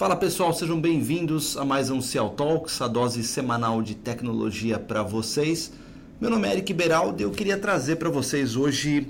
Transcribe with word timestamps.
Fala 0.00 0.16
pessoal, 0.16 0.50
sejam 0.54 0.80
bem-vindos 0.80 1.58
a 1.58 1.64
mais 1.66 1.90
um 1.90 2.00
Cial 2.00 2.30
Talks, 2.30 2.80
a 2.80 2.88
dose 2.88 3.22
semanal 3.22 3.82
de 3.82 3.94
tecnologia 3.94 4.78
para 4.78 5.02
vocês. 5.02 5.74
Meu 6.18 6.30
nome 6.30 6.48
é 6.48 6.52
Eric 6.52 6.72
Beraldo 6.72 7.20
e 7.20 7.24
eu 7.24 7.30
queria 7.30 7.58
trazer 7.58 7.96
para 7.96 8.08
vocês 8.08 8.56
hoje 8.56 9.08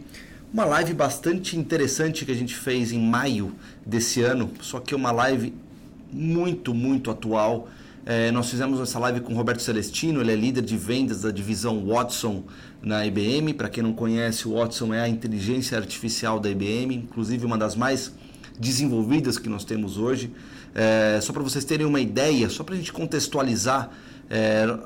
uma 0.53 0.65
live 0.65 0.93
bastante 0.93 1.57
interessante 1.57 2.25
que 2.25 2.33
a 2.33 2.35
gente 2.35 2.57
fez 2.57 2.91
em 2.91 2.99
maio 2.99 3.55
desse 3.87 4.21
ano, 4.23 4.51
só 4.61 4.81
que 4.81 4.93
uma 4.93 5.13
live 5.13 5.55
muito, 6.13 6.75
muito 6.75 7.09
atual. 7.09 7.69
É, 8.05 8.33
nós 8.33 8.51
fizemos 8.51 8.81
essa 8.81 8.99
live 8.99 9.21
com 9.21 9.33
o 9.33 9.37
Roberto 9.37 9.63
Celestino, 9.63 10.21
ele 10.21 10.33
é 10.33 10.37
líder 10.37 10.65
de 10.65 10.77
vendas 10.77 11.23
da 11.23 11.31
divisão 11.31 11.87
Watson 11.87 12.43
na 12.83 13.07
IBM. 13.07 13.55
Para 13.55 13.69
quem 13.69 13.85
não 13.85 13.93
conhece, 13.93 14.49
o 14.49 14.55
Watson 14.55 14.93
é 14.93 15.03
a 15.03 15.09
inteligência 15.09 15.79
artificial 15.79 16.41
da 16.41 16.51
IBM, 16.51 16.97
inclusive 16.97 17.47
uma 17.47 17.57
das 17.57 17.77
mais 17.77 18.13
desenvolvidas 18.61 19.39
que 19.39 19.49
nós 19.49 19.65
temos 19.65 19.97
hoje. 19.97 20.31
É, 20.75 21.19
só 21.21 21.33
para 21.33 21.43
vocês 21.43 21.65
terem 21.65 21.87
uma 21.87 22.01
ideia, 22.01 22.49
só 22.49 22.63
para 22.63 22.75
a 22.75 22.79
gente 22.79 22.93
contextualizar, 22.93 23.91
é, 24.29 24.79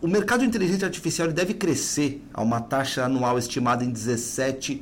o 0.00 0.08
mercado 0.08 0.40
de 0.40 0.46
inteligência 0.46 0.86
artificial 0.86 1.28
deve 1.32 1.54
crescer 1.54 2.22
a 2.32 2.42
uma 2.42 2.60
taxa 2.60 3.04
anual 3.04 3.38
estimada 3.38 3.84
em 3.84 3.92
17%. 3.92 4.80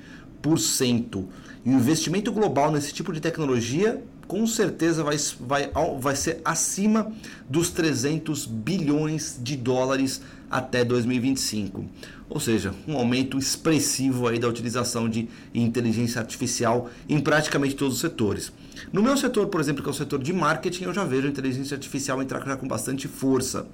E 1.64 1.70
o 1.70 1.72
investimento 1.72 2.30
global 2.30 2.70
nesse 2.70 2.92
tipo 2.92 3.12
de 3.12 3.20
tecnologia 3.20 4.02
com 4.28 4.46
certeza 4.46 5.02
vai, 5.02 5.16
vai, 5.40 5.70
vai 5.98 6.14
ser 6.14 6.40
acima 6.44 7.10
dos 7.48 7.70
300 7.70 8.44
bilhões 8.46 9.40
de 9.42 9.56
dólares 9.56 10.20
até 10.50 10.84
2025. 10.84 11.84
Ou 12.28 12.40
seja, 12.40 12.74
um 12.86 12.96
aumento 12.96 13.38
expressivo 13.38 14.28
aí 14.28 14.38
da 14.38 14.48
utilização 14.48 15.08
de 15.08 15.28
inteligência 15.54 16.20
artificial 16.20 16.90
em 17.08 17.18
praticamente 17.18 17.74
todos 17.74 17.94
os 17.94 18.00
setores. 18.00 18.52
No 18.92 19.02
meu 19.02 19.16
setor, 19.16 19.46
por 19.48 19.60
exemplo, 19.60 19.82
que 19.82 19.88
é 19.88 19.92
o 19.92 19.94
setor 19.94 20.22
de 20.22 20.32
marketing, 20.32 20.84
eu 20.84 20.94
já 20.94 21.04
vejo 21.04 21.26
a 21.26 21.30
inteligência 21.30 21.74
artificial 21.74 22.20
entrar 22.22 22.44
já 22.44 22.56
com 22.56 22.68
bastante 22.68 23.08
força. 23.08 23.66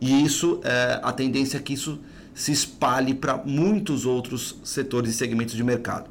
E 0.00 0.24
isso, 0.24 0.60
é, 0.64 1.00
a 1.02 1.12
tendência 1.12 1.58
é 1.58 1.60
que 1.60 1.72
isso 1.72 2.00
se 2.34 2.50
espalhe 2.50 3.14
para 3.14 3.36
muitos 3.38 4.04
outros 4.04 4.56
setores 4.64 5.10
e 5.10 5.14
segmentos 5.14 5.54
de 5.54 5.62
mercado. 5.62 6.10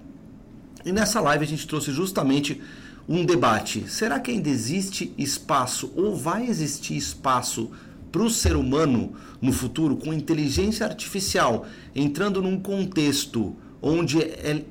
E 0.85 0.91
nessa 0.91 1.19
live 1.19 1.43
a 1.43 1.47
gente 1.47 1.67
trouxe 1.67 1.91
justamente 1.91 2.61
um 3.07 3.25
debate. 3.25 3.89
Será 3.89 4.19
que 4.19 4.31
ainda 4.31 4.49
existe 4.49 5.13
espaço 5.17 5.91
ou 5.95 6.15
vai 6.15 6.47
existir 6.47 6.95
espaço 6.95 7.71
para 8.13 8.21
o 8.21 8.29
ser 8.29 8.55
humano 8.55 9.13
no 9.41 9.51
futuro 9.51 9.97
com 9.97 10.13
inteligência 10.13 10.85
artificial 10.85 11.65
entrando 11.95 12.43
num 12.43 12.59
contexto 12.59 13.55
onde 13.81 14.19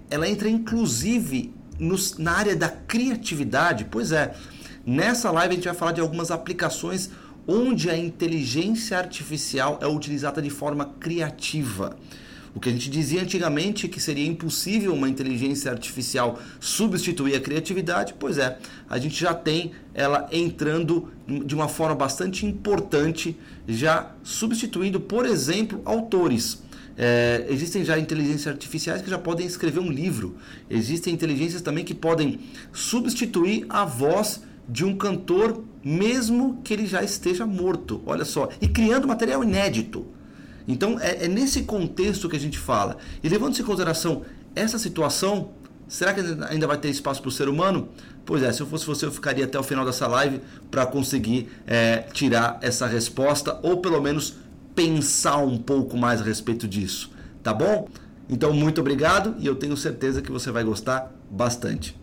ela 0.08 0.28
entra 0.28 0.48
inclusive 0.48 1.52
nos, 1.76 2.16
na 2.18 2.32
área 2.32 2.54
da 2.54 2.68
criatividade? 2.68 3.88
Pois 3.90 4.12
é, 4.12 4.32
nessa 4.86 5.32
live 5.32 5.54
a 5.54 5.56
gente 5.56 5.64
vai 5.64 5.74
falar 5.74 5.90
de 5.90 6.00
algumas 6.00 6.30
aplicações 6.30 7.10
onde 7.44 7.90
a 7.90 7.98
inteligência 7.98 8.96
artificial 8.96 9.76
é 9.82 9.88
utilizada 9.88 10.40
de 10.40 10.48
forma 10.48 10.94
criativa. 11.00 11.96
O 12.54 12.60
que 12.60 12.68
a 12.68 12.72
gente 12.72 12.90
dizia 12.90 13.22
antigamente 13.22 13.88
que 13.88 14.00
seria 14.00 14.26
impossível 14.26 14.92
uma 14.92 15.08
inteligência 15.08 15.70
artificial 15.70 16.38
substituir 16.60 17.34
a 17.34 17.40
criatividade, 17.40 18.14
pois 18.18 18.36
é, 18.36 18.58
a 18.88 18.98
gente 18.98 19.18
já 19.18 19.32
tem 19.32 19.72
ela 19.94 20.28
entrando 20.30 21.10
de 21.26 21.54
uma 21.54 21.66
forma 21.66 21.94
bastante 21.94 22.44
importante, 22.44 23.36
já 23.66 24.12
substituindo, 24.22 25.00
por 25.00 25.24
exemplo, 25.24 25.80
autores. 25.84 26.62
É, 26.96 27.46
existem 27.48 27.84
já 27.84 27.98
inteligências 27.98 28.48
artificiais 28.48 29.00
que 29.00 29.08
já 29.08 29.18
podem 29.18 29.46
escrever 29.46 29.80
um 29.80 29.90
livro. 29.90 30.36
Existem 30.68 31.14
inteligências 31.14 31.62
também 31.62 31.84
que 31.84 31.94
podem 31.94 32.40
substituir 32.70 33.64
a 33.70 33.86
voz 33.86 34.42
de 34.68 34.84
um 34.84 34.96
cantor, 34.96 35.64
mesmo 35.82 36.60
que 36.62 36.72
ele 36.72 36.86
já 36.86 37.02
esteja 37.02 37.46
morto. 37.46 38.02
Olha 38.04 38.24
só, 38.24 38.50
e 38.60 38.68
criando 38.68 39.08
material 39.08 39.42
inédito. 39.42 40.06
Então 40.66 40.98
é, 41.00 41.24
é 41.24 41.28
nesse 41.28 41.62
contexto 41.62 42.28
que 42.28 42.36
a 42.36 42.40
gente 42.40 42.58
fala. 42.58 42.96
E 43.22 43.28
levando-se 43.28 43.62
em 43.62 43.64
consideração 43.64 44.22
essa 44.54 44.78
situação, 44.78 45.50
será 45.88 46.12
que 46.12 46.20
ainda 46.48 46.66
vai 46.66 46.76
ter 46.76 46.88
espaço 46.88 47.20
para 47.20 47.28
o 47.28 47.32
ser 47.32 47.48
humano? 47.48 47.88
Pois 48.24 48.42
é, 48.42 48.52
se 48.52 48.60
eu 48.60 48.66
fosse 48.66 48.86
você, 48.86 49.06
eu 49.06 49.12
ficaria 49.12 49.44
até 49.44 49.58
o 49.58 49.62
final 49.62 49.84
dessa 49.84 50.06
live 50.06 50.40
para 50.70 50.86
conseguir 50.86 51.48
é, 51.66 51.98
tirar 52.12 52.58
essa 52.62 52.86
resposta 52.86 53.58
ou 53.62 53.78
pelo 53.78 54.00
menos 54.00 54.36
pensar 54.74 55.38
um 55.38 55.58
pouco 55.58 55.96
mais 55.96 56.20
a 56.20 56.24
respeito 56.24 56.68
disso. 56.68 57.10
Tá 57.42 57.52
bom? 57.52 57.88
Então, 58.28 58.52
muito 58.52 58.80
obrigado 58.80 59.34
e 59.38 59.46
eu 59.46 59.54
tenho 59.54 59.76
certeza 59.76 60.22
que 60.22 60.30
você 60.30 60.50
vai 60.50 60.64
gostar 60.64 61.12
bastante. 61.30 62.00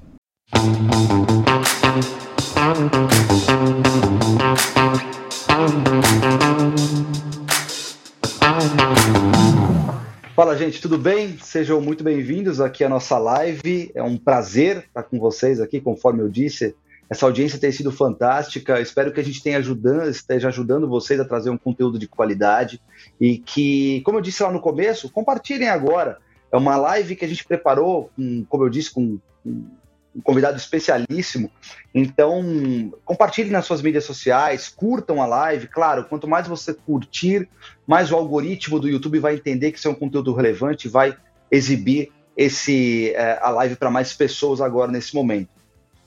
Fala, 10.35 10.57
gente, 10.57 10.81
tudo 10.81 10.97
bem? 10.97 11.37
Sejam 11.39 11.79
muito 11.79 12.03
bem-vindos 12.03 12.59
aqui 12.59 12.83
à 12.83 12.89
nossa 12.89 13.17
live. 13.17 13.91
É 13.93 14.01
um 14.01 14.17
prazer 14.17 14.85
estar 14.87 15.03
com 15.03 15.19
vocês 15.19 15.59
aqui, 15.59 15.79
conforme 15.79 16.21
eu 16.21 16.29
disse. 16.29 16.75
Essa 17.09 17.25
audiência 17.25 17.59
tem 17.59 17.71
sido 17.71 17.91
fantástica. 17.91 18.81
Espero 18.81 19.11
que 19.11 19.19
a 19.19 19.23
gente 19.23 19.43
ajudando, 19.55 20.09
esteja 20.09 20.47
ajudando 20.47 20.87
vocês 20.87 21.19
a 21.19 21.25
trazer 21.25 21.49
um 21.49 21.57
conteúdo 21.57 21.99
de 21.99 22.07
qualidade 22.07 22.81
e 23.19 23.37
que, 23.37 24.01
como 24.01 24.17
eu 24.17 24.21
disse 24.21 24.41
lá 24.41 24.51
no 24.51 24.61
começo, 24.61 25.11
compartilhem 25.11 25.69
agora. 25.69 26.17
É 26.51 26.57
uma 26.57 26.75
live 26.75 27.16
que 27.16 27.25
a 27.25 27.27
gente 27.27 27.45
preparou, 27.45 28.09
com, 28.16 28.45
como 28.45 28.63
eu 28.63 28.69
disse, 28.69 28.91
com 28.91 29.19
um 30.16 30.22
convidado 30.22 30.58
especialíssimo. 30.58 31.52
Então, 31.94 32.92
compartilhem 33.06 33.52
nas 33.52 33.66
suas 33.66 33.81
mídias 33.81 34.03
sociais, 34.03 34.68
curtam 34.68 35.22
a 35.22 35.25
live. 35.25 35.68
Claro, 35.68 36.06
quanto 36.06 36.28
mais 36.28 36.47
você 36.47 36.74
curtir, 36.74 37.47
mais 37.86 38.12
o 38.12 38.16
algoritmo 38.16 38.80
do 38.80 38.90
YouTube 38.90 39.20
vai 39.20 39.36
entender 39.36 39.72
que 39.72 39.78
isso 39.78 39.88
é 39.88 39.92
um 39.92 39.96
conteúdo 39.96 40.34
relevante 40.34 40.88
e 40.88 40.92
vai 40.92 41.16
exibir 41.52 42.12
esse 42.36 43.12
é, 43.14 43.40
a 43.42 43.50
live 43.50 43.75
para 43.75 43.92
mais 43.92 44.14
pessoas 44.14 44.62
agora 44.62 44.92
nesse 44.92 45.14
momento. 45.14 45.50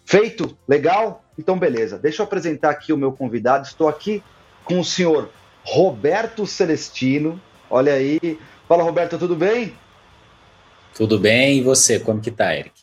Feito? 0.04 0.56
Legal? 0.66 1.24
Então, 1.38 1.58
beleza. 1.58 1.98
Deixa 1.98 2.22
eu 2.22 2.26
apresentar 2.26 2.70
aqui 2.70 2.92
o 2.92 2.96
meu 2.96 3.12
convidado. 3.12 3.66
Estou 3.66 3.88
aqui 3.88 4.22
com 4.64 4.80
o 4.80 4.84
senhor 4.84 5.30
Roberto 5.62 6.46
Celestino. 6.46 7.40
Olha 7.70 7.94
aí. 7.94 8.38
Fala, 8.68 8.82
Roberto, 8.82 9.18
tudo 9.18 9.36
bem? 9.36 9.74
Tudo 10.94 11.18
bem. 11.18 11.58
E 11.58 11.62
você, 11.62 12.00
como 12.00 12.20
que 12.20 12.30
tá, 12.30 12.54
Eric? 12.54 12.81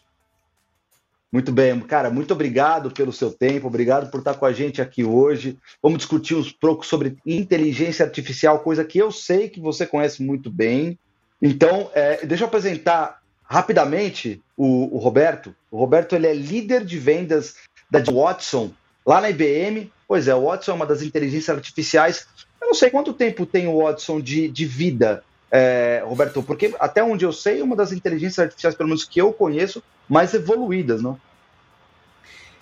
Muito 1.32 1.52
bem, 1.52 1.80
cara, 1.82 2.10
muito 2.10 2.34
obrigado 2.34 2.90
pelo 2.90 3.14
seu 3.14 3.32
tempo, 3.32 3.68
obrigado 3.68 4.10
por 4.10 4.18
estar 4.18 4.34
com 4.34 4.48
a 4.48 4.52
gente 4.52 4.82
aqui 4.82 5.04
hoje. 5.04 5.58
Vamos 5.82 6.00
discutir 6.00 6.34
uns 6.34 6.52
pouco 6.52 6.84
sobre 6.84 7.18
inteligência 7.24 8.04
artificial, 8.04 8.60
coisa 8.60 8.84
que 8.84 8.98
eu 8.98 9.12
sei 9.12 9.48
que 9.48 9.60
você 9.60 9.86
conhece 9.86 10.24
muito 10.24 10.50
bem. 10.50 10.98
Então, 11.40 11.92
é, 11.94 12.26
deixa 12.26 12.44
eu 12.44 12.48
apresentar 12.48 13.22
rapidamente 13.44 14.42
o, 14.58 14.96
o, 14.96 14.98
Roberto. 14.98 15.56
O 15.70 15.78
Roberto 15.78 16.16
ele 16.16 16.26
é 16.26 16.34
líder 16.34 16.84
de 16.84 16.98
vendas 16.98 17.56
da 17.90 18.00
Watson 18.00 18.72
lá 19.06 19.22
na 19.22 19.30
IBM. 19.30 19.92
Pois 20.08 20.28
é, 20.28 20.34
o 20.34 20.46
Watson 20.46 20.72
é 20.72 20.74
uma 20.74 20.86
das 20.86 21.04
inteligências 21.04 21.56
artificiais. 21.56 22.28
Eu 22.60 22.68
não 22.68 22.74
sei 22.74 22.90
quanto 22.90 23.14
tempo 23.14 23.46
tem 23.46 23.68
o 23.68 23.84
Watson 23.84 24.20
de, 24.20 24.48
de 24.48 24.66
vida, 24.66 25.24
é, 25.52 26.04
Roberto, 26.06 26.44
porque 26.44 26.74
até 26.80 27.04
onde 27.04 27.24
eu 27.24 27.32
sei, 27.32 27.62
uma 27.62 27.76
das 27.76 27.92
inteligências 27.92 28.40
artificiais, 28.40 28.76
pelo 28.76 28.90
menos 28.90 29.06
que 29.06 29.22
eu 29.22 29.32
conheço, 29.32 29.82
mais 30.10 30.34
evoluídas, 30.34 31.02
não? 31.02 31.20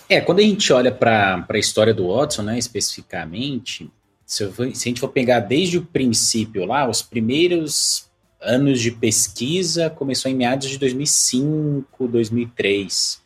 É, 0.09 0.21
quando 0.21 0.39
a 0.39 0.43
gente 0.43 0.71
olha 0.71 0.91
para 0.91 1.45
a 1.47 1.57
história 1.57 1.93
do 1.93 2.13
Watson, 2.13 2.43
né, 2.43 2.57
especificamente, 2.57 3.89
se, 4.25 4.43
eu, 4.43 4.53
se 4.53 4.61
a 4.63 4.67
gente 4.89 4.99
for 4.99 5.09
pegar 5.09 5.39
desde 5.39 5.77
o 5.77 5.85
princípio 5.85 6.65
lá, 6.65 6.87
os 6.89 7.01
primeiros 7.01 8.07
anos 8.41 8.79
de 8.79 8.91
pesquisa 8.91 9.89
começou 9.89 10.29
em 10.31 10.35
meados 10.35 10.69
de 10.69 10.77
2005, 10.77 12.07
2003. 12.07 13.21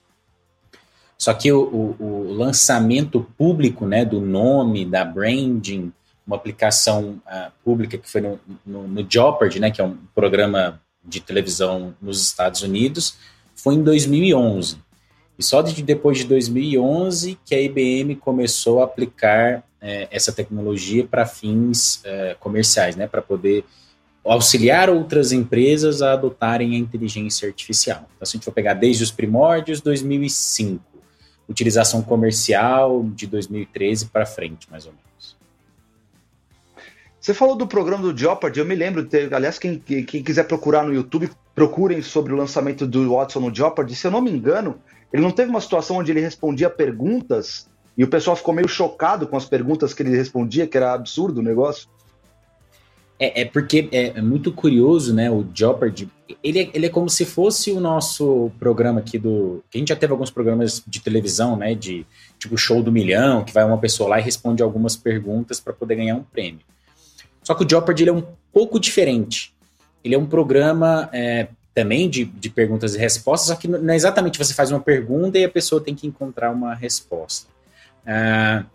Só 1.18 1.34
que 1.34 1.52
o, 1.52 1.62
o, 1.62 2.04
o 2.04 2.34
lançamento 2.34 3.22
público 3.38 3.86
né, 3.86 4.04
do 4.04 4.20
nome, 4.20 4.86
da 4.86 5.06
branding, 5.06 5.92
uma 6.26 6.36
aplicação 6.36 7.22
uh, 7.28 7.52
pública 7.64 7.98
que 7.98 8.10
foi 8.10 8.22
no, 8.22 8.40
no, 8.66 8.88
no 8.88 9.06
Jeopardy, 9.08 9.60
né, 9.60 9.70
que 9.70 9.82
é 9.82 9.84
um 9.84 9.98
programa 10.16 10.82
de 11.04 11.20
televisão 11.20 11.96
nos 12.02 12.22
Estados 12.22 12.62
Unidos, 12.62 13.18
foi 13.62 13.76
em 13.76 13.84
2011. 13.84 14.78
E 15.38 15.44
só 15.44 15.62
de, 15.62 15.82
depois 15.82 16.20
de 16.20 16.26
2011 16.26 17.38
que 17.46 17.56
a 17.56 17.62
IBM 17.62 18.16
começou 18.16 18.82
a 18.82 18.86
aplicar 18.86 19.64
é, 19.82 20.08
essa 20.12 20.32
tecnologia 20.32 21.06
para 21.06 21.26
fins 21.26 22.02
é, 22.04 22.36
comerciais, 22.40 22.96
né, 22.96 23.08
para 23.08 23.22
poder 23.22 23.64
auxiliar 24.24 24.90
outras 24.90 25.32
empresas 25.32 26.02
a 26.02 26.14
adotarem 26.14 26.76
a 26.76 26.78
inteligência 26.78 27.48
artificial. 27.48 28.08
Então, 28.16 28.26
se 28.26 28.36
a 28.36 28.38
gente 28.38 28.46
for 28.46 28.52
pegar 28.52 28.76
desde 28.76 29.04
os 29.04 29.12
primórdios, 29.12 29.82
2005, 29.82 30.84
utilização 31.50 32.02
comercial 32.02 33.04
de 33.16 33.26
2013 33.26 34.08
para 34.08 34.26
frente, 34.26 34.70
mais 34.70 34.86
ou 34.86 34.94
menos. 34.94 35.38
Você 37.20 37.34
falou 37.34 37.56
do 37.56 37.68
programa 37.68 38.12
do 38.12 38.18
Jeopardy, 38.18 38.60
eu 38.60 38.66
me 38.66 38.74
lembro, 38.74 39.08
aliás, 39.32 39.60
quem, 39.60 39.78
quem, 39.78 40.24
quiser 40.24 40.44
procurar 40.48 40.84
no 40.84 40.94
YouTube, 40.94 41.30
procurem 41.54 42.02
sobre 42.02 42.34
o 42.34 42.36
lançamento 42.36 42.88
do 42.88 43.14
Watson 43.14 43.40
no 43.42 43.54
Jeopardy. 43.54 43.96
Se 43.96 44.08
eu 44.08 44.12
não 44.12 44.22
me 44.22 44.32
engano, 44.32 44.80
ele 45.12 45.22
não 45.22 45.32
teve 45.32 45.50
uma 45.50 45.62
situação 45.62 45.98
onde 45.98 46.12
ele 46.12 46.22
respondia 46.22 46.70
perguntas 46.70 47.70
E 47.98 48.04
o 48.04 48.08
pessoal 48.08 48.38
ficou 48.38 48.54
meio 48.54 48.70
chocado 48.70 49.28
com 49.28 49.36
as 49.36 49.46
perguntas 49.46 49.94
que 49.94 50.02
ele 50.02 50.16
respondia, 50.16 50.66
que 50.66 50.78
era 50.78 50.94
absurdo 50.94 51.40
o 51.40 51.44
negócio. 51.44 51.90
É, 53.20 53.42
é 53.42 53.46
porque 53.46 53.88
é, 53.92 54.18
é, 54.18 54.22
muito 54.22 54.52
curioso, 54.52 55.14
né? 55.14 55.30
O 55.30 55.46
Jeopardy, 55.54 56.10
ele 56.42 56.60
é, 56.60 56.70
ele 56.74 56.86
é 56.88 56.90
como 56.90 57.08
se 57.08 57.24
fosse 57.24 57.72
o 57.72 57.80
nosso 57.80 58.50
programa 58.58 59.02
aqui 59.02 59.20
do. 59.20 59.64
A 59.72 59.78
gente 59.78 59.90
já 59.90 59.96
teve 59.96 60.12
alguns 60.12 60.32
programas 60.32 60.82
de 60.88 61.00
televisão, 61.02 61.56
né? 61.56 61.76
De 61.76 62.04
tipo 62.40 62.58
show 62.58 62.82
do 62.82 62.92
milhão, 62.92 63.44
que 63.44 63.54
vai 63.54 63.64
uma 63.64 63.78
pessoa 63.78 64.10
lá 64.10 64.20
e 64.20 64.24
responde 64.24 64.64
algumas 64.64 64.96
perguntas 64.96 65.60
para 65.60 65.72
poder 65.72 65.98
ganhar 65.98 66.16
um 66.16 66.24
prêmio. 66.24 66.62
Só 67.44 67.54
que 67.54 67.64
o 67.64 67.70
Jeopardy 67.70 68.04
ele 68.04 68.10
é 68.10 68.14
um 68.14 68.24
pouco 68.52 68.80
diferente. 68.80 69.54
Ele 70.04 70.16
é 70.16 70.18
um 70.18 70.26
programa 70.26 71.10
é, 71.14 71.48
também 71.74 72.10
de, 72.10 72.26
de 72.26 72.50
perguntas 72.50 72.96
e 72.96 72.98
respostas, 72.98 73.48
só 73.50 73.56
que 73.56 73.68
não 73.68 73.94
é 73.94 73.96
exatamente 73.96 74.38
você 74.38 74.54
faz 74.54 74.72
uma 74.72 74.80
pergunta 74.80 75.38
e 75.38 75.44
a 75.44 75.50
pessoa 75.50 75.82
tem 75.82 75.96
que 75.96 76.08
encontrar 76.08 76.52
uma 76.52 76.74
resposta. 76.74 77.48
Ah, 78.06 78.66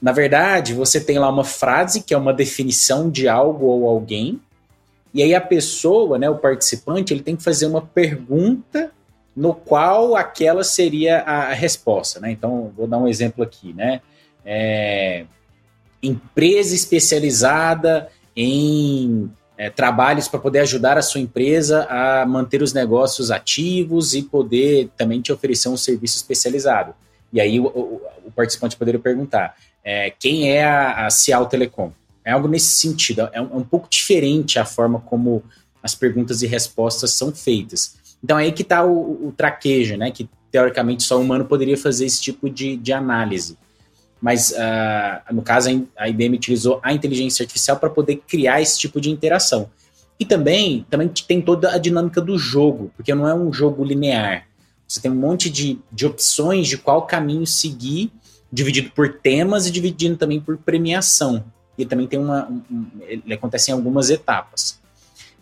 na 0.00 0.12
verdade, 0.12 0.74
você 0.74 1.00
tem 1.00 1.18
lá 1.18 1.28
uma 1.28 1.44
frase 1.44 2.02
que 2.02 2.12
é 2.12 2.18
uma 2.18 2.34
definição 2.34 3.08
de 3.08 3.28
algo 3.28 3.66
ou 3.66 3.88
alguém, 3.88 4.40
e 5.14 5.22
aí 5.22 5.34
a 5.34 5.40
pessoa, 5.40 6.18
né, 6.18 6.28
o 6.28 6.38
participante, 6.38 7.12
ele 7.12 7.22
tem 7.22 7.36
que 7.36 7.42
fazer 7.42 7.66
uma 7.66 7.82
pergunta 7.82 8.90
no 9.34 9.54
qual 9.54 10.16
aquela 10.16 10.64
seria 10.64 11.20
a 11.20 11.52
resposta, 11.52 12.20
né? 12.20 12.30
Então, 12.30 12.72
vou 12.76 12.86
dar 12.86 12.98
um 12.98 13.08
exemplo 13.08 13.42
aqui, 13.42 13.72
né? 13.72 14.00
É, 14.44 15.24
empresa 16.02 16.74
especializada 16.74 18.08
em 18.36 19.30
é, 19.62 19.70
trabalhos 19.70 20.26
para 20.26 20.40
poder 20.40 20.58
ajudar 20.58 20.98
a 20.98 21.02
sua 21.02 21.20
empresa 21.20 21.86
a 21.88 22.26
manter 22.26 22.62
os 22.62 22.72
negócios 22.72 23.30
ativos 23.30 24.12
e 24.12 24.22
poder 24.22 24.90
também 24.96 25.20
te 25.20 25.32
oferecer 25.32 25.68
um 25.68 25.76
serviço 25.76 26.16
especializado. 26.16 26.92
E 27.32 27.40
aí 27.40 27.60
o, 27.60 27.66
o, 27.66 28.02
o 28.24 28.32
participante 28.32 28.76
poderia 28.76 28.98
perguntar: 28.98 29.54
é, 29.84 30.10
quem 30.18 30.50
é 30.50 30.64
a, 30.64 31.06
a 31.06 31.10
Cial 31.10 31.46
Telecom. 31.46 31.92
É 32.24 32.32
algo 32.32 32.48
nesse 32.48 32.74
sentido, 32.74 33.28
é 33.32 33.40
um, 33.40 33.46
é 33.52 33.56
um, 33.56 33.64
pouco 33.64 33.88
diferente 33.88 34.58
a 34.58 34.64
forma 34.64 35.00
como 35.00 35.44
as 35.80 35.94
perguntas 35.94 36.42
e 36.42 36.46
respostas 36.46 37.12
são 37.12 37.32
feitas. 37.32 37.96
Então 38.22 38.38
é 38.38 38.44
aí 38.44 38.52
que 38.52 38.62
está 38.62 38.84
o, 38.84 39.28
o, 39.28 39.34
traquejo, 39.36 39.96
né? 39.96 40.10
Que 40.10 40.28
teoricamente 40.50 41.04
só 41.04 41.18
o 41.18 41.20
humano 41.20 41.44
poderia 41.44 41.76
fazer 41.76 42.04
esse 42.04 42.20
tipo 42.20 42.50
de, 42.50 42.76
de 42.76 42.92
análise. 42.92 43.56
Mas 44.22 44.52
uh, 44.52 45.34
no 45.34 45.42
caso 45.42 45.68
a 45.98 46.08
IBM 46.08 46.36
utilizou 46.36 46.78
a 46.80 46.92
inteligência 46.92 47.42
artificial 47.42 47.76
para 47.76 47.90
poder 47.90 48.22
criar 48.28 48.62
esse 48.62 48.78
tipo 48.78 49.00
de 49.00 49.10
interação. 49.10 49.68
E 50.18 50.24
também, 50.24 50.86
também 50.88 51.08
tem 51.26 51.42
toda 51.42 51.74
a 51.74 51.78
dinâmica 51.78 52.20
do 52.20 52.38
jogo, 52.38 52.92
porque 52.96 53.12
não 53.12 53.26
é 53.26 53.34
um 53.34 53.52
jogo 53.52 53.84
linear. 53.84 54.46
Você 54.86 55.00
tem 55.00 55.10
um 55.10 55.16
monte 55.16 55.50
de, 55.50 55.80
de 55.90 56.06
opções 56.06 56.68
de 56.68 56.78
qual 56.78 57.02
caminho 57.04 57.44
seguir 57.44 58.12
dividido 58.52 58.92
por 58.92 59.14
temas 59.14 59.66
e 59.66 59.72
dividindo 59.72 60.16
também 60.16 60.40
por 60.40 60.56
premiação. 60.56 61.44
E 61.76 61.84
também 61.84 62.06
tem 62.06 62.20
uma. 62.20 62.48
Um, 62.48 62.86
ele 63.00 63.34
acontece 63.34 63.72
em 63.72 63.74
algumas 63.74 64.08
etapas. 64.08 64.80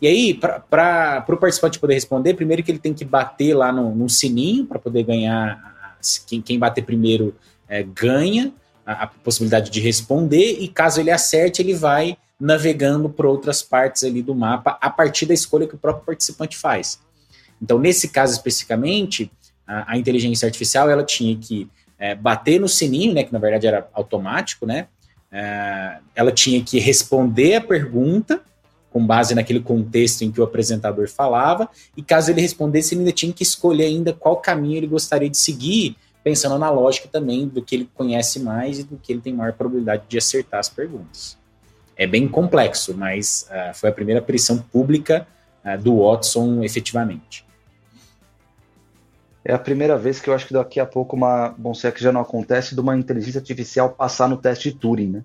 E 0.01 0.07
aí, 0.07 0.33
para 0.33 1.27
o 1.29 1.37
participante 1.37 1.79
poder 1.79 1.95
responder, 1.95 2.33
primeiro 2.33 2.63
que 2.63 2.71
ele 2.71 2.79
tem 2.79 2.95
que 2.95 3.05
bater 3.05 3.53
lá 3.53 3.71
no, 3.71 3.95
no 3.95 4.09
sininho 4.09 4.65
para 4.65 4.79
poder 4.79 5.03
ganhar. 5.03 5.99
Quem, 6.27 6.41
quem 6.41 6.59
bater 6.59 6.83
primeiro 6.83 7.37
é, 7.69 7.83
ganha 7.83 8.55
a, 8.85 9.05
a, 9.05 9.07
possibilidade 9.07 9.71
de 9.71 9.81
responder, 9.81 10.59
e 10.61 10.69
caso 10.69 11.01
ele 11.01 11.11
acerte, 11.11 11.63
ele 11.63 11.75
vai 11.75 12.17
navegando 12.41 13.09
por 13.09 13.27
outras 13.27 13.63
partes 13.63 14.03
ali 14.03 14.23
do 14.23 14.35
mapa 14.35 14.79
a 14.81 14.89
partir 14.89 15.27
da 15.27 15.35
escolha 15.35 15.67
que 15.67 15.75
o 15.75 15.79
próprio 15.79 16.07
participante 16.07 16.57
faz. 16.57 16.99
Então, 17.61 17.79
nesse 17.79 18.09
caso 18.09 18.33
especificamente, 18.33 19.31
a, 19.67 19.93
a 19.93 19.99
inteligência 19.99 20.47
artificial 20.47 20.89
ela 20.89 21.05
tinha 21.05 21.37
que 21.37 21.69
é, 21.99 22.15
bater 22.15 22.59
no 22.59 22.69
sininho, 22.69 23.13
né, 23.13 23.25
que 23.25 23.33
na 23.33 23.39
verdade 23.39 23.67
era 23.67 23.89
automático, 23.93 24.65
né, 24.65 24.87
é, 25.31 25.99
ela 26.15 26.33
tinha 26.33 26.63
que 26.63 26.79
responder 26.79 27.57
a 27.57 27.61
pergunta 27.61 28.43
com 28.91 29.07
base 29.07 29.35
naquele 29.35 29.61
contexto 29.61 30.23
em 30.23 30.33
que 30.33 30.41
o 30.41 30.45
apresentador 30.45 31.09
falava, 31.09 31.69
e 31.97 32.03
caso 32.03 32.31
ele 32.31 32.41
respondesse, 32.41 32.95
ele 32.95 33.03
ainda 33.03 33.13
tinha 33.13 33.33
que 33.33 33.43
escolher 33.43 33.85
ainda 33.85 34.13
qual 34.13 34.37
caminho 34.39 34.79
ele 34.79 34.89
gostaria 34.89 35.31
de 35.31 35.39
seguir, 35.39 35.97
pensando 36.23 36.59
na 36.59 36.71
lógica 36.71 37.09
também 37.09 37.47
do 37.47 37.63
que 37.63 37.75
ele 37.75 37.91
conhece 37.95 38.41
mais 38.41 38.79
e 38.79 38.85
do 38.85 38.97
que 38.97 39.13
ele 39.13 39.21
tem 39.21 39.33
maior 39.33 39.53
probabilidade 39.53 40.05
de 40.09 40.19
acertar 40.19 40.61
as 40.61 40.69
perguntas. 40.69 41.39
É 41.97 42.07
bem 42.07 42.29
complexo, 42.29 42.97
mas 42.97 43.49
uh, 43.51 43.75
foi 43.75 43.91
a 43.91 43.93
primeira 43.93 44.21
aparição 44.21 44.59
pública 44.59 45.27
uh, 45.65 45.79
do 45.79 46.03
Watson 46.03 46.63
efetivamente. 46.63 47.45
É 49.45 49.55
a 49.55 49.59
primeira 49.59 49.97
vez 49.97 50.21
que 50.21 50.29
eu 50.29 50.35
acho 50.35 50.47
que 50.47 50.53
daqui 50.53 50.79
a 50.79 50.87
pouco 50.87 51.17
uma. 51.17 51.55
Bom, 51.57 51.73
se 51.73 51.87
é 51.87 51.91
que 51.91 52.03
já 52.03 52.13
não 52.13 52.21
acontece, 52.21 52.75
de 52.75 52.81
uma 52.81 52.97
inteligência 52.97 53.39
artificial 53.39 53.91
passar 53.91 54.29
no 54.29 54.37
teste 54.37 54.71
de 54.71 54.77
Turing, 54.77 55.09
né? 55.09 55.25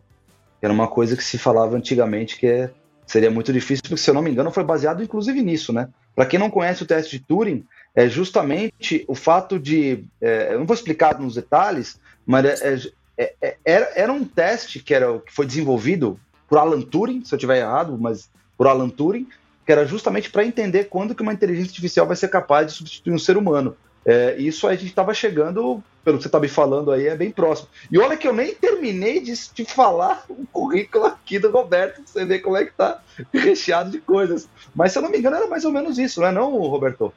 Era 0.62 0.72
uma 0.72 0.88
coisa 0.88 1.18
que 1.18 1.24
se 1.24 1.38
falava 1.38 1.76
antigamente 1.76 2.38
que 2.38 2.48
é, 2.48 2.72
seria 3.06 3.30
muito 3.30 3.52
difícil, 3.52 3.84
porque, 3.84 3.98
se 3.98 4.10
eu 4.10 4.14
não 4.14 4.22
me 4.22 4.32
engano, 4.32 4.52
foi 4.52 4.64
baseado 4.64 5.04
inclusive 5.04 5.42
nisso, 5.42 5.74
né? 5.74 5.90
Para 6.16 6.26
quem 6.26 6.40
não 6.40 6.50
conhece 6.50 6.82
o 6.82 6.86
teste 6.86 7.20
de 7.20 7.26
Turing, 7.26 7.66
é 7.96 8.10
justamente 8.10 9.06
o 9.08 9.16
fato 9.16 9.58
de. 9.58 10.04
É, 10.20 10.50
eu 10.54 10.60
não 10.60 10.66
vou 10.66 10.76
explicar 10.76 11.18
nos 11.20 11.36
detalhes, 11.36 11.98
mas 12.26 12.46
é, 12.46 12.80
é, 13.18 13.34
é 13.42 13.58
era, 13.64 13.92
era 13.96 14.14
um 14.14 14.26
teste 14.26 14.80
que, 14.80 14.94
era, 14.94 15.18
que 15.20 15.34
foi 15.34 15.46
desenvolvido 15.46 16.20
por 16.48 16.58
Alan 16.58 16.82
Turing, 16.82 17.24
se 17.24 17.34
eu 17.34 17.38
estiver 17.38 17.60
errado, 17.60 17.98
mas 17.98 18.30
por 18.58 18.68
Alan 18.68 18.90
Turing, 18.90 19.28
que 19.66 19.72
era 19.72 19.86
justamente 19.86 20.30
para 20.30 20.46
entender 20.46 20.86
quando 20.86 21.16
que 21.16 21.22
uma 21.22 21.34
inteligência 21.34 21.70
artificial 21.70 22.06
vai 22.06 22.16
ser 22.16 22.28
capaz 22.28 22.68
de 22.68 22.74
substituir 22.74 23.14
um 23.14 23.20
ser 23.20 23.38
humano. 23.38 23.76
É, 24.06 24.36
isso 24.38 24.68
a 24.68 24.76
gente 24.76 24.86
estava 24.86 25.14
chegando, 25.16 25.84
pelo 26.04 26.18
que 26.18 26.24
você 26.24 26.28
está 26.28 26.40
me 26.40 26.48
falando 26.48 26.92
aí, 26.92 27.08
é 27.08 27.16
bem 27.16 27.32
próximo. 27.32 27.70
E 27.90 27.98
olha 27.98 28.16
que 28.16 28.28
eu 28.28 28.34
nem 28.34 28.54
terminei 28.54 29.20
de 29.20 29.34
te 29.36 29.66
falar 29.66 30.26
o 30.30 30.46
currículo 30.52 31.06
aqui 31.06 31.40
do 31.40 31.50
Roberto, 31.50 31.96
pra 31.96 32.04
você 32.06 32.26
ver 32.26 32.40
como 32.40 32.58
é 32.58 32.66
que 32.66 32.74
tá 32.74 33.02
recheado 33.34 33.90
de 33.90 34.00
coisas. 34.00 34.48
Mas 34.76 34.92
se 34.92 35.00
eu 35.00 35.02
não 35.02 35.10
me 35.10 35.18
engano, 35.18 35.38
era 35.38 35.48
mais 35.48 35.66
ou 35.66 35.72
menos 35.72 35.98
isso, 35.98 36.20
não 36.20 36.28
é 36.28 36.32
não, 36.32 36.52
Roberto? 36.52 37.12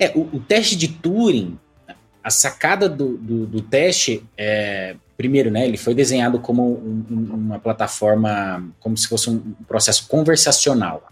É, 0.00 0.10
o, 0.14 0.36
o 0.36 0.40
teste 0.40 0.76
de 0.76 0.88
Turing, 0.88 1.58
a 2.24 2.30
sacada 2.30 2.88
do, 2.88 3.18
do, 3.18 3.46
do, 3.46 3.60
teste 3.60 4.24
é, 4.36 4.96
primeiro, 5.16 5.50
né, 5.50 5.66
ele 5.66 5.76
foi 5.76 5.94
desenhado 5.94 6.40
como 6.40 6.64
um, 6.66 7.04
uma 7.34 7.58
plataforma, 7.58 8.66
como 8.80 8.96
se 8.96 9.06
fosse 9.06 9.28
um 9.28 9.52
processo 9.68 10.08
conversacional, 10.08 11.06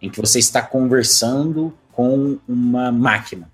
em 0.00 0.08
que 0.08 0.18
você 0.18 0.38
está 0.38 0.62
conversando 0.62 1.76
com 1.92 2.38
uma 2.48 2.90
máquina. 2.90 3.50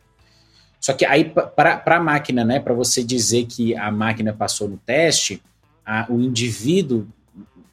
Só 0.78 0.92
que 0.92 1.04
aí, 1.04 1.24
para 1.24 1.82
a 1.84 2.00
máquina, 2.00 2.44
né, 2.44 2.60
para 2.60 2.72
você 2.72 3.02
dizer 3.02 3.46
que 3.46 3.76
a 3.76 3.90
máquina 3.90 4.32
passou 4.32 4.68
no 4.68 4.76
teste, 4.76 5.42
a, 5.84 6.06
o 6.08 6.20
indivíduo 6.20 7.06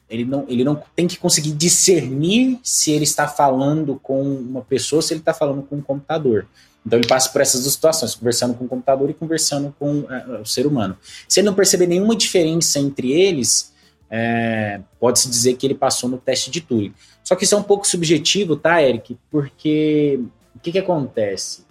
ele 0.08 0.24
não, 0.24 0.44
ele 0.48 0.64
não 0.64 0.82
tem 0.96 1.06
que 1.06 1.18
conseguir 1.18 1.52
discernir 1.52 2.58
se 2.62 2.90
ele 2.90 3.04
está 3.04 3.28
falando 3.28 3.98
com 4.02 4.22
uma 4.22 4.62
pessoa, 4.62 5.02
se 5.02 5.12
ele 5.12 5.20
está 5.20 5.34
falando 5.34 5.62
com 5.62 5.76
um 5.76 5.82
computador. 5.82 6.46
Então 6.86 6.98
ele 6.98 7.06
passa 7.06 7.30
por 7.30 7.40
essas 7.40 7.62
duas 7.62 7.74
situações, 7.74 8.14
conversando 8.14 8.54
com 8.54 8.64
o 8.64 8.68
computador 8.68 9.10
e 9.10 9.14
conversando 9.14 9.74
com 9.78 10.06
é, 10.10 10.40
o 10.40 10.46
ser 10.46 10.66
humano. 10.66 10.96
Se 11.28 11.40
ele 11.40 11.46
não 11.46 11.54
perceber 11.54 11.86
nenhuma 11.86 12.16
diferença 12.16 12.78
entre 12.78 13.12
eles, 13.12 13.72
é, 14.10 14.80
pode-se 14.98 15.28
dizer 15.28 15.54
que 15.54 15.66
ele 15.66 15.74
passou 15.74 16.08
no 16.08 16.16
teste 16.16 16.50
de 16.50 16.60
Turing. 16.62 16.94
Só 17.22 17.36
que 17.36 17.44
isso 17.44 17.54
é 17.54 17.58
um 17.58 17.62
pouco 17.62 17.86
subjetivo, 17.86 18.56
tá, 18.56 18.82
Eric? 18.82 19.18
Porque 19.30 20.18
o 20.54 20.58
que, 20.60 20.72
que 20.72 20.78
acontece? 20.78 21.68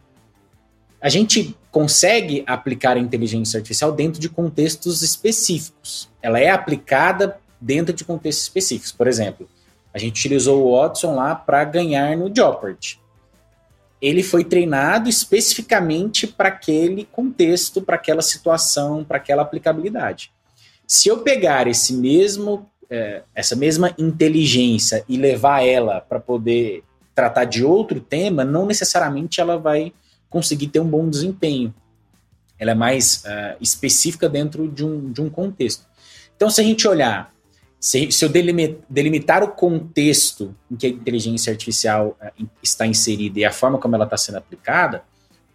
a 1.02 1.10
gente 1.10 1.56
consegue 1.72 2.44
aplicar 2.48 2.98
a 2.98 3.00
inteligência 3.00 3.58
artificial 3.58 3.92
dentro 3.92 4.20
de 4.20 4.30
contextos 4.30 5.02
específicos. 5.02 6.10
Ela 6.22 6.40
é 6.40 6.50
aplicada 6.50 7.38
dentro 7.60 7.94
de 7.94 8.04
contextos 8.04 8.44
específicos. 8.44 8.92
Por 8.92 9.08
exemplo, 9.08 9.48
a 9.94 9.98
gente 9.98 10.20
utilizou 10.20 10.66
o 10.66 10.80
Watson 10.80 11.16
lá 11.16 11.36
para 11.36 11.64
ganhar 11.64 12.16
no 12.16 12.34
Jeopardy. 12.34 13.00
Ele 14.02 14.22
foi 14.22 14.44
treinado 14.44 15.10
especificamente 15.10 16.28
para 16.28 16.50
aquele 16.50 17.06
contexto, 17.06 17.82
para 17.82 17.96
aquela 17.96 18.22
situação, 18.22 19.04
para 19.04 19.18
aquela 19.18 19.42
aplicabilidade. 19.42 20.32
Se 20.86 21.10
eu 21.10 21.20
pegar 21.20 21.68
esse 21.68 21.94
mesmo, 21.94 22.70
é, 22.90 23.24
essa 23.34 23.56
mesma 23.56 23.94
inteligência 23.98 25.04
e 25.10 25.18
levar 25.18 25.66
ela 25.66 26.00
para 26.00 26.20
poder 26.20 26.84
tratar 27.16 27.46
de 27.46 27.66
outro 27.66 28.00
tema, 28.00 28.46
não 28.46 28.68
necessariamente 28.68 29.42
ela 29.42 29.58
vai 29.58 29.92
conseguir 30.30 30.68
ter 30.68 30.80
um 30.80 30.88
bom 30.88 31.10
desempenho. 31.10 31.74
Ela 32.60 32.72
é 32.72 32.76
mais 32.76 33.24
uh, 33.26 33.58
específica 33.60 34.30
dentro 34.30 34.68
de 34.68 34.86
um, 34.86 35.12
de 35.12 35.22
um 35.22 35.30
contexto. 35.30 35.86
Então, 36.36 36.50
se 36.50 36.62
a 36.62 36.64
gente 36.64 36.88
olhar, 36.88 37.34
se, 37.80 38.12
se 38.12 38.26
eu 38.26 38.30
delimitar 38.30 39.44
o 39.44 39.50
contexto 39.50 40.56
em 40.70 40.76
que 40.76 40.88
a 40.88 40.90
inteligência 40.90 41.52
artificial 41.52 42.18
uh, 42.22 42.48
está 42.62 42.86
inserida 42.88 43.40
e 43.40 43.46
a 43.46 43.52
forma 43.52 43.78
como 43.78 43.96
ela 43.96 44.06
está 44.06 44.18
sendo 44.18 44.38
aplicada, 44.38 45.04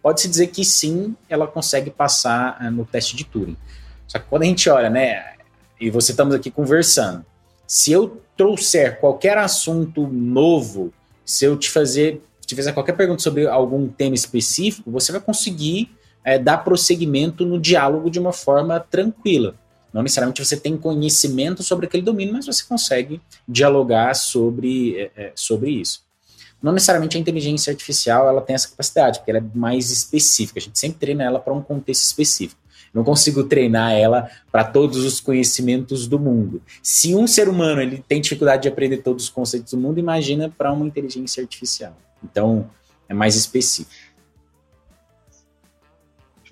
pode-se 0.01 0.27
dizer 0.27 0.47
que 0.47 0.63
sim, 0.63 1.15
ela 1.29 1.47
consegue 1.47 1.89
passar 1.89 2.57
uh, 2.61 2.71
no 2.71 2.85
teste 2.85 3.15
de 3.15 3.23
Turing. 3.25 3.57
Só 4.07 4.19
que 4.19 4.25
quando 4.29 4.43
a 4.43 4.45
gente 4.45 4.69
olha, 4.69 4.89
né, 4.89 5.33
e 5.79 5.89
você 5.89 6.11
estamos 6.11 6.33
aqui 6.33 6.49
conversando, 6.49 7.25
se 7.67 7.91
eu 7.91 8.21
trouxer 8.37 8.99
qualquer 8.99 9.37
assunto 9.37 10.07
novo, 10.07 10.93
se 11.25 11.45
eu 11.45 11.57
te 11.57 11.69
fazer 11.69 12.21
te 12.45 12.55
fizer 12.55 12.73
qualquer 12.73 12.93
pergunta 12.93 13.21
sobre 13.21 13.47
algum 13.47 13.87
tema 13.87 14.15
específico, 14.15 14.91
você 14.91 15.11
vai 15.11 15.21
conseguir 15.21 15.89
é, 16.23 16.37
dar 16.37 16.57
prosseguimento 16.57 17.45
no 17.45 17.59
diálogo 17.59 18.09
de 18.09 18.19
uma 18.19 18.33
forma 18.33 18.79
tranquila. 18.79 19.55
Não 19.93 20.01
necessariamente 20.01 20.43
você 20.43 20.57
tem 20.57 20.75
conhecimento 20.75 21.61
sobre 21.61 21.85
aquele 21.85 22.01
domínio, 22.01 22.33
mas 22.33 22.47
você 22.47 22.63
consegue 22.63 23.21
dialogar 23.47 24.15
sobre, 24.15 24.97
é, 24.97 25.11
é, 25.15 25.31
sobre 25.35 25.69
isso. 25.69 26.01
Não 26.61 26.71
necessariamente 26.71 27.17
a 27.17 27.19
inteligência 27.19 27.71
artificial 27.71 28.27
ela 28.27 28.41
tem 28.41 28.55
essa 28.55 28.69
capacidade, 28.69 29.19
porque 29.19 29.31
ela 29.31 29.39
é 29.39 29.57
mais 29.57 29.91
específica. 29.91 30.59
A 30.59 30.61
gente 30.61 30.79
sempre 30.79 30.97
treina 30.97 31.23
ela 31.23 31.39
para 31.39 31.53
um 31.53 31.61
contexto 31.61 32.03
específico. 32.03 32.59
Não 32.93 33.03
consigo 33.03 33.43
treinar 33.43 33.91
ela 33.91 34.29
para 34.51 34.63
todos 34.63 35.03
os 35.03 35.19
conhecimentos 35.19 36.07
do 36.07 36.19
mundo. 36.19 36.61
Se 36.81 37.15
um 37.15 37.27
ser 37.27 37.49
humano 37.49 37.81
ele 37.81 38.03
tem 38.07 38.21
dificuldade 38.21 38.63
de 38.63 38.69
aprender 38.69 38.97
todos 38.97 39.25
os 39.25 39.29
conceitos 39.29 39.73
do 39.73 39.79
mundo, 39.79 39.99
imagina 39.99 40.53
para 40.55 40.71
uma 40.71 40.85
inteligência 40.85 41.41
artificial. 41.41 41.97
Então, 42.23 42.69
é 43.09 43.13
mais 43.13 43.35
específico. 43.35 43.91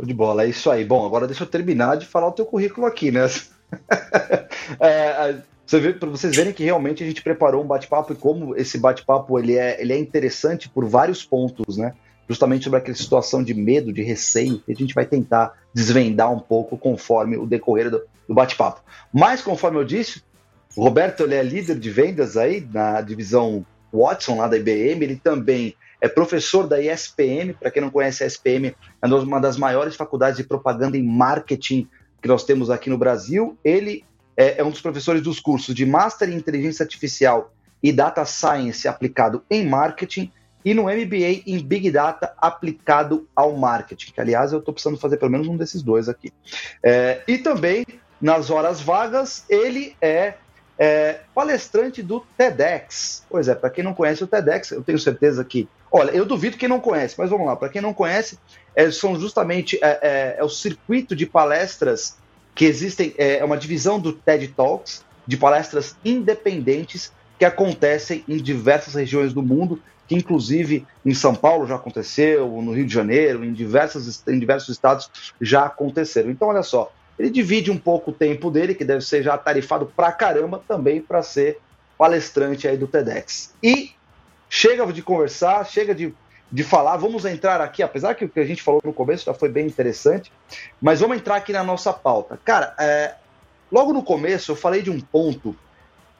Show 0.01 0.05
de 0.05 0.13
bola, 0.13 0.43
é 0.43 0.49
isso 0.49 0.69
aí. 0.71 0.83
Bom, 0.83 1.05
agora 1.05 1.27
deixa 1.27 1.43
eu 1.43 1.47
terminar 1.47 1.95
de 1.95 2.07
falar 2.07 2.27
o 2.27 2.31
teu 2.31 2.45
currículo 2.45 2.87
aqui, 2.87 3.11
né? 3.11 3.21
é, 4.79 5.35
você 5.65 5.93
para 5.93 6.09
vocês 6.09 6.35
verem 6.35 6.51
que 6.51 6.63
realmente 6.63 7.03
a 7.03 7.05
gente 7.05 7.21
preparou 7.21 7.63
um 7.63 7.67
bate-papo 7.67 8.11
e 8.11 8.15
como 8.15 8.55
esse 8.57 8.79
bate-papo 8.79 9.37
ele 9.37 9.55
é, 9.57 9.79
ele 9.79 9.93
é 9.93 9.99
interessante 9.99 10.67
por 10.67 10.85
vários 10.85 11.23
pontos, 11.23 11.77
né? 11.77 11.93
Justamente 12.27 12.63
sobre 12.63 12.79
aquela 12.79 12.97
situação 12.97 13.43
de 13.43 13.53
medo, 13.53 13.93
de 13.93 14.01
receio, 14.01 14.59
que 14.65 14.71
a 14.71 14.75
gente 14.75 14.93
vai 14.93 15.05
tentar 15.05 15.53
desvendar 15.73 16.31
um 16.31 16.39
pouco 16.39 16.77
conforme 16.77 17.37
o 17.37 17.45
decorrer 17.45 17.91
do, 17.91 18.01
do 18.27 18.33
bate-papo. 18.33 18.81
Mas, 19.13 19.41
conforme 19.41 19.77
eu 19.77 19.83
disse, 19.83 20.23
o 20.75 20.83
Roberto 20.83 21.23
ele 21.23 21.35
é 21.35 21.43
líder 21.43 21.77
de 21.77 21.89
vendas 21.91 22.37
aí 22.37 22.65
na 22.73 23.01
divisão 23.01 23.65
Watson 23.93 24.37
lá 24.37 24.47
da 24.47 24.57
IBM, 24.57 25.03
ele 25.03 25.15
também 25.17 25.75
é 26.01 26.09
professor 26.09 26.67
da 26.67 26.81
ESPM, 26.81 27.53
para 27.53 27.69
quem 27.69 27.81
não 27.81 27.91
conhece 27.91 28.23
a 28.23 28.27
ESPM, 28.27 28.75
é 29.01 29.07
uma 29.07 29.39
das 29.39 29.55
maiores 29.55 29.95
faculdades 29.95 30.37
de 30.37 30.43
propaganda 30.43 30.97
e 30.97 31.03
marketing 31.03 31.87
que 32.21 32.27
nós 32.27 32.43
temos 32.43 32.69
aqui 32.69 32.89
no 32.89 32.97
Brasil. 32.97 33.57
Ele 33.63 34.03
é, 34.35 34.59
é 34.59 34.63
um 34.63 34.71
dos 34.71 34.81
professores 34.81 35.21
dos 35.21 35.39
cursos 35.39 35.75
de 35.75 35.85
Master 35.85 36.29
em 36.29 36.35
Inteligência 36.35 36.83
Artificial 36.83 37.53
e 37.83 37.91
Data 37.91 38.25
Science 38.25 38.87
aplicado 38.87 39.43
em 39.49 39.67
marketing 39.67 40.31
e 40.63 40.73
no 40.73 40.83
MBA 40.83 41.43
em 41.45 41.59
Big 41.59 41.89
Data 41.91 42.33
aplicado 42.37 43.27
ao 43.35 43.55
marketing, 43.55 44.11
que 44.11 44.21
aliás 44.21 44.51
eu 44.51 44.59
estou 44.59 44.73
precisando 44.73 44.99
fazer 44.99 45.17
pelo 45.17 45.31
menos 45.31 45.47
um 45.47 45.57
desses 45.57 45.81
dois 45.81 46.07
aqui. 46.07 46.31
É, 46.83 47.21
e 47.27 47.37
também, 47.37 47.85
nas 48.19 48.49
horas 48.49 48.79
vagas, 48.79 49.43
ele 49.49 49.95
é, 49.99 50.35
é, 50.77 51.21
palestrante 51.33 52.03
do 52.03 52.19
TEDx. 52.37 53.25
Pois 53.29 53.47
é, 53.47 53.55
para 53.55 53.69
quem 53.69 53.83
não 53.83 53.93
conhece 53.93 54.23
o 54.23 54.27
TEDx, 54.27 54.71
eu 54.71 54.83
tenho 54.83 54.99
certeza 54.99 55.43
que. 55.43 55.67
Olha, 55.91 56.11
eu 56.11 56.25
duvido 56.25 56.57
quem 56.57 56.69
não 56.69 56.79
conhece, 56.79 57.15
mas 57.17 57.29
vamos 57.29 57.45
lá, 57.45 57.55
para 57.55 57.67
quem 57.67 57.81
não 57.81 57.93
conhece, 57.93 58.39
é, 58.73 58.89
são 58.91 59.19
justamente 59.19 59.77
é, 59.81 59.99
é, 60.01 60.35
é 60.39 60.43
o 60.43 60.49
circuito 60.49 61.15
de 61.15 61.25
palestras 61.25 62.17
que 62.55 62.65
existem, 62.65 63.13
é, 63.17 63.39
é 63.39 63.45
uma 63.45 63.57
divisão 63.57 63.99
do 63.99 64.13
TED 64.13 64.47
Talks, 64.49 65.03
de 65.27 65.35
palestras 65.35 65.95
independentes 66.03 67.11
que 67.37 67.45
acontecem 67.45 68.23
em 68.27 68.37
diversas 68.37 68.93
regiões 68.93 69.33
do 69.33 69.41
mundo, 69.41 69.81
que 70.07 70.15
inclusive 70.15 70.85
em 71.05 71.13
São 71.13 71.35
Paulo 71.35 71.67
já 71.67 71.75
aconteceu, 71.75 72.47
no 72.61 72.73
Rio 72.73 72.85
de 72.85 72.93
Janeiro, 72.93 73.43
em, 73.43 73.51
diversos 73.51 74.23
em 74.27 74.39
diversos 74.39 74.69
estados 74.69 75.09
já 75.39 75.65
aconteceram. 75.65 76.29
Então, 76.29 76.49
olha 76.49 76.63
só, 76.63 76.91
ele 77.17 77.29
divide 77.29 77.69
um 77.69 77.77
pouco 77.77 78.11
o 78.11 78.13
tempo 78.13 78.49
dele, 78.49 78.75
que 78.75 78.85
deve 78.85 79.01
ser 79.01 79.23
já 79.23 79.37
tarifado 79.37 79.91
pra 79.95 80.11
caramba, 80.11 80.61
também 80.67 81.01
para 81.01 81.21
ser 81.21 81.59
palestrante 81.97 82.67
aí 82.67 82.77
do 82.77 82.87
TEDx. 82.87 83.53
E 83.61 83.91
chega 84.51 84.85
de 84.91 85.01
conversar, 85.01 85.65
chega 85.65 85.95
de 85.95 86.13
de 86.51 86.63
falar. 86.63 86.97
Vamos 86.97 87.23
entrar 87.23 87.61
aqui, 87.61 87.81
apesar 87.81 88.13
que 88.13 88.25
o 88.25 88.29
que 88.29 88.39
a 88.39 88.45
gente 88.45 88.61
falou 88.61 88.81
no 88.83 88.91
começo 88.91 89.25
já 89.25 89.33
foi 89.33 89.47
bem 89.47 89.65
interessante, 89.65 90.31
mas 90.81 90.99
vamos 90.99 91.15
entrar 91.17 91.37
aqui 91.37 91.53
na 91.53 91.63
nossa 91.63 91.93
pauta. 91.93 92.37
Cara, 92.43 92.75
é, 92.77 93.15
logo 93.71 93.93
no 93.93 94.03
começo 94.03 94.51
eu 94.51 94.55
falei 94.55 94.81
de 94.81 94.91
um 94.91 94.99
ponto 94.99 95.55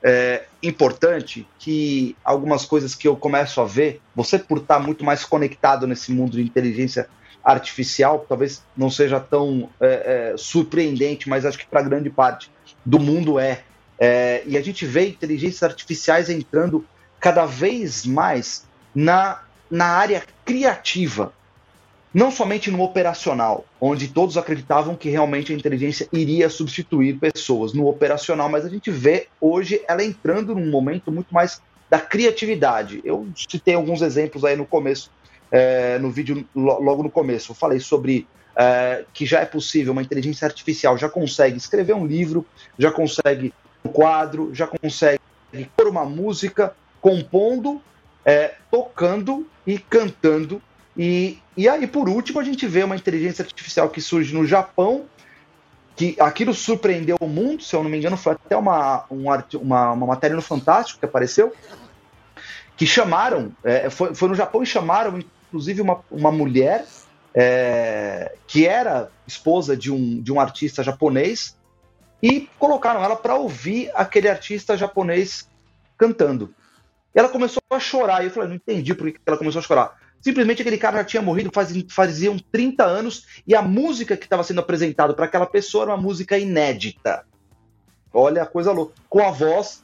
é, 0.02 0.44
importante 0.62 1.46
que 1.58 2.16
algumas 2.24 2.64
coisas 2.64 2.94
que 2.94 3.06
eu 3.06 3.14
começo 3.14 3.60
a 3.60 3.64
ver, 3.64 4.00
você 4.16 4.38
por 4.38 4.58
estar 4.58 4.78
muito 4.78 5.04
mais 5.04 5.22
conectado 5.24 5.86
nesse 5.86 6.10
mundo 6.10 6.32
de 6.32 6.42
inteligência 6.42 7.08
artificial, 7.44 8.24
talvez 8.26 8.64
não 8.74 8.88
seja 8.88 9.20
tão 9.20 9.68
é, 9.80 10.32
é 10.32 10.36
surpreendente, 10.38 11.28
mas 11.28 11.44
acho 11.44 11.58
que 11.58 11.66
para 11.66 11.82
grande 11.82 12.08
parte 12.08 12.50
do 12.86 12.98
mundo 12.98 13.38
é. 13.38 13.62
é. 13.98 14.42
E 14.46 14.56
a 14.56 14.62
gente 14.62 14.86
vê 14.86 15.08
inteligências 15.08 15.62
artificiais 15.62 16.30
entrando 16.30 16.86
cada 17.22 17.46
vez 17.46 18.04
mais 18.04 18.66
na 18.94 19.40
na 19.70 19.86
área 19.86 20.22
criativa, 20.44 21.32
não 22.12 22.30
somente 22.30 22.70
no 22.70 22.82
operacional, 22.82 23.64
onde 23.80 24.06
todos 24.06 24.36
acreditavam 24.36 24.94
que 24.94 25.08
realmente 25.08 25.50
a 25.50 25.56
inteligência 25.56 26.06
iria 26.12 26.50
substituir 26.50 27.18
pessoas 27.18 27.72
no 27.72 27.88
operacional, 27.88 28.50
mas 28.50 28.66
a 28.66 28.68
gente 28.68 28.90
vê 28.90 29.28
hoje 29.40 29.80
ela 29.88 30.04
entrando 30.04 30.54
num 30.54 30.70
momento 30.70 31.10
muito 31.10 31.32
mais 31.32 31.62
da 31.88 31.98
criatividade. 31.98 33.00
Eu 33.02 33.26
citei 33.34 33.72
alguns 33.72 34.02
exemplos 34.02 34.44
aí 34.44 34.56
no 34.56 34.66
começo, 34.66 35.10
é, 35.50 35.98
no 35.98 36.10
vídeo 36.10 36.46
logo 36.54 37.02
no 37.02 37.10
começo. 37.10 37.52
Eu 37.52 37.56
falei 37.56 37.80
sobre 37.80 38.26
é, 38.54 39.06
que 39.14 39.24
já 39.24 39.40
é 39.40 39.46
possível, 39.46 39.92
uma 39.92 40.02
inteligência 40.02 40.44
artificial 40.44 40.98
já 40.98 41.08
consegue 41.08 41.56
escrever 41.56 41.94
um 41.94 42.06
livro, 42.06 42.44
já 42.78 42.90
consegue 42.90 43.54
um 43.82 43.88
quadro, 43.88 44.54
já 44.54 44.66
consegue 44.66 45.18
pôr 45.74 45.88
uma 45.88 46.04
música, 46.04 46.74
compondo 47.02 47.82
é, 48.24 48.54
tocando 48.70 49.46
e 49.66 49.78
cantando. 49.78 50.62
E, 50.96 51.38
e 51.56 51.68
aí, 51.68 51.86
por 51.86 52.08
último, 52.08 52.38
a 52.40 52.44
gente 52.44 52.66
vê 52.66 52.84
uma 52.84 52.96
inteligência 52.96 53.44
artificial 53.44 53.90
que 53.90 54.00
surge 54.00 54.32
no 54.32 54.46
Japão, 54.46 55.04
que 55.96 56.16
aquilo 56.18 56.54
surpreendeu 56.54 57.16
o 57.20 57.26
mundo, 57.26 57.62
se 57.62 57.74
eu 57.74 57.82
não 57.82 57.90
me 57.90 57.98
engano, 57.98 58.16
foi 58.16 58.32
até 58.32 58.56
uma, 58.56 59.04
um, 59.10 59.24
uma, 59.60 59.92
uma 59.92 60.06
matéria 60.06 60.36
no 60.36 60.42
Fantástico 60.42 61.00
que 61.00 61.04
apareceu, 61.04 61.52
que 62.76 62.86
chamaram, 62.86 63.52
é, 63.62 63.90
foi, 63.90 64.14
foi 64.14 64.28
no 64.28 64.34
Japão 64.34 64.62
e 64.62 64.66
chamaram, 64.66 65.18
inclusive, 65.18 65.82
uma, 65.82 66.00
uma 66.10 66.32
mulher 66.32 66.86
é, 67.34 68.34
que 68.46 68.66
era 68.66 69.10
esposa 69.26 69.76
de 69.76 69.90
um, 69.90 70.22
de 70.22 70.32
um 70.32 70.40
artista 70.40 70.82
japonês 70.82 71.56
e 72.22 72.48
colocaram 72.58 73.02
ela 73.02 73.16
para 73.16 73.34
ouvir 73.34 73.90
aquele 73.94 74.28
artista 74.28 74.76
japonês 74.76 75.48
cantando. 75.98 76.54
E 77.14 77.18
ela 77.18 77.28
começou 77.28 77.62
a 77.70 77.78
chorar. 77.78 78.22
E 78.22 78.26
eu 78.26 78.30
falei, 78.30 78.48
não 78.48 78.56
entendi 78.56 78.94
por 78.94 79.10
que 79.10 79.18
ela 79.26 79.36
começou 79.36 79.60
a 79.60 79.62
chorar. 79.62 79.98
Simplesmente 80.20 80.62
aquele 80.62 80.78
cara 80.78 80.98
já 80.98 81.04
tinha 81.04 81.22
morrido 81.22 81.50
faz, 81.52 81.72
faziam 81.90 82.38
30 82.38 82.84
anos 82.84 83.26
e 83.46 83.54
a 83.54 83.62
música 83.62 84.16
que 84.16 84.24
estava 84.24 84.44
sendo 84.44 84.60
apresentada 84.60 85.12
para 85.14 85.24
aquela 85.24 85.46
pessoa 85.46 85.84
era 85.84 85.90
uma 85.92 86.00
música 86.00 86.38
inédita. 86.38 87.26
Olha 88.12 88.42
a 88.42 88.46
coisa 88.46 88.70
louca. 88.72 88.94
Com 89.08 89.20
a 89.20 89.30
voz 89.30 89.82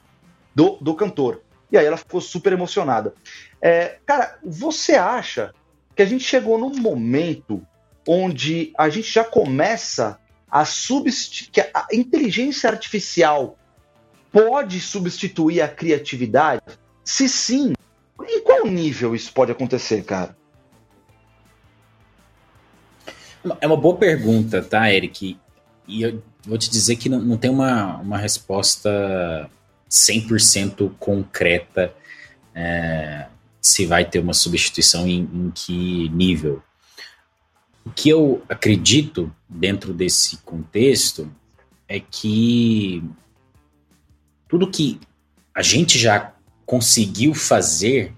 do, 0.54 0.78
do 0.80 0.94
cantor. 0.94 1.42
E 1.70 1.76
aí 1.76 1.84
ela 1.84 1.96
ficou 1.96 2.20
super 2.20 2.52
emocionada. 2.52 3.14
É, 3.60 3.98
cara, 4.06 4.38
você 4.44 4.94
acha 4.94 5.52
que 5.94 6.02
a 6.02 6.06
gente 6.06 6.24
chegou 6.24 6.56
num 6.58 6.78
momento 6.78 7.66
onde 8.06 8.72
a 8.78 8.88
gente 8.88 9.12
já 9.12 9.24
começa 9.24 10.18
a 10.50 10.64
substituir. 10.64 11.50
que 11.50 11.60
a 11.60 11.86
inteligência 11.92 12.70
artificial 12.70 13.58
pode 14.32 14.80
substituir 14.80 15.60
a 15.60 15.68
criatividade? 15.68 16.62
Se 17.08 17.26
sim, 17.26 17.72
em 18.22 18.42
qual 18.42 18.66
nível 18.66 19.14
isso 19.14 19.32
pode 19.32 19.50
acontecer, 19.50 20.04
cara? 20.04 20.36
É 23.62 23.66
uma 23.66 23.78
boa 23.78 23.96
pergunta, 23.96 24.62
tá, 24.62 24.92
Eric? 24.92 25.38
E 25.86 26.02
eu 26.02 26.22
vou 26.44 26.58
te 26.58 26.68
dizer 26.68 26.96
que 26.96 27.08
não, 27.08 27.18
não 27.18 27.38
tem 27.38 27.50
uma, 27.50 27.96
uma 27.96 28.18
resposta 28.18 29.50
100% 29.90 30.92
concreta 30.98 31.94
é, 32.54 33.26
se 33.58 33.86
vai 33.86 34.04
ter 34.04 34.18
uma 34.18 34.34
substituição 34.34 35.08
em, 35.08 35.20
em 35.20 35.50
que 35.50 36.10
nível. 36.10 36.62
O 37.86 37.90
que 37.90 38.10
eu 38.10 38.42
acredito 38.50 39.34
dentro 39.48 39.94
desse 39.94 40.36
contexto 40.44 41.32
é 41.88 41.98
que 41.98 43.02
tudo 44.46 44.70
que 44.70 45.00
a 45.54 45.62
gente 45.62 45.98
já 45.98 46.34
conseguiu 46.68 47.34
fazer, 47.34 48.12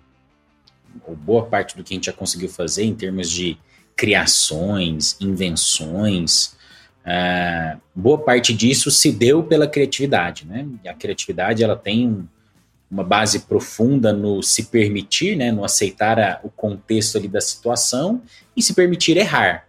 ou 1.06 1.14
boa 1.14 1.46
parte 1.46 1.76
do 1.76 1.84
que 1.84 1.94
a 1.94 1.96
gente 1.96 2.06
já 2.06 2.12
conseguiu 2.12 2.48
fazer 2.48 2.82
em 2.82 2.92
termos 2.92 3.30
de 3.30 3.56
criações, 3.94 5.16
invenções, 5.20 6.56
uh, 7.06 7.80
boa 7.94 8.18
parte 8.18 8.52
disso 8.52 8.90
se 8.90 9.12
deu 9.12 9.44
pela 9.44 9.68
criatividade, 9.68 10.44
né? 10.48 10.66
E 10.82 10.88
a 10.88 10.94
criatividade 10.94 11.62
ela 11.62 11.76
tem 11.76 12.28
uma 12.90 13.04
base 13.04 13.38
profunda 13.38 14.12
no 14.12 14.42
se 14.42 14.64
permitir, 14.64 15.36
né? 15.36 15.52
No 15.52 15.64
aceitar 15.64 16.18
a, 16.18 16.40
o 16.42 16.50
contexto 16.50 17.18
ali 17.18 17.28
da 17.28 17.40
situação 17.40 18.20
e 18.56 18.60
se 18.60 18.74
permitir 18.74 19.16
errar. 19.16 19.68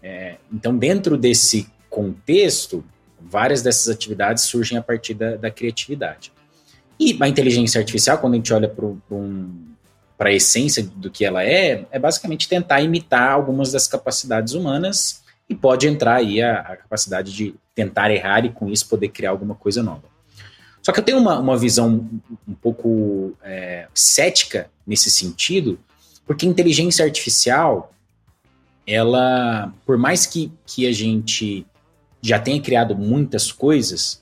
É, 0.00 0.36
então, 0.52 0.78
dentro 0.78 1.16
desse 1.18 1.68
contexto, 1.90 2.84
várias 3.20 3.62
dessas 3.62 3.92
atividades 3.92 4.44
surgem 4.44 4.78
a 4.78 4.82
partir 4.82 5.14
da, 5.14 5.34
da 5.34 5.50
criatividade. 5.50 6.30
E 7.04 7.18
a 7.20 7.28
inteligência 7.28 7.80
artificial, 7.80 8.18
quando 8.18 8.34
a 8.34 8.36
gente 8.36 8.54
olha 8.54 8.68
para 8.68 8.86
um, 8.86 9.50
a 10.20 10.32
essência 10.32 10.84
do 10.84 11.10
que 11.10 11.24
ela 11.24 11.42
é, 11.42 11.84
é 11.90 11.98
basicamente 11.98 12.48
tentar 12.48 12.80
imitar 12.80 13.32
algumas 13.32 13.72
das 13.72 13.88
capacidades 13.88 14.54
humanas 14.54 15.20
e 15.48 15.54
pode 15.54 15.88
entrar 15.88 16.14
aí 16.14 16.40
a, 16.40 16.60
a 16.60 16.76
capacidade 16.76 17.32
de 17.32 17.56
tentar 17.74 18.12
errar 18.12 18.44
e 18.44 18.50
com 18.50 18.68
isso 18.70 18.88
poder 18.88 19.08
criar 19.08 19.30
alguma 19.30 19.56
coisa 19.56 19.82
nova. 19.82 20.04
Só 20.80 20.92
que 20.92 21.00
eu 21.00 21.04
tenho 21.04 21.18
uma, 21.18 21.40
uma 21.40 21.58
visão 21.58 22.08
um 22.46 22.54
pouco 22.54 23.36
é, 23.42 23.88
cética 23.92 24.70
nesse 24.86 25.10
sentido, 25.10 25.80
porque 26.24 26.46
inteligência 26.46 27.04
artificial, 27.04 27.92
ela, 28.86 29.74
por 29.84 29.98
mais 29.98 30.24
que, 30.24 30.52
que 30.64 30.86
a 30.86 30.92
gente 30.92 31.66
já 32.20 32.38
tenha 32.38 32.62
criado 32.62 32.96
muitas 32.96 33.50
coisas, 33.50 34.21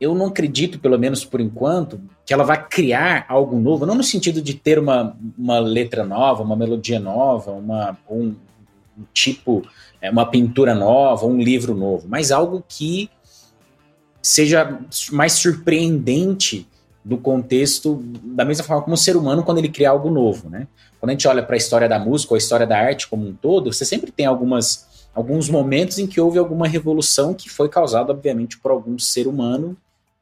eu 0.00 0.14
não 0.14 0.26
acredito, 0.26 0.78
pelo 0.78 0.98
menos 0.98 1.24
por 1.24 1.40
enquanto, 1.40 2.00
que 2.24 2.32
ela 2.32 2.42
vai 2.42 2.66
criar 2.66 3.26
algo 3.28 3.60
novo, 3.60 3.84
não 3.84 3.94
no 3.94 4.02
sentido 4.02 4.40
de 4.40 4.54
ter 4.54 4.78
uma, 4.78 5.14
uma 5.36 5.58
letra 5.58 6.04
nova, 6.04 6.42
uma 6.42 6.56
melodia 6.56 6.98
nova, 6.98 7.52
uma, 7.52 7.98
um, 8.08 8.34
um 8.98 9.04
tipo, 9.12 9.62
é, 10.00 10.10
uma 10.10 10.24
pintura 10.24 10.74
nova, 10.74 11.26
um 11.26 11.38
livro 11.38 11.74
novo, 11.74 12.06
mas 12.08 12.32
algo 12.32 12.64
que 12.66 13.10
seja 14.22 14.80
mais 15.12 15.34
surpreendente 15.34 16.66
do 17.04 17.18
contexto, 17.18 18.02
da 18.22 18.44
mesma 18.44 18.64
forma 18.64 18.82
como 18.82 18.94
o 18.94 18.98
ser 18.98 19.16
humano 19.16 19.42
quando 19.42 19.58
ele 19.58 19.68
cria 19.68 19.90
algo 19.90 20.10
novo, 20.10 20.50
né? 20.50 20.66
Quando 20.98 21.10
a 21.10 21.12
gente 21.12 21.26
olha 21.26 21.42
para 21.42 21.56
a 21.56 21.58
história 21.58 21.88
da 21.88 21.98
música 21.98 22.32
ou 22.32 22.36
a 22.36 22.38
história 22.38 22.66
da 22.66 22.78
arte 22.78 23.08
como 23.08 23.26
um 23.26 23.34
todo, 23.34 23.72
você 23.72 23.84
sempre 23.84 24.10
tem 24.10 24.26
algumas 24.26 24.88
alguns 25.14 25.48
momentos 25.48 25.98
em 25.98 26.06
que 26.06 26.20
houve 26.20 26.38
alguma 26.38 26.68
revolução 26.68 27.34
que 27.34 27.50
foi 27.50 27.68
causada, 27.68 28.12
obviamente, 28.12 28.58
por 28.58 28.70
algum 28.70 28.98
ser 28.98 29.26
humano 29.26 29.76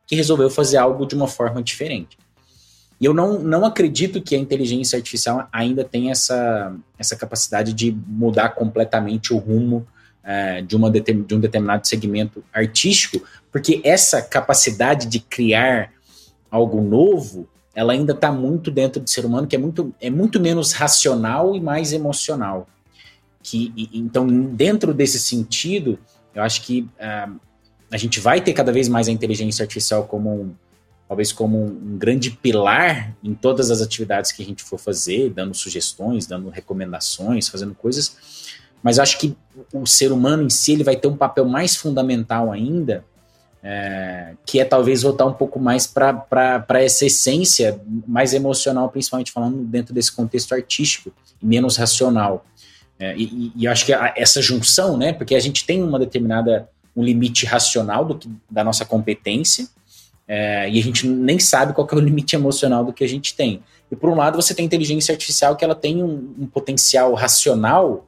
que 0.09 0.17
resolveu 0.17 0.51
fazer 0.51 0.79
algo 0.79 1.07
de 1.07 1.15
uma 1.15 1.29
forma 1.29 1.63
diferente. 1.63 2.19
E 3.01 3.05
eu 3.05 3.15
não, 3.15 3.39
não 3.39 3.65
acredito 3.65 4.21
que 4.21 4.35
a 4.35 4.39
inteligência 4.39 4.97
artificial 4.97 5.47
ainda 5.53 5.85
tenha 5.85 6.11
essa, 6.11 6.75
essa 6.99 7.15
capacidade 7.15 7.73
de 7.73 7.97
mudar 8.07 8.49
completamente 8.51 9.33
o 9.33 9.37
rumo 9.37 9.87
é, 10.25 10.63
de, 10.63 10.75
uma 10.75 10.91
de 10.91 11.35
um 11.35 11.39
determinado 11.39 11.87
segmento 11.87 12.43
artístico, 12.53 13.23
porque 13.53 13.81
essa 13.85 14.21
capacidade 14.21 15.07
de 15.07 15.21
criar 15.21 15.93
algo 16.51 16.81
novo, 16.81 17.47
ela 17.75 17.93
ainda 17.93 18.15
está 18.15 18.33
muito 18.33 18.71
dentro 18.71 19.01
do 19.01 19.09
ser 19.09 19.25
humano, 19.25 19.47
que 19.47 19.55
é 19.55 19.59
muito, 19.59 19.95
é 20.01 20.11
muito 20.11 20.41
menos 20.41 20.73
racional 20.73 21.55
e 21.55 21.61
mais 21.61 21.93
emocional. 21.93 22.67
Que, 23.43 23.73
e, 23.77 23.91
então, 23.99 24.27
dentro 24.27 24.93
desse 24.93 25.21
sentido, 25.21 25.99
eu 26.35 26.43
acho 26.43 26.63
que 26.63 26.89
uh, 26.99 27.39
a 27.91 27.97
gente 27.97 28.21
vai 28.21 28.41
ter 28.41 28.53
cada 28.53 28.73
vez 28.73 28.89
mais 28.89 29.09
a 29.09 29.13
inteligência 29.13 29.63
artificial 29.63 30.05
como 30.05 30.31
um, 30.31 30.55
talvez 31.09 31.33
como 31.33 31.59
um, 31.59 31.67
um, 31.67 31.99
grande 31.99 32.31
pilar 32.31 33.17
em 33.25 33.35
todas 33.35 33.71
as 33.71 33.81
atividades 33.81 34.31
que 34.31 34.43
a 34.43 34.47
gente 34.47 34.63
for 34.63 34.79
fazer, 34.79 35.31
dando 35.31 35.55
sugestões, 35.55 36.27
dando 36.27 36.51
recomendações, 36.51 37.49
fazendo 37.49 37.75
coisas. 37.75 38.17
Mas 38.83 38.99
acho 38.99 39.19
que 39.19 39.37
o 39.73 39.87
ser 39.87 40.13
humano 40.13 40.45
em 40.45 40.51
si 40.51 40.73
ele 40.73 40.85
vai 40.85 40.97
ter 40.97 41.09
um 41.09 41.17
papel 41.17 41.45
mais 41.45 41.75
fundamental 41.75 42.53
ainda, 42.53 43.05
é, 43.63 44.35
que 44.47 44.61
é 44.61 44.65
talvez 44.65 45.03
voltar 45.03 45.25
um 45.25 45.33
pouco 45.33 45.59
mais 45.59 45.87
para 45.87 46.67
essa 46.75 47.07
essência 47.07 47.81
mais 48.07 48.33
emocional, 48.35 48.89
principalmente 48.89 49.33
falando 49.33 49.65
dentro 49.65 49.93
desse 49.93 50.13
contexto 50.13 50.55
artístico, 50.55 51.13
menos 51.43 51.77
racional. 51.77 52.45
É, 53.01 53.17
e, 53.17 53.53
e, 53.57 53.67
acho 53.67 53.87
que 53.87 53.93
a, 53.93 54.13
essa 54.17 54.43
junção, 54.43 54.97
né, 54.97 55.13
porque 55.13 55.35
a 55.35 55.41
gente 55.41 55.65
tem 55.65 55.83
uma 55.83 55.99
determinada 55.99 56.69
um 56.99 57.05
limite 57.05 57.47
racional 57.47 58.05
do 58.05 58.17
que, 58.17 58.29
da 58.51 58.65
nossa 58.65 58.85
competência, 58.85 59.69
é, 60.27 60.69
e 60.69 60.79
a 60.79 60.83
gente 60.83 61.07
nem 61.07 61.39
sabe 61.39 61.73
qual 61.73 61.89
é 61.91 61.95
o 61.95 62.01
limite 62.01 62.35
emocional 62.35 62.85
do 62.85 62.93
que 62.93 63.05
a 63.05 63.09
gente 63.09 63.35
tem. 63.35 63.63
E 63.91 63.97
por 63.97 64.11
um 64.11 64.17
lado, 64.17 64.37
você 64.37 64.53
tem 64.53 64.67
inteligência 64.67 65.13
artificial 65.13 65.57
que 65.57 65.65
ela 65.65 65.77
tem 65.77 66.03
um, 66.03 66.35
um 66.41 66.47
potencial 66.47 67.15
racional 67.15 68.07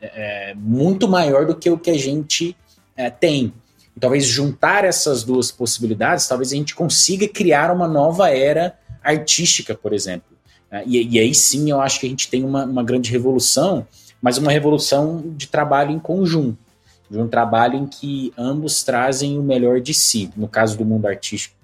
é, 0.00 0.54
muito 0.54 1.08
maior 1.08 1.46
do 1.46 1.56
que 1.56 1.70
o 1.70 1.78
que 1.78 1.90
a 1.90 1.98
gente 1.98 2.54
é, 2.94 3.08
tem. 3.08 3.52
E 3.96 3.98
talvez 3.98 4.24
juntar 4.26 4.84
essas 4.84 5.24
duas 5.24 5.50
possibilidades, 5.50 6.28
talvez 6.28 6.52
a 6.52 6.56
gente 6.56 6.74
consiga 6.74 7.26
criar 7.26 7.72
uma 7.72 7.88
nova 7.88 8.30
era 8.30 8.78
artística, 9.02 9.74
por 9.74 9.92
exemplo. 9.94 10.28
É, 10.70 10.84
e, 10.86 11.16
e, 11.16 11.18
aí 11.18 11.34
sim 11.34 11.70
eu 11.70 11.80
acho 11.80 11.98
que 11.98 12.06
a 12.06 12.10
gente 12.10 12.28
tem 12.28 12.44
uma, 12.44 12.64
uma 12.64 12.84
grande 12.84 13.10
revolução, 13.10 13.86
mas 14.20 14.36
uma 14.36 14.52
revolução 14.52 15.24
de 15.34 15.48
trabalho 15.48 15.90
em 15.90 15.98
conjunto 15.98 16.67
de 17.10 17.18
um 17.18 17.28
trabalho 17.28 17.76
em 17.76 17.86
que 17.86 18.32
ambos 18.36 18.82
trazem 18.82 19.38
o 19.38 19.42
melhor 19.42 19.80
de 19.80 19.94
si. 19.94 20.30
No 20.36 20.48
caso 20.48 20.76
do 20.76 20.84
mundo 20.84 21.06
artístico, 21.06 21.58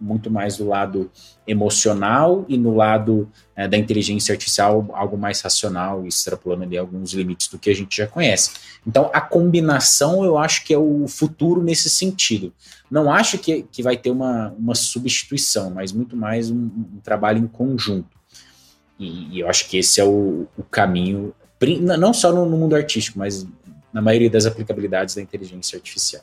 muito 0.00 0.30
mais 0.30 0.56
do 0.56 0.66
lado 0.66 1.10
emocional 1.46 2.44
e 2.48 2.56
no 2.56 2.74
lado 2.74 3.28
é, 3.54 3.68
da 3.68 3.76
inteligência 3.76 4.32
artificial, 4.32 4.88
algo 4.92 5.18
mais 5.18 5.40
racional, 5.40 6.06
extrapolando 6.06 6.64
ali 6.64 6.78
alguns 6.78 7.12
limites 7.12 7.48
do 7.48 7.58
que 7.58 7.68
a 7.68 7.74
gente 7.74 7.96
já 7.96 8.06
conhece. 8.06 8.52
Então, 8.86 9.10
a 9.12 9.20
combinação 9.20 10.24
eu 10.24 10.38
acho 10.38 10.64
que 10.64 10.72
é 10.72 10.78
o 10.78 11.06
futuro 11.06 11.62
nesse 11.62 11.90
sentido. 11.90 12.52
Não 12.90 13.12
acho 13.12 13.38
que, 13.38 13.62
que 13.70 13.82
vai 13.82 13.96
ter 13.96 14.10
uma, 14.10 14.54
uma 14.58 14.74
substituição, 14.74 15.70
mas 15.70 15.92
muito 15.92 16.16
mais 16.16 16.50
um, 16.50 16.56
um 16.56 17.00
trabalho 17.02 17.38
em 17.38 17.46
conjunto. 17.46 18.18
E, 18.98 19.36
e, 19.36 19.40
eu 19.40 19.48
acho 19.48 19.68
que 19.68 19.78
esse 19.78 20.00
é 20.00 20.04
o, 20.04 20.46
o 20.56 20.62
caminho, 20.62 21.34
não 21.98 22.14
só 22.14 22.32
no, 22.32 22.46
no 22.46 22.56
mundo 22.56 22.74
artístico, 22.74 23.18
mas 23.18 23.46
na 23.92 24.00
maioria 24.00 24.30
das 24.30 24.46
aplicabilidades 24.46 25.14
da 25.14 25.22
inteligência 25.22 25.76
artificial. 25.76 26.22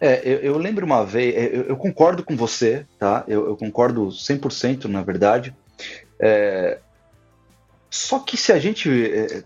É, 0.00 0.20
eu, 0.24 0.38
eu 0.38 0.58
lembro 0.58 0.84
uma 0.84 1.04
vez, 1.06 1.34
é, 1.34 1.46
eu, 1.56 1.62
eu, 1.62 1.76
concordo 1.76 2.24
com 2.24 2.36
você, 2.36 2.84
tá? 2.98 3.24
Eu, 3.28 3.46
eu 3.46 3.56
concordo 3.56 4.08
100% 4.08 4.86
na 4.86 5.00
verdade. 5.00 5.54
É, 6.18 6.78
só 7.88 8.18
que 8.18 8.36
se 8.36 8.52
a 8.52 8.58
gente. 8.58 8.90
É, 8.90 9.44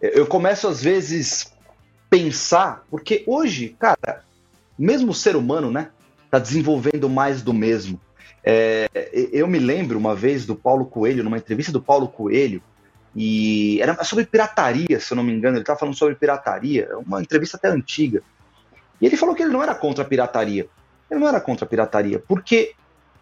eu 0.00 0.26
começo 0.26 0.68
às 0.68 0.82
vezes 0.82 1.52
pensar, 2.10 2.84
porque 2.90 3.24
hoje, 3.26 3.74
cara, 3.78 4.22
mesmo 4.78 5.10
o 5.10 5.14
ser 5.14 5.34
humano, 5.34 5.70
né, 5.70 5.88
tá 6.30 6.38
desenvolvendo 6.38 7.08
mais 7.08 7.42
do 7.42 7.52
mesmo. 7.52 8.00
É, 8.44 8.88
eu 9.32 9.48
me 9.48 9.58
lembro 9.58 9.98
uma 9.98 10.14
vez 10.14 10.44
do 10.44 10.54
Paulo 10.54 10.84
Coelho, 10.84 11.24
numa 11.24 11.38
entrevista 11.38 11.72
do 11.72 11.80
Paulo 11.80 12.06
Coelho, 12.06 12.62
e 13.16 13.80
era 13.80 14.02
sobre 14.02 14.26
pirataria, 14.26 14.98
se 14.98 15.12
eu 15.12 15.16
não 15.16 15.22
me 15.22 15.32
engano. 15.32 15.56
Ele 15.56 15.62
estava 15.62 15.78
falando 15.78 15.96
sobre 15.96 16.14
pirataria, 16.16 16.88
uma 16.98 17.20
entrevista 17.20 17.56
até 17.56 17.68
antiga. 17.68 18.22
E 19.00 19.06
ele 19.06 19.16
falou 19.16 19.34
que 19.34 19.42
ele 19.42 19.52
não 19.52 19.62
era 19.62 19.74
contra 19.74 20.02
a 20.02 20.06
pirataria. 20.06 20.68
Ele 21.10 21.20
não 21.20 21.28
era 21.28 21.40
contra 21.40 21.64
a 21.64 21.68
pirataria, 21.68 22.18
porque 22.18 22.74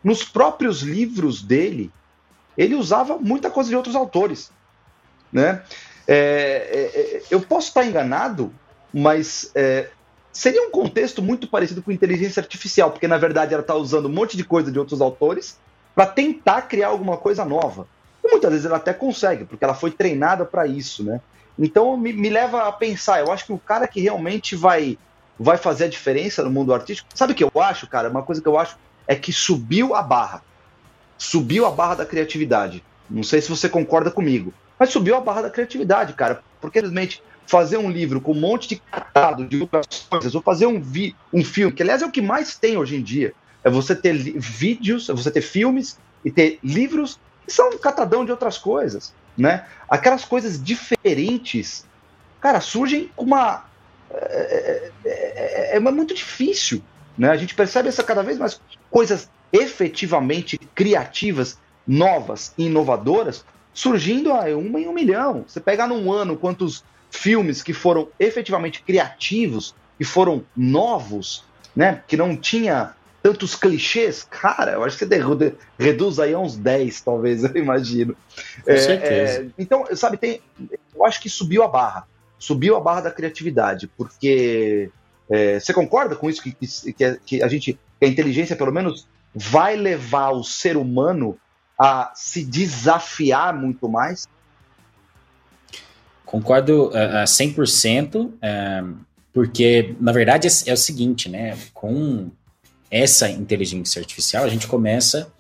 nos 0.02 0.24
próprios 0.24 0.83
livros 0.83 1.42
dele, 1.42 1.90
ele 2.57 2.74
usava 2.74 3.18
muita 3.18 3.50
coisa 3.50 3.68
de 3.68 3.76
outros 3.76 3.94
autores. 3.94 4.50
Né? 5.33 5.62
É, 6.07 6.14
é, 6.14 7.16
é 7.16 7.22
eu 7.31 7.40
posso 7.40 7.68
estar 7.68 7.85
enganado, 7.85 8.52
mas 8.92 9.50
é, 9.55 9.90
seria 10.33 10.66
um 10.66 10.70
contexto 10.70 11.20
muito 11.20 11.46
parecido 11.46 11.83
com 11.83 11.92
inteligência 11.92 12.40
artificial, 12.40 12.90
porque 12.90 13.09
na 13.09 13.18
verdade 13.18 13.52
ela 13.52 13.62
está 13.62 13.74
usando 13.74 14.07
um 14.07 14.12
monte 14.12 14.37
de 14.37 14.44
coisa 14.44 14.72
de 14.72 14.78
outros 14.78 15.00
autores 15.00 15.59
para 15.94 16.07
tentar 16.07 16.62
criar 16.62 16.88
alguma 16.88 17.16
coisa 17.16 17.44
nova. 17.44 17.87
Muitas 18.33 18.51
vezes 18.51 18.66
ela 18.66 18.79
até 18.79 18.95
consegue, 18.95 19.45
porque 19.45 19.62
ela 19.62 19.75
foi 19.75 19.90
treinada 19.90 20.45
para 20.45 20.66
isso, 20.66 21.05
né? 21.05 21.21
Então 21.59 21.97
me, 21.99 22.14
me, 22.14 22.31
leva 22.31 22.66
a 22.66 22.73
pensar, 22.73 23.21
eu 23.21 23.31
acho 23.31 23.45
que 23.45 23.53
o 23.53 23.59
cara 23.59 23.87
que 23.87 24.01
realmente 24.01 24.57
vai, 24.57 24.99
vai 25.38 25.59
fazer 25.59 25.85
a 25.85 25.88
diferença 25.88 26.42
no 26.42 26.51
mundo 26.51 26.73
artístico, 26.73 27.11
sabe 27.14 27.35
o 27.35 27.37
que 27.37 27.45
eu 27.45 27.53
acho, 27.61 27.87
cara? 27.87 28.09
Uma 28.09 28.23
coisa 28.23 28.40
que 28.40 28.49
eu 28.49 28.59
acho 28.59 28.79
é 29.07 29.14
que 29.14 29.33
subiu 29.33 29.95
a 29.95 30.03
barra. 30.03 30.42
Subiu 31.18 31.66
a 31.66 31.71
barra 31.71 31.97
da 31.97 32.07
criatividade. 32.07 32.83
Não 33.09 33.23
sei 33.23 33.42
se 33.42 33.51
você 33.51 33.68
concorda 33.68 34.11
comigo, 34.11 34.53
mas 34.79 34.88
subiu 34.88 35.14
a 35.14 35.21
barra 35.21 35.42
da 35.42 35.51
criatividade, 35.51 36.14
cara. 36.14 36.42
Porque 36.59 36.79
simplesmente 36.79 37.23
fazer 37.47 37.77
um 37.77 37.90
livro 37.90 38.21
com 38.21 38.33
um 38.33 38.40
monte 38.40 38.68
de 38.68 38.77
catado 38.77 39.47
de 39.47 39.61
outras 39.61 40.07
coisas, 40.09 40.35
ou 40.35 40.40
fazer 40.40 40.66
um, 40.66 40.81
vi, 40.81 41.14
um 41.31 41.45
filme, 41.45 41.75
que 41.75 41.83
aliás 41.83 42.01
é 42.01 42.07
o 42.07 42.11
que 42.11 42.23
mais 42.23 42.57
tem 42.57 42.79
hoje 42.79 42.97
em 42.97 43.03
dia, 43.03 43.35
é 43.62 43.68
você 43.68 43.95
ter 43.95 44.14
vídeos, 44.14 45.09
é 45.11 45.12
você 45.12 45.31
ter 45.31 45.42
filmes 45.42 45.99
e 46.25 46.31
ter 46.31 46.59
livros 46.62 47.18
são 47.52 47.70
um 47.70 47.78
catadão 47.78 48.24
de 48.24 48.30
outras 48.30 48.58
coisas, 48.58 49.14
né? 49.36 49.66
Aquelas 49.88 50.24
coisas 50.24 50.62
diferentes, 50.62 51.86
cara, 52.40 52.60
surgem 52.60 53.10
com 53.14 53.24
uma 53.24 53.64
é, 54.10 54.90
é, 55.04 55.72
é, 55.74 55.76
é, 55.76 55.80
muito 55.80 56.14
difícil, 56.14 56.82
né? 57.16 57.30
A 57.30 57.36
gente 57.36 57.54
percebe 57.54 57.88
essa 57.88 58.02
cada 58.02 58.22
vez 58.22 58.38
mais 58.38 58.60
coisas 58.90 59.28
efetivamente 59.52 60.58
criativas, 60.74 61.58
novas 61.86 62.52
e 62.56 62.66
inovadoras 62.66 63.44
surgindo 63.74 64.32
a 64.32 64.44
uma 64.56 64.80
em 64.80 64.86
um 64.86 64.92
milhão. 64.92 65.44
Você 65.46 65.60
pega 65.60 65.86
num 65.86 66.12
ano 66.12 66.36
quantos 66.36 66.84
filmes 67.10 67.62
que 67.62 67.72
foram 67.72 68.08
efetivamente 68.18 68.82
criativos 68.82 69.74
e 69.98 70.04
foram 70.04 70.44
novos, 70.56 71.44
né? 71.74 72.02
Que 72.06 72.16
não 72.16 72.36
tinha 72.36 72.94
tantos 73.22 73.54
clichês, 73.54 74.26
cara, 74.28 74.72
eu 74.72 74.85
acho 74.85 74.98
que 74.98 75.06
você 75.06 75.54
reduz 75.78 76.18
aí 76.18 76.35
a 76.35 76.38
uns 76.38 76.56
10, 76.56 77.00
talvez, 77.02 77.44
eu 77.44 77.56
imagino. 77.56 78.16
Com 78.64 78.70
é, 78.70 78.76
certeza. 78.76 79.42
É, 79.42 79.46
então, 79.56 79.87
sabe, 79.94 80.16
tem, 80.16 80.40
eu 80.94 81.04
acho 81.04 81.20
que 81.20 81.30
subiu 81.30 81.62
a 81.62 81.68
barra. 81.68 82.06
Subiu 82.38 82.76
a 82.76 82.80
barra 82.80 83.02
da 83.02 83.11
criatividade, 83.12 83.87
porque 83.96 84.90
é, 85.30 85.61
você 85.61 85.72
concorda 85.72 86.16
com 86.16 86.28
isso? 86.28 86.42
Que, 86.42 86.52
que, 86.52 87.20
que, 87.24 87.42
a 87.42 87.46
gente, 87.46 87.78
que 88.00 88.04
a 88.04 88.08
inteligência, 88.08 88.56
pelo 88.56 88.72
menos, 88.72 89.06
vai 89.32 89.76
levar 89.76 90.30
o 90.30 90.42
ser 90.42 90.76
humano 90.76 91.38
a 91.78 92.11
se 92.16 92.44
desafiar 92.44 93.54
muito 93.54 93.88
mais? 93.88 94.26
Concordo 96.24 96.90
a 96.94 97.22
uh, 97.22 97.24
100%, 97.24 98.26
uh, 98.26 98.96
porque, 99.32 99.94
na 100.00 100.11
verdade, 100.11 100.48
é, 100.48 100.70
é 100.70 100.72
o 100.72 100.76
seguinte, 100.76 101.28
né? 101.28 101.56
Com 101.72 102.30
essa 102.92 103.28
inteligência 103.31 104.00
artificial, 104.00 104.44
a 104.44 104.48
gente 104.48 104.68
começa 104.68 105.33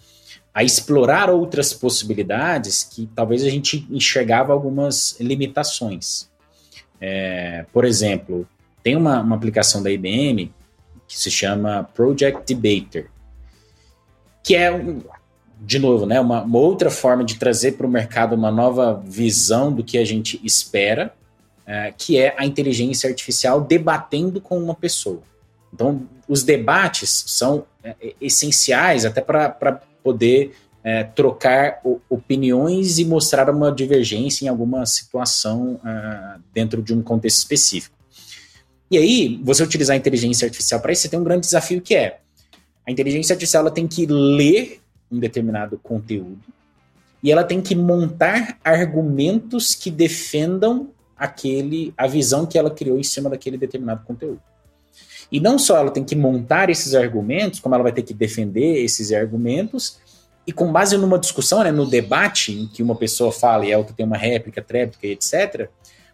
a 0.54 0.64
explorar 0.64 1.28
outras 1.28 1.74
possibilidades 1.74 2.82
que 2.82 3.08
talvez 3.14 3.44
a 3.44 3.50
gente 3.50 3.86
enxergava 3.90 4.54
algumas 4.54 5.18
limitações. 5.20 6.30
É, 6.98 7.66
por 7.70 7.84
exemplo, 7.84 8.48
tem 8.82 8.96
uma, 8.96 9.20
uma 9.20 9.36
aplicação 9.36 9.82
da 9.82 9.90
IBM 9.90 10.52
que 11.06 11.18
se 11.18 11.30
chama 11.30 11.88
Project 11.94 12.54
Debater, 12.54 13.10
que 14.42 14.56
é, 14.56 14.70
de 15.60 15.78
novo, 15.78 16.06
né, 16.06 16.20
uma, 16.20 16.42
uma 16.42 16.58
outra 16.58 16.90
forma 16.90 17.22
de 17.22 17.36
trazer 17.36 17.72
para 17.72 17.86
o 17.86 17.90
mercado 17.90 18.34
uma 18.34 18.50
nova 18.50 19.02
visão 19.04 19.72
do 19.72 19.84
que 19.84 19.98
a 19.98 20.04
gente 20.04 20.40
espera, 20.42 21.14
é, 21.66 21.92
que 21.96 22.18
é 22.18 22.34
a 22.38 22.46
inteligência 22.46 23.08
artificial 23.08 23.60
debatendo 23.60 24.40
com 24.40 24.58
uma 24.58 24.74
pessoa. 24.74 25.22
Então, 25.72 26.06
os 26.28 26.42
debates 26.42 27.24
são 27.26 27.64
é, 27.82 28.14
essenciais 28.20 29.04
até 29.04 29.20
para 29.20 29.80
poder 30.02 30.54
é, 30.84 31.04
trocar 31.04 31.80
opiniões 32.08 32.98
e 32.98 33.04
mostrar 33.04 33.48
uma 33.48 33.70
divergência 33.70 34.44
em 34.44 34.48
alguma 34.48 34.84
situação 34.84 35.80
uh, 35.84 36.42
dentro 36.52 36.82
de 36.82 36.92
um 36.92 37.00
contexto 37.00 37.38
específico. 37.38 37.96
E 38.90 38.98
aí, 38.98 39.40
você 39.42 39.62
utilizar 39.62 39.94
a 39.94 39.98
inteligência 39.98 40.44
artificial 40.44 40.80
para 40.80 40.92
isso, 40.92 41.02
você 41.02 41.08
tem 41.08 41.20
um 41.20 41.24
grande 41.24 41.42
desafio 41.42 41.80
que 41.80 41.94
é 41.94 42.18
a 42.86 42.90
inteligência 42.90 43.32
artificial 43.32 43.62
ela 43.62 43.70
tem 43.70 43.86
que 43.86 44.06
ler 44.06 44.80
um 45.10 45.18
determinado 45.18 45.78
conteúdo 45.78 46.40
e 47.22 47.30
ela 47.30 47.44
tem 47.44 47.60
que 47.60 47.74
montar 47.74 48.58
argumentos 48.64 49.74
que 49.74 49.90
defendam 49.90 50.90
aquele 51.16 51.94
a 51.96 52.08
visão 52.08 52.44
que 52.44 52.58
ela 52.58 52.70
criou 52.70 52.98
em 52.98 53.04
cima 53.04 53.30
daquele 53.30 53.56
determinado 53.56 54.04
conteúdo. 54.04 54.40
E 55.32 55.40
não 55.40 55.58
só 55.58 55.78
ela 55.78 55.90
tem 55.90 56.04
que 56.04 56.14
montar 56.14 56.68
esses 56.68 56.94
argumentos, 56.94 57.58
como 57.58 57.74
ela 57.74 57.82
vai 57.82 57.92
ter 57.92 58.02
que 58.02 58.12
defender 58.12 58.84
esses 58.84 59.10
argumentos 59.12 59.98
e 60.46 60.52
com 60.52 60.70
base 60.70 60.98
numa 60.98 61.18
discussão, 61.18 61.64
né, 61.64 61.72
no 61.72 61.88
debate 61.88 62.52
em 62.52 62.66
que 62.66 62.82
uma 62.82 62.94
pessoa 62.94 63.32
fala 63.32 63.64
e 63.64 63.70
é 63.70 63.78
o 63.78 63.84
que 63.84 63.94
tem 63.94 64.04
uma 64.04 64.18
réplica, 64.18 64.60
tréplica, 64.60 65.06
etc., 65.06 65.70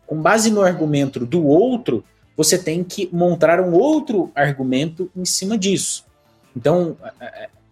com 0.07 0.23
base 0.23 0.51
no 0.51 0.63
argumento 0.63 1.27
do 1.27 1.45
outro, 1.45 2.05
você 2.37 2.57
tem 2.57 2.85
que 2.85 3.11
montar 3.13 3.61
um 3.61 3.73
outro 3.73 4.31
argumento 4.35 5.11
em 5.15 5.25
cima 5.25 5.59
disso. 5.59 6.05
Então, 6.57 6.97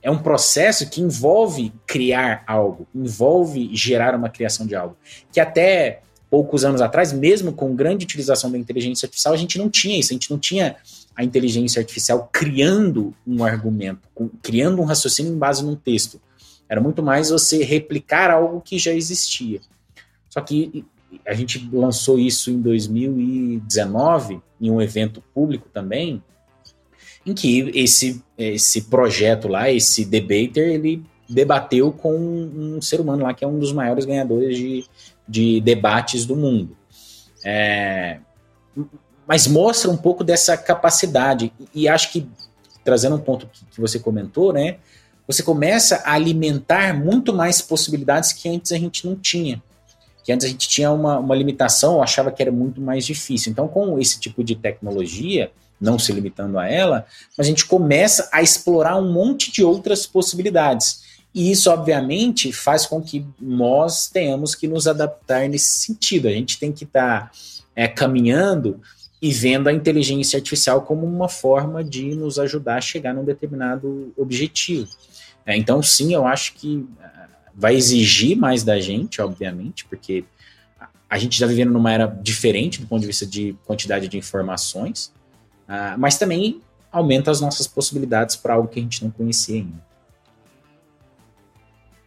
é 0.02 0.10
um 0.10 0.18
processo 0.18 0.90
que 0.90 1.00
envolve 1.00 1.72
criar 1.86 2.42
algo, 2.46 2.86
envolve 2.94 3.70
gerar 3.74 4.14
uma 4.14 4.28
criação 4.28 4.66
de 4.66 4.74
algo, 4.74 4.96
que 5.32 5.40
até 5.40 6.00
poucos 6.28 6.64
anos 6.64 6.80
atrás, 6.82 7.12
mesmo 7.12 7.52
com 7.52 7.74
grande 7.74 8.04
utilização 8.04 8.50
da 8.50 8.58
inteligência 8.58 9.06
artificial, 9.06 9.32
a 9.32 9.36
gente 9.38 9.58
não 9.58 9.70
tinha 9.70 9.98
isso, 9.98 10.12
a 10.12 10.14
gente 10.14 10.30
não 10.30 10.38
tinha 10.38 10.76
a 11.16 11.24
inteligência 11.24 11.80
artificial 11.80 12.28
criando 12.30 13.14
um 13.26 13.42
argumento, 13.42 14.08
criando 14.42 14.82
um 14.82 14.84
raciocínio 14.84 15.32
em 15.32 15.38
base 15.38 15.64
num 15.64 15.74
texto. 15.74 16.20
Era 16.68 16.80
muito 16.80 17.02
mais 17.02 17.30
você 17.30 17.64
replicar 17.64 18.30
algo 18.30 18.60
que 18.60 18.78
já 18.78 18.92
existia. 18.92 19.60
Só 20.28 20.40
que 20.40 20.84
a 21.26 21.32
gente 21.32 21.68
lançou 21.72 22.18
isso 22.18 22.50
em 22.50 22.60
2019, 22.60 24.40
em 24.60 24.70
um 24.70 24.82
evento 24.82 25.22
público 25.32 25.68
também, 25.72 26.22
em 27.24 27.32
que 27.32 27.70
esse, 27.74 28.22
esse 28.36 28.82
projeto 28.82 29.48
lá, 29.48 29.70
esse 29.70 30.04
debater, 30.04 30.68
ele 30.68 31.02
debateu 31.28 31.90
com 31.90 32.14
um 32.14 32.80
ser 32.80 33.00
humano 33.00 33.24
lá 33.24 33.34
que 33.34 33.44
é 33.44 33.48
um 33.48 33.58
dos 33.58 33.72
maiores 33.72 34.04
ganhadores 34.04 34.56
de, 34.56 34.84
de 35.26 35.60
debates 35.60 36.26
do 36.26 36.36
mundo. 36.36 36.76
É, 37.44 38.18
mas 39.26 39.46
mostra 39.46 39.90
um 39.90 39.96
pouco 39.96 40.22
dessa 40.22 40.56
capacidade. 40.56 41.52
E 41.74 41.88
acho 41.88 42.12
que, 42.12 42.28
trazendo 42.84 43.16
um 43.16 43.20
ponto 43.20 43.46
que, 43.46 43.64
que 43.66 43.80
você 43.80 43.98
comentou, 43.98 44.52
né? 44.52 44.76
você 45.26 45.42
começa 45.42 45.96
a 46.04 46.12
alimentar 46.12 46.94
muito 46.94 47.34
mais 47.34 47.60
possibilidades 47.60 48.32
que 48.32 48.48
antes 48.48 48.70
a 48.72 48.78
gente 48.78 49.06
não 49.06 49.16
tinha. 49.16 49.62
Que 50.22 50.32
antes 50.32 50.46
a 50.46 50.48
gente 50.48 50.68
tinha 50.68 50.90
uma, 50.92 51.18
uma 51.18 51.34
limitação, 51.34 52.02
achava 52.02 52.30
que 52.30 52.42
era 52.42 52.52
muito 52.52 52.80
mais 52.80 53.04
difícil. 53.04 53.50
Então, 53.50 53.66
com 53.66 53.98
esse 53.98 54.20
tipo 54.20 54.44
de 54.44 54.54
tecnologia, 54.54 55.50
não 55.80 55.98
se 55.98 56.12
limitando 56.12 56.58
a 56.58 56.68
ela, 56.68 57.06
a 57.38 57.42
gente 57.42 57.66
começa 57.66 58.28
a 58.32 58.40
explorar 58.40 58.96
um 58.96 59.12
monte 59.12 59.52
de 59.52 59.64
outras 59.64 60.06
possibilidades. 60.06 61.04
E 61.34 61.50
isso, 61.50 61.70
obviamente, 61.70 62.52
faz 62.52 62.86
com 62.86 63.02
que 63.02 63.26
nós 63.40 64.08
tenhamos 64.08 64.54
que 64.54 64.66
nos 64.66 64.86
adaptar 64.86 65.48
nesse 65.48 65.80
sentido. 65.80 66.28
A 66.28 66.32
gente 66.32 66.58
tem 66.58 66.72
que 66.72 66.84
estar 66.84 67.24
tá, 67.24 67.30
é, 67.74 67.86
caminhando 67.86 68.80
e 69.20 69.32
vendo 69.32 69.68
a 69.68 69.72
inteligência 69.72 70.36
artificial 70.36 70.82
como 70.82 71.06
uma 71.06 71.28
forma 71.28 71.82
de 71.82 72.14
nos 72.14 72.38
ajudar 72.38 72.76
a 72.76 72.80
chegar 72.80 73.14
num 73.14 73.24
determinado 73.24 74.12
objetivo. 74.16 74.88
É, 75.44 75.56
então, 75.56 75.82
sim, 75.82 76.12
eu 76.12 76.26
acho 76.26 76.54
que 76.54 76.76
uh, 76.76 76.86
vai 77.54 77.74
exigir 77.74 78.36
mais 78.36 78.62
da 78.62 78.78
gente, 78.80 79.22
obviamente, 79.22 79.84
porque 79.86 80.24
a 81.08 81.18
gente 81.18 81.34
está 81.34 81.46
vivendo 81.46 81.72
numa 81.72 81.92
era 81.92 82.06
diferente 82.06 82.80
do 82.80 82.86
ponto 82.86 83.00
de 83.00 83.06
vista 83.06 83.24
de 83.24 83.56
quantidade 83.64 84.08
de 84.08 84.18
informações, 84.18 85.12
uh, 85.68 85.96
mas 85.96 86.18
também 86.18 86.60
aumenta 86.90 87.30
as 87.30 87.40
nossas 87.40 87.66
possibilidades 87.66 88.36
para 88.36 88.54
algo 88.54 88.68
que 88.68 88.80
a 88.80 88.82
gente 88.82 89.04
não 89.04 89.10
conhecia 89.10 89.56
ainda. 89.56 89.86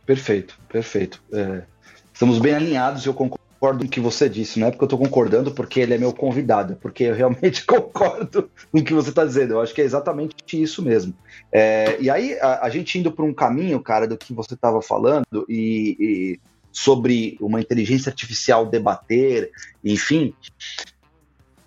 Perfeito, 0.05 0.59
perfeito. 0.67 1.21
É, 1.31 1.63
estamos 2.11 2.39
bem 2.39 2.55
alinhados, 2.55 3.05
eu 3.05 3.13
concordo 3.13 3.38
concordo 3.59 3.79
com 3.79 3.87
o 3.87 3.89
que 3.89 3.99
você 3.99 4.29
disse, 4.29 4.57
não 4.57 4.67
é 4.67 4.71
porque 4.71 4.83
eu 4.83 4.87
estou 4.87 4.99
concordando 4.99 5.51
porque 5.51 5.81
ele 5.81 5.93
é 5.93 5.97
meu 5.97 6.13
convidado, 6.13 6.73
é 6.73 6.75
porque 6.77 7.03
eu 7.03 7.13
realmente 7.13 7.65
concordo 7.67 8.49
com 8.71 8.79
o 8.79 8.83
que 8.83 8.93
você 8.93 9.09
está 9.09 9.25
dizendo. 9.25 9.53
Eu 9.53 9.61
acho 9.61 9.73
que 9.73 9.81
é 9.81 9.83
exatamente 9.83 10.33
isso 10.53 10.81
mesmo. 10.81 11.13
É, 11.51 11.97
e 11.99 12.09
aí, 12.09 12.39
a, 12.39 12.65
a, 12.65 12.69
gente 12.69 12.97
indo 12.97 13.11
por 13.11 13.25
um 13.25 13.33
caminho, 13.33 13.81
cara, 13.81 14.07
do 14.07 14.17
que 14.17 14.33
você 14.33 14.53
estava 14.53 14.81
falando, 14.81 15.45
e, 15.49 15.97
e, 15.99 16.39
sobre 16.71 17.37
uma 17.41 17.59
inteligência 17.59 18.09
artificial 18.09 18.65
debater, 18.65 19.51
enfim. 19.83 20.33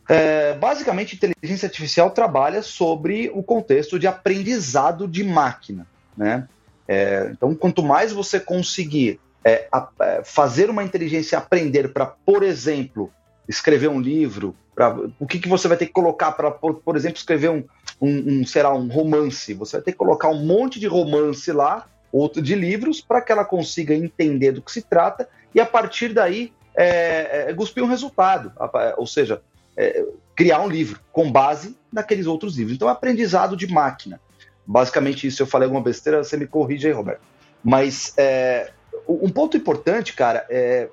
É, 0.09 0.55
basicamente, 0.55 1.15
inteligência 1.15 1.67
artificial 1.67 2.11
trabalha 2.11 2.63
sobre 2.63 3.31
o 3.35 3.43
contexto 3.43 3.99
de 3.99 4.07
aprendizado 4.07 5.07
de 5.07 5.23
máquina, 5.23 5.87
né? 6.17 6.49
É, 6.89 7.31
então, 7.31 7.55
quanto 7.55 7.83
mais 7.83 8.13
você 8.13 8.41
conseguir 8.41 9.21
é, 9.45 9.67
a, 9.71 9.89
é, 10.01 10.23
fazer 10.25 10.71
uma 10.71 10.85
inteligência 10.85 11.39
aprender 11.39 11.93
para, 11.93 12.07
por 12.07 12.43
exemplo, 12.43 13.11
escrever 13.49 13.89
um 13.89 14.01
livro, 14.01 14.55
pra, 14.75 14.97
o 15.19 15.27
que, 15.27 15.39
que 15.39 15.49
você 15.49 15.69
vai 15.69 15.77
ter 15.77 15.87
que 15.87 15.93
colocar 15.93 16.33
para, 16.33 16.51
por, 16.51 16.75
por, 16.75 16.97
exemplo, 16.97 17.17
escrever 17.17 17.51
um, 17.51 17.65
um, 18.01 18.41
um, 18.41 18.47
será 18.47 18.73
um 18.73 18.89
romance? 18.89 19.55
Você 19.55 19.77
vai 19.77 19.85
ter 19.85 19.93
que 19.93 19.99
colocar 19.99 20.29
um 20.29 20.45
monte 20.45 20.79
de 20.79 20.87
romance 20.87 21.51
lá, 21.53 21.87
outro 22.13 22.43
de 22.43 22.55
livros, 22.55 23.01
para 23.01 23.21
que 23.21 23.33
ela 23.33 23.45
consiga 23.45 23.95
entender 23.95 24.53
do 24.53 24.63
que 24.63 24.71
se 24.71 24.83
trata 24.83 25.29
e 25.55 25.61
a 25.61 25.67
partir 25.67 26.13
daí 26.13 26.53
é, 26.75 27.47
é, 27.49 27.55
cuspir 27.55 27.83
um 27.83 27.89
resultado, 27.89 28.53
ou 28.97 29.07
seja, 29.07 29.43
é, 29.77 30.05
criar 30.35 30.61
um 30.61 30.69
livro 30.69 31.01
com 31.13 31.31
base 31.31 31.77
naqueles 31.93 32.27
outros 32.27 32.57
livros. 32.57 32.75
Então, 32.75 32.89
aprendizado 32.89 33.57
de 33.57 33.67
máquina. 33.67 34.21
Basicamente, 34.67 35.27
isso 35.27 35.43
eu 35.43 35.47
falei 35.47 35.67
alguma 35.67 35.83
besteira, 35.83 36.23
você 36.23 36.37
me 36.37 36.47
corrige 36.47 36.87
aí, 36.87 36.93
Roberto. 36.93 37.21
Mas 37.63 38.15
é, 38.17 38.71
um 39.09 39.29
ponto 39.29 39.57
importante, 39.57 40.13
cara, 40.13 40.47
é. 40.49 40.89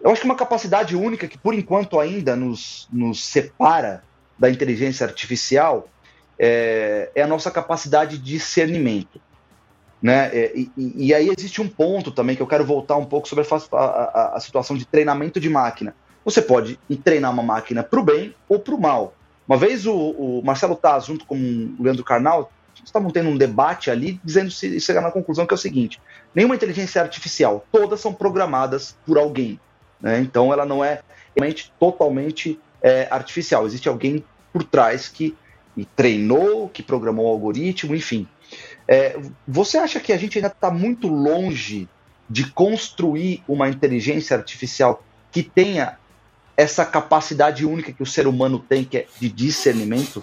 Eu 0.00 0.10
acho 0.10 0.22
que 0.22 0.26
uma 0.26 0.34
capacidade 0.34 0.96
única 0.96 1.28
que, 1.28 1.36
por 1.36 1.52
enquanto, 1.52 2.00
ainda 2.00 2.34
nos, 2.34 2.88
nos 2.90 3.22
separa 3.22 4.02
da 4.38 4.48
inteligência 4.48 5.06
artificial 5.06 5.88
é, 6.38 7.10
é 7.14 7.22
a 7.22 7.26
nossa 7.26 7.50
capacidade 7.50 8.16
de 8.16 8.24
discernimento. 8.24 9.20
Né? 10.02 10.30
É, 10.32 10.52
e, 10.56 10.70
e, 10.76 11.14
aí 11.14 11.30
existe 11.36 11.60
um 11.60 11.68
ponto 11.68 12.10
também 12.10 12.34
que 12.34 12.40
eu 12.40 12.46
quero 12.46 12.64
voltar 12.64 12.96
um 12.96 13.04
pouco 13.04 13.28
sobre 13.28 13.46
a, 13.46 13.76
a, 13.76 14.36
a 14.36 14.40
situação 14.40 14.74
de 14.74 14.86
treinamento 14.86 15.38
de 15.38 15.50
máquina. 15.50 15.94
Você 16.24 16.40
pode 16.40 16.78
treinar 17.04 17.30
uma 17.30 17.42
máquina 17.42 17.82
para 17.82 18.00
o 18.00 18.02
bem 18.02 18.34
ou 18.48 18.58
para 18.58 18.74
o 18.74 18.80
mal. 18.80 19.14
Uma 19.46 19.58
vez 19.58 19.86
o, 19.86 19.94
o 19.94 20.42
Marcelo 20.42 20.76
Taz, 20.76 21.04
junto 21.04 21.26
com 21.26 21.36
o 21.36 21.82
Leandro 21.82 22.04
Carnal, 22.04 22.50
estavam 22.84 23.10
tendo 23.10 23.28
um 23.28 23.36
debate 23.36 23.90
ali, 23.90 24.20
dizendo 24.24 24.50
se 24.50 24.80
chegar 24.80 25.00
na 25.00 25.10
conclusão 25.10 25.46
que 25.46 25.54
é 25.54 25.56
o 25.56 25.58
seguinte: 25.58 26.00
nenhuma 26.34 26.54
inteligência 26.54 27.00
artificial, 27.00 27.64
todas 27.70 28.00
são 28.00 28.12
programadas 28.12 28.96
por 29.06 29.18
alguém. 29.18 29.58
Né? 30.00 30.20
Então 30.20 30.52
ela 30.52 30.64
não 30.64 30.84
é 30.84 31.00
realmente 31.36 31.72
totalmente 31.78 32.58
é, 32.82 33.06
artificial. 33.10 33.66
Existe 33.66 33.88
alguém 33.88 34.24
por 34.52 34.64
trás 34.64 35.08
que 35.08 35.36
treinou, 35.96 36.68
que 36.68 36.82
programou 36.82 37.26
o 37.26 37.30
algoritmo, 37.30 37.94
enfim. 37.94 38.26
É, 38.86 39.18
você 39.46 39.78
acha 39.78 40.00
que 40.00 40.12
a 40.12 40.16
gente 40.16 40.38
ainda 40.38 40.48
está 40.48 40.70
muito 40.70 41.06
longe 41.06 41.88
de 42.28 42.50
construir 42.50 43.42
uma 43.46 43.68
inteligência 43.68 44.36
artificial 44.36 45.02
que 45.30 45.42
tenha 45.42 45.98
essa 46.56 46.84
capacidade 46.84 47.64
única 47.64 47.92
que 47.92 48.02
o 48.02 48.06
ser 48.06 48.26
humano 48.26 48.58
tem, 48.58 48.84
que 48.84 48.98
é 48.98 49.06
de 49.18 49.28
discernimento? 49.28 50.22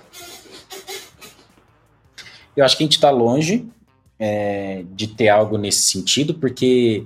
Eu 2.57 2.65
acho 2.65 2.75
que 2.75 2.83
a 2.83 2.85
gente 2.85 2.95
está 2.95 3.11
longe, 3.11 3.69
é, 4.19 4.83
de 4.93 5.07
ter 5.07 5.29
algo 5.29 5.57
nesse 5.59 5.83
sentido, 5.83 6.33
porque 6.33 7.05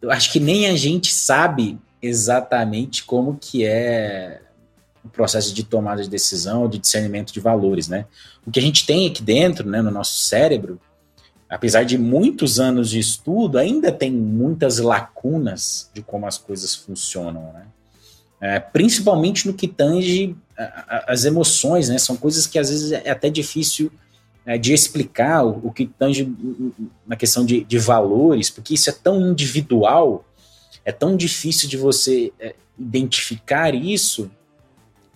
eu 0.00 0.10
acho 0.10 0.30
que 0.30 0.38
nem 0.38 0.68
a 0.68 0.76
gente 0.76 1.12
sabe 1.12 1.78
exatamente 2.00 3.04
como 3.04 3.36
que 3.36 3.64
é 3.64 4.40
o 5.04 5.08
processo 5.08 5.52
de 5.52 5.64
tomada 5.64 6.02
de 6.02 6.08
decisão, 6.08 6.68
de 6.68 6.78
discernimento 6.78 7.32
de 7.32 7.40
valores, 7.40 7.88
né? 7.88 8.06
O 8.46 8.50
que 8.50 8.60
a 8.60 8.62
gente 8.62 8.86
tem 8.86 9.08
aqui 9.08 9.22
dentro, 9.22 9.68
né, 9.68 9.82
no 9.82 9.90
nosso 9.90 10.20
cérebro, 10.20 10.80
apesar 11.48 11.84
de 11.84 11.98
muitos 11.98 12.60
anos 12.60 12.90
de 12.90 13.00
estudo, 13.00 13.58
ainda 13.58 13.90
tem 13.90 14.12
muitas 14.12 14.78
lacunas 14.78 15.90
de 15.92 16.02
como 16.02 16.26
as 16.26 16.38
coisas 16.38 16.74
funcionam, 16.74 17.52
né? 17.52 17.66
É, 18.40 18.60
principalmente 18.60 19.46
no 19.46 19.54
que 19.54 19.66
tange 19.66 20.36
as 21.06 21.24
emoções, 21.24 21.88
né? 21.88 21.98
São 21.98 22.16
coisas 22.16 22.46
que 22.46 22.58
às 22.58 22.68
vezes 22.68 22.92
é 22.92 23.10
até 23.10 23.28
difícil 23.28 23.90
é, 24.46 24.58
de 24.58 24.72
explicar 24.72 25.44
o, 25.44 25.68
o, 25.68 25.72
que 25.72 25.86
tange 25.86 26.30
na 27.06 27.16
questão 27.16 27.44
de, 27.44 27.64
de, 27.64 27.78
valores, 27.78 28.50
porque 28.50 28.74
isso 28.74 28.90
é 28.90 28.92
tão 28.92 29.20
individual, 29.30 30.24
é 30.84 30.92
tão 30.92 31.16
difícil 31.16 31.68
de 31.68 31.76
você 31.76 32.32
é, 32.38 32.54
identificar 32.78 33.74
isso, 33.74 34.30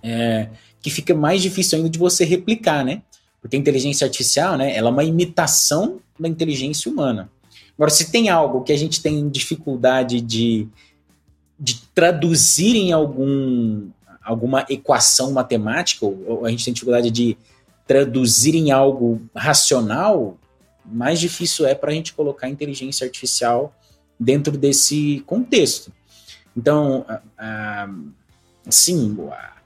é, 0.03 0.49
que 0.81 0.91
fica 0.91 1.15
mais 1.15 1.43
difícil 1.43 1.77
ainda 1.77 1.91
de 1.91 1.99
você 1.99 2.25
replicar, 2.25 2.85
né? 2.85 3.03
Porque 3.41 3.57
a 3.57 3.59
inteligência 3.59 4.05
artificial, 4.05 4.57
né, 4.57 4.75
ela 4.77 4.89
é 4.89 4.93
uma 4.93 5.05
imitação 5.05 6.01
da 6.19 6.29
inteligência 6.29 6.91
humana. 6.91 7.31
Agora, 7.77 7.91
se 7.91 8.11
tem 8.11 8.29
algo 8.29 8.63
que 8.63 8.73
a 8.73 8.77
gente 8.77 9.01
tem 9.01 9.29
dificuldade 9.29 10.21
de, 10.21 10.67
de 11.59 11.81
traduzir 11.95 12.75
em 12.75 12.93
algum, 12.93 13.89
alguma 14.23 14.67
equação 14.69 15.31
matemática, 15.33 16.05
ou 16.05 16.45
a 16.45 16.51
gente 16.51 16.65
tem 16.65 16.75
dificuldade 16.75 17.11
de 17.11 17.37
traduzir 17.89 18.55
em 18.55 18.71
algo 18.71 19.21
racional, 19.35 20.39
mais 20.85 21.19
difícil 21.19 21.67
é 21.67 21.75
para 21.75 21.91
a 21.91 21.95
gente 21.95 22.13
colocar 22.13 22.47
a 22.47 22.51
inteligência 22.51 23.05
artificial 23.05 23.75
dentro 24.21 24.57
desse 24.57 25.25
contexto. 25.27 25.91
Então, 26.57 27.05
sim, 28.69 29.17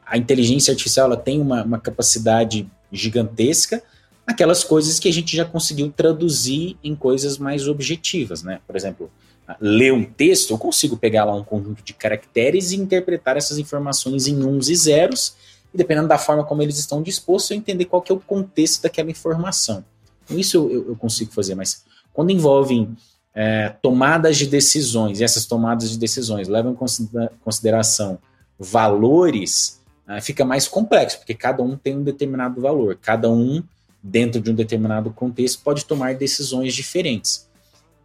a 0.06 0.16
inteligência 0.16 0.70
artificial 0.70 1.06
ela 1.06 1.16
tem 1.16 1.40
uma, 1.40 1.64
uma 1.64 1.80
capacidade 1.80 2.66
gigantesca, 2.92 3.82
aquelas 4.26 4.62
coisas 4.62 5.00
que 5.00 5.08
a 5.08 5.12
gente 5.12 5.36
já 5.36 5.44
conseguiu 5.44 5.90
traduzir 5.90 6.76
em 6.84 6.94
coisas 6.94 7.38
mais 7.38 7.66
objetivas, 7.66 8.42
né? 8.42 8.60
Por 8.66 8.76
exemplo, 8.76 9.10
ler 9.60 9.92
um 9.92 10.04
texto, 10.04 10.52
eu 10.52 10.58
consigo 10.58 10.96
pegar 10.96 11.24
lá 11.24 11.34
um 11.34 11.42
conjunto 11.42 11.82
de 11.82 11.92
caracteres 11.92 12.70
e 12.70 12.76
interpretar 12.76 13.36
essas 13.36 13.58
informações 13.58 14.28
em 14.28 14.44
uns 14.44 14.68
e 14.68 14.76
zeros, 14.76 15.34
e 15.72 15.76
dependendo 15.76 16.08
da 16.08 16.18
forma 16.18 16.44
como 16.44 16.62
eles 16.62 16.78
estão 16.78 17.02
dispostos, 17.02 17.50
eu 17.50 17.56
entender 17.56 17.86
qual 17.86 18.02
que 18.02 18.12
é 18.12 18.14
o 18.14 18.20
contexto 18.20 18.82
daquela 18.82 19.10
informação. 19.10 19.84
Então, 20.24 20.38
isso 20.38 20.56
eu, 20.56 20.88
eu 20.88 20.96
consigo 20.96 21.32
fazer, 21.32 21.54
mas 21.54 21.84
quando 22.12 22.30
envolvem 22.30 22.96
é, 23.34 23.70
tomadas 23.80 24.36
de 24.36 24.46
decisões, 24.46 25.20
e 25.20 25.24
essas 25.24 25.46
tomadas 25.46 25.90
de 25.90 25.98
decisões 25.98 26.48
levam 26.48 26.72
em 26.72 27.28
consideração 27.42 28.18
valores, 28.58 29.80
é, 30.06 30.20
fica 30.20 30.44
mais 30.44 30.68
complexo, 30.68 31.18
porque 31.18 31.34
cada 31.34 31.62
um 31.62 31.76
tem 31.76 31.96
um 31.96 32.02
determinado 32.02 32.60
valor, 32.60 32.98
cada 33.00 33.30
um, 33.30 33.62
dentro 34.02 34.40
de 34.40 34.50
um 34.50 34.54
determinado 34.54 35.10
contexto, 35.10 35.62
pode 35.62 35.84
tomar 35.84 36.14
decisões 36.14 36.74
diferentes. 36.74 37.48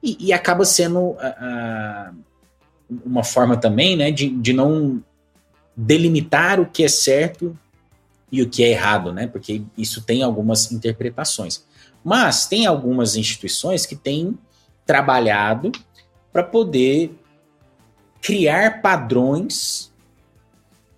E, 0.02 0.28
e 0.28 0.34
acaba 0.34 0.64
sendo 0.64 1.00
uh, 1.00 1.16
uh, 1.16 2.16
uma 3.04 3.24
forma 3.24 3.58
também 3.58 3.98
né, 3.98 4.12
de, 4.12 4.30
de 4.30 4.54
não 4.54 5.04
delimitar 5.78 6.60
o 6.60 6.66
que 6.66 6.84
é 6.84 6.88
certo 6.88 7.56
e 8.32 8.42
o 8.42 8.50
que 8.50 8.64
é 8.64 8.70
errado, 8.70 9.14
né? 9.14 9.28
Porque 9.28 9.62
isso 9.78 10.02
tem 10.02 10.24
algumas 10.24 10.72
interpretações. 10.72 11.64
Mas 12.04 12.48
tem 12.48 12.66
algumas 12.66 13.16
instituições 13.16 13.86
que 13.86 13.96
têm 13.96 14.36
trabalhado 14.86 15.72
para 16.34 16.44
poder 16.44 17.12
criar 18.22 18.82
padrões 18.82 19.92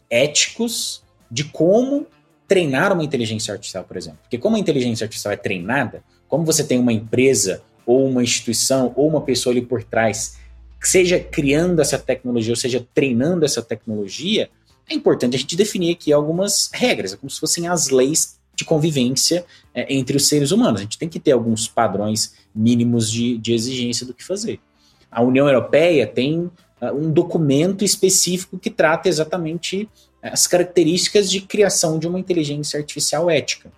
éticos 0.09 1.03
de 1.29 1.43
como 1.43 2.07
treinar 2.47 2.93
uma 2.93 3.03
inteligência 3.03 3.53
artificial, 3.53 3.83
por 3.83 3.97
exemplo. 3.97 4.19
Porque 4.23 4.37
como 4.37 4.55
a 4.55 4.59
inteligência 4.59 5.03
artificial 5.03 5.33
é 5.33 5.37
treinada, 5.37 6.03
como 6.27 6.45
você 6.45 6.63
tem 6.63 6.79
uma 6.79 6.93
empresa 6.93 7.61
ou 7.85 8.07
uma 8.07 8.23
instituição 8.23 8.93
ou 8.95 9.07
uma 9.07 9.21
pessoa 9.21 9.53
ali 9.53 9.61
por 9.61 9.83
trás, 9.83 10.37
seja 10.81 11.19
criando 11.19 11.81
essa 11.81 11.99
tecnologia 11.99 12.53
ou 12.53 12.55
seja 12.55 12.85
treinando 12.93 13.45
essa 13.45 13.61
tecnologia, 13.61 14.49
é 14.89 14.95
importante 14.95 15.35
a 15.35 15.39
gente 15.39 15.55
definir 15.55 15.91
aqui 15.91 16.11
algumas 16.11 16.69
regras, 16.73 17.13
é 17.13 17.17
como 17.17 17.29
se 17.29 17.39
fossem 17.39 17.67
as 17.67 17.89
leis 17.89 18.39
de 18.55 18.65
convivência 18.65 19.45
é, 19.73 19.93
entre 19.93 20.17
os 20.17 20.27
seres 20.27 20.51
humanos. 20.51 20.81
A 20.81 20.83
gente 20.83 20.97
tem 20.97 21.07
que 21.07 21.19
ter 21.19 21.31
alguns 21.31 21.67
padrões 21.67 22.33
mínimos 22.53 23.09
de, 23.09 23.37
de 23.37 23.53
exigência 23.53 24.05
do 24.05 24.13
que 24.13 24.23
fazer. 24.23 24.59
A 25.09 25.21
União 25.21 25.47
Europeia 25.47 26.05
tem 26.05 26.39
uh, 26.39 26.51
um 26.93 27.11
documento 27.11 27.85
específico 27.85 28.57
que 28.57 28.69
trata 28.69 29.07
exatamente 29.07 29.87
é, 30.21 30.29
as 30.29 30.45
características 30.45 31.31
de 31.31 31.41
criação 31.41 31.97
de 31.97 32.07
uma 32.07 32.19
inteligência 32.19 32.77
artificial 32.77 33.29
ética. 33.29 33.71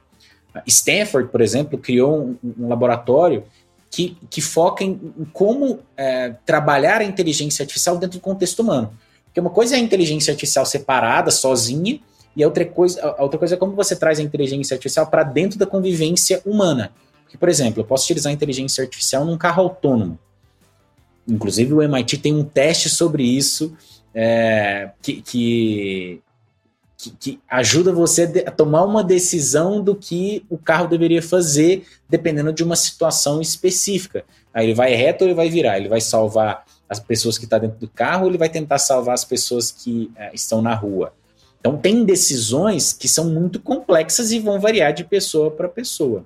Stanford, 0.68 1.30
por 1.32 1.42
exemplo, 1.42 1.78
criou 1.78 2.38
um, 2.44 2.54
um 2.60 2.68
laboratório 2.68 3.44
que, 3.90 4.18
que 4.30 4.42
foca 4.42 4.84
em, 4.84 5.00
em 5.18 5.26
como 5.32 5.80
é, 5.96 6.36
trabalhar 6.46 7.02
a 7.02 7.04
inteligência 7.04 7.64
artificial 7.64 7.98
dentro 7.98 8.20
do 8.20 8.22
contexto 8.22 8.62
humano. 8.62 8.92
Porque 9.32 9.40
uma 9.40 9.50
coisa 9.50 9.76
é 9.76 9.78
a 9.78 9.82
inteligência 9.82 10.32
artificial 10.32 10.66
separada, 10.66 11.32
sozinha, 11.32 12.02
e 12.36 12.44
a 12.44 12.48
outra 12.48 12.66
coisa, 12.66 13.02
a 13.02 13.24
outra 13.24 13.40
coisa 13.40 13.56
é 13.56 13.58
como 13.58 13.74
você 13.74 13.96
traz 13.96 14.20
a 14.20 14.24
inteligência 14.24 14.76
artificial 14.76 15.08
para 15.08 15.24
dentro 15.24 15.58
da 15.58 15.66
convivência 15.66 16.42
humana. 16.46 16.92
Porque, 17.24 17.38
por 17.38 17.48
exemplo, 17.48 17.82
eu 17.82 17.86
posso 17.86 18.04
utilizar 18.04 18.30
a 18.30 18.34
inteligência 18.34 18.84
artificial 18.84 19.24
num 19.24 19.38
carro 19.38 19.64
autônomo. 19.64 20.20
Inclusive, 21.26 21.74
o 21.74 21.82
MIT 21.82 22.18
tem 22.18 22.36
um 22.36 22.44
teste 22.44 22.90
sobre 22.90 23.24
isso 23.24 23.74
é, 24.14 24.92
que, 25.02 25.22
que, 25.22 26.22
que, 27.18 27.40
ajuda 27.50 27.94
você 27.94 28.44
a 28.46 28.52
tomar 28.52 28.84
uma 28.84 29.02
decisão 29.02 29.82
do 29.82 29.96
que 29.96 30.46
o 30.50 30.58
carro 30.58 30.88
deveria 30.88 31.22
fazer, 31.22 31.86
dependendo 32.10 32.52
de 32.52 32.66
uma 32.66 32.76
situação 32.76 33.40
específica. 33.40 34.26
Aí 34.54 34.66
ele 34.66 34.74
vai 34.74 34.94
reto 34.94 35.24
ou 35.24 35.30
ele 35.30 35.36
vai 35.36 35.50
virar? 35.50 35.78
Ele 35.78 35.88
vai 35.88 36.02
salvar 36.02 36.66
as 36.92 37.00
pessoas 37.00 37.38
que 37.38 37.46
estão 37.46 37.58
tá 37.58 37.66
dentro 37.66 37.80
do 37.80 37.88
carro, 37.88 38.24
ou 38.24 38.30
ele 38.30 38.38
vai 38.38 38.50
tentar 38.50 38.78
salvar 38.78 39.14
as 39.14 39.24
pessoas 39.24 39.72
que 39.72 40.12
é, 40.14 40.30
estão 40.34 40.62
na 40.62 40.76
rua. 40.76 41.14
Então, 41.58 41.78
tem 41.78 42.04
decisões 42.04 42.92
que 42.92 43.08
são 43.08 43.30
muito 43.30 43.62
complexas 43.62 44.34
e 44.34 44.40
vão 44.40 44.60
variar 44.60 44.92
de 44.92 45.06
pessoa 45.06 45.50
para 45.50 45.70
pessoa. 45.70 46.26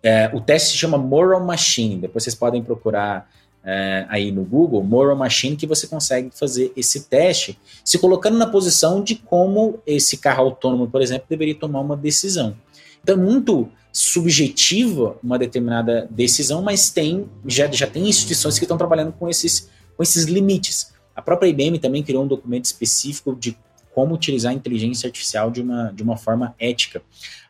É, 0.00 0.30
o 0.32 0.40
teste 0.40 0.68
se 0.68 0.76
chama 0.76 0.96
Moral 0.96 1.44
Machine, 1.44 1.96
depois 1.96 2.22
vocês 2.22 2.36
podem 2.36 2.62
procurar 2.62 3.28
é, 3.64 4.06
aí 4.08 4.30
no 4.30 4.44
Google, 4.44 4.84
Moral 4.84 5.16
Machine, 5.16 5.56
que 5.56 5.66
você 5.66 5.88
consegue 5.88 6.30
fazer 6.32 6.72
esse 6.76 7.08
teste, 7.08 7.58
se 7.84 7.98
colocando 7.98 8.38
na 8.38 8.46
posição 8.46 9.02
de 9.02 9.16
como 9.16 9.80
esse 9.84 10.18
carro 10.18 10.44
autônomo, 10.44 10.88
por 10.88 11.02
exemplo, 11.02 11.26
deveria 11.28 11.56
tomar 11.56 11.80
uma 11.80 11.96
decisão. 11.96 12.56
Então, 13.02 13.16
muito 13.16 13.68
subjetiva 13.92 15.18
uma 15.22 15.38
determinada 15.38 16.08
decisão, 16.10 16.62
mas 16.62 16.90
tem 16.90 17.28
já, 17.46 17.70
já 17.70 17.86
tem 17.86 18.08
instituições 18.08 18.58
que 18.58 18.64
estão 18.64 18.78
trabalhando 18.78 19.12
com 19.12 19.28
esses, 19.28 19.68
com 19.96 20.02
esses 20.02 20.24
limites. 20.24 20.92
A 21.14 21.22
própria 21.22 21.48
IBM 21.48 21.78
também 21.78 22.02
criou 22.02 22.24
um 22.24 22.28
documento 22.28 22.66
específico 22.66 23.34
de 23.34 23.56
como 23.94 24.14
utilizar 24.14 24.52
a 24.52 24.54
inteligência 24.54 25.06
artificial 25.06 25.50
de 25.50 25.60
uma, 25.60 25.92
de 25.92 26.02
uma 26.02 26.16
forma 26.16 26.54
ética. 26.58 27.02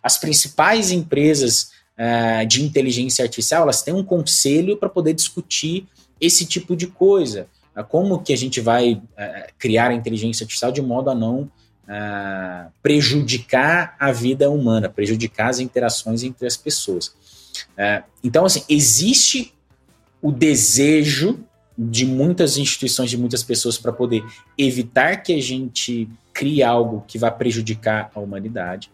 As 0.03 0.18
principais 0.18 0.90
empresas 0.90 1.70
uh, 1.98 2.46
de 2.46 2.62
inteligência 2.62 3.22
artificial, 3.22 3.62
elas 3.62 3.83
têm 3.83 3.94
um 3.94 4.03
conselho 4.03 4.76
para 4.76 4.88
poder 4.88 5.12
discutir 5.12 5.87
esse 6.20 6.46
tipo 6.46 6.74
de 6.74 6.87
coisa. 6.87 7.46
Uh, 7.76 7.85
como 7.85 8.22
que 8.22 8.33
a 8.33 8.37
gente 8.37 8.61
vai 8.61 8.94
uh, 8.94 9.00
criar 9.59 9.90
a 9.90 9.94
inteligência 9.94 10.44
artificial 10.44 10.72
de 10.72 10.81
modo 10.81 11.11
a 11.11 11.14
não 11.14 11.50
prejudicar 12.83 13.96
a 13.98 14.12
vida 14.12 14.48
humana, 14.50 14.88
prejudicar 14.88 15.48
as 15.48 15.59
interações 15.59 16.22
entre 16.22 16.46
as 16.46 16.57
pessoas. 16.57 17.09
Uh, 17.70 18.05
então, 18.22 18.44
assim, 18.44 18.62
existe 18.68 19.55
o 20.22 20.31
desejo 20.31 21.44
de 21.76 22.05
muitas 22.05 22.59
instituições, 22.59 23.11
de 23.11 23.16
muitas 23.16 23.42
pessoas, 23.42 23.79
para 23.79 23.92
poder 23.92 24.22
evitar 24.57 25.16
que 25.22 25.33
a 25.33 25.40
gente 25.40 26.09
crie 26.33 26.62
algo 26.62 27.05
que 27.07 27.18
vá 27.18 27.31
prejudicar 27.31 28.11
a 28.14 28.20
humanidade. 28.20 28.90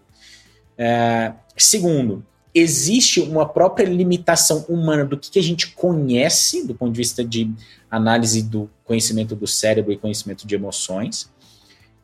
Uh, 0.78 1.35
segundo, 1.56 2.24
existe 2.54 3.20
uma 3.20 3.46
própria 3.46 3.85
limitação 3.85 4.64
humana 4.68 5.04
do 5.04 5.18
que, 5.18 5.30
que, 5.30 5.38
a 5.38 5.42
gente 5.42 5.72
conhece 5.72 6.66
do 6.66 6.74
ponto 6.74 6.92
de 6.92 6.98
vista 6.98 7.24
de 7.24 7.50
análise 7.90 8.42
do 8.42 8.70
conhecimento 8.85 9.35
do 9.35 9.46
cérebro 9.46 9.92
e 9.92 9.98
conhecimento 9.98 10.46
de 10.46 10.54
emoções. 10.54 11.30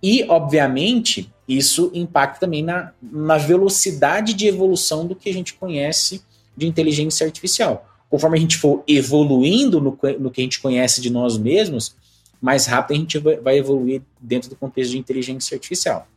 E, 0.03 0.25
obviamente, 0.29 1.33
isso 1.47 1.91
impacta 1.95 2.41
também 2.41 2.63
na, 2.63 2.93
na 3.01 3.39
velocidade 3.39 4.35
de 4.35 4.47
evolução 4.47 5.07
do 5.07 5.15
que 5.15 5.29
a 5.29 5.33
gente 5.33 5.55
conhece 5.55 6.23
de 6.57 6.67
inteligência 6.67 7.25
artificial. 7.25 7.89
Conforme 8.11 8.37
a 8.37 8.41
gente 8.41 8.57
for 8.57 8.83
evoluindo 8.87 9.81
no, 9.81 9.99
no 10.19 10.31
que 10.31 10.41
a 10.41 10.45
gente 10.45 10.61
conhece 10.61 11.01
de 11.01 11.09
nós 11.09 11.39
mesmos, 11.39 11.95
mais 12.41 12.67
rápido 12.67 12.97
a 12.97 13.01
gente 13.01 13.19
vai, 13.19 13.57
evoluir 13.57 14.03
dentro 14.21 14.51
do 14.51 14.57
contexto 14.57 14.91
de 14.91 14.99
inteligência 14.99 15.55
artificial. 15.55 16.09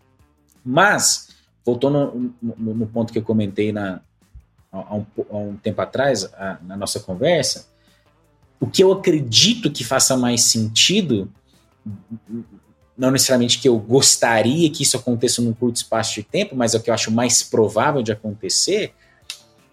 Mas, 0.65 1.30
voltando 1.63 2.34
no, 2.41 2.56
no, 2.58 2.74
no, 2.74 2.88
ponto 2.88 3.13
que 3.13 3.19
eu 3.19 3.24
comentei 3.24 3.71
na, 3.71 4.02
há 4.71 4.95
um, 4.95 5.06
há 5.30 5.38
um 5.38 5.56
tempo 5.58 5.80
atrás, 5.80 6.26
a, 6.34 6.58
na 6.63 6.76
nossa 6.76 7.00
conversa, 7.00 7.67
o 8.60 8.65
que 8.67 8.84
eu 8.84 8.91
acredito 8.91 9.71
que 9.71 9.84
faça 9.84 10.17
mais 10.17 10.41
sentido, 10.41 11.32
não 12.97 13.12
necessariamente 13.12 13.60
que 13.60 13.67
eu 13.67 13.77
gostaria 13.77 14.69
que 14.69 14.84
isso 14.84 14.95
aconteça 14.95 15.41
num 15.41 15.53
curto 15.53 15.75
espaço 15.75 16.15
de 16.15 16.23
tempo, 16.23 16.55
mas 16.55 16.73
é 16.73 16.77
o 16.77 16.81
que 16.81 16.89
eu 16.89 16.93
acho 16.93 17.12
mais 17.12 17.43
provável 17.43 18.01
de 18.01 18.12
acontecer, 18.12 18.93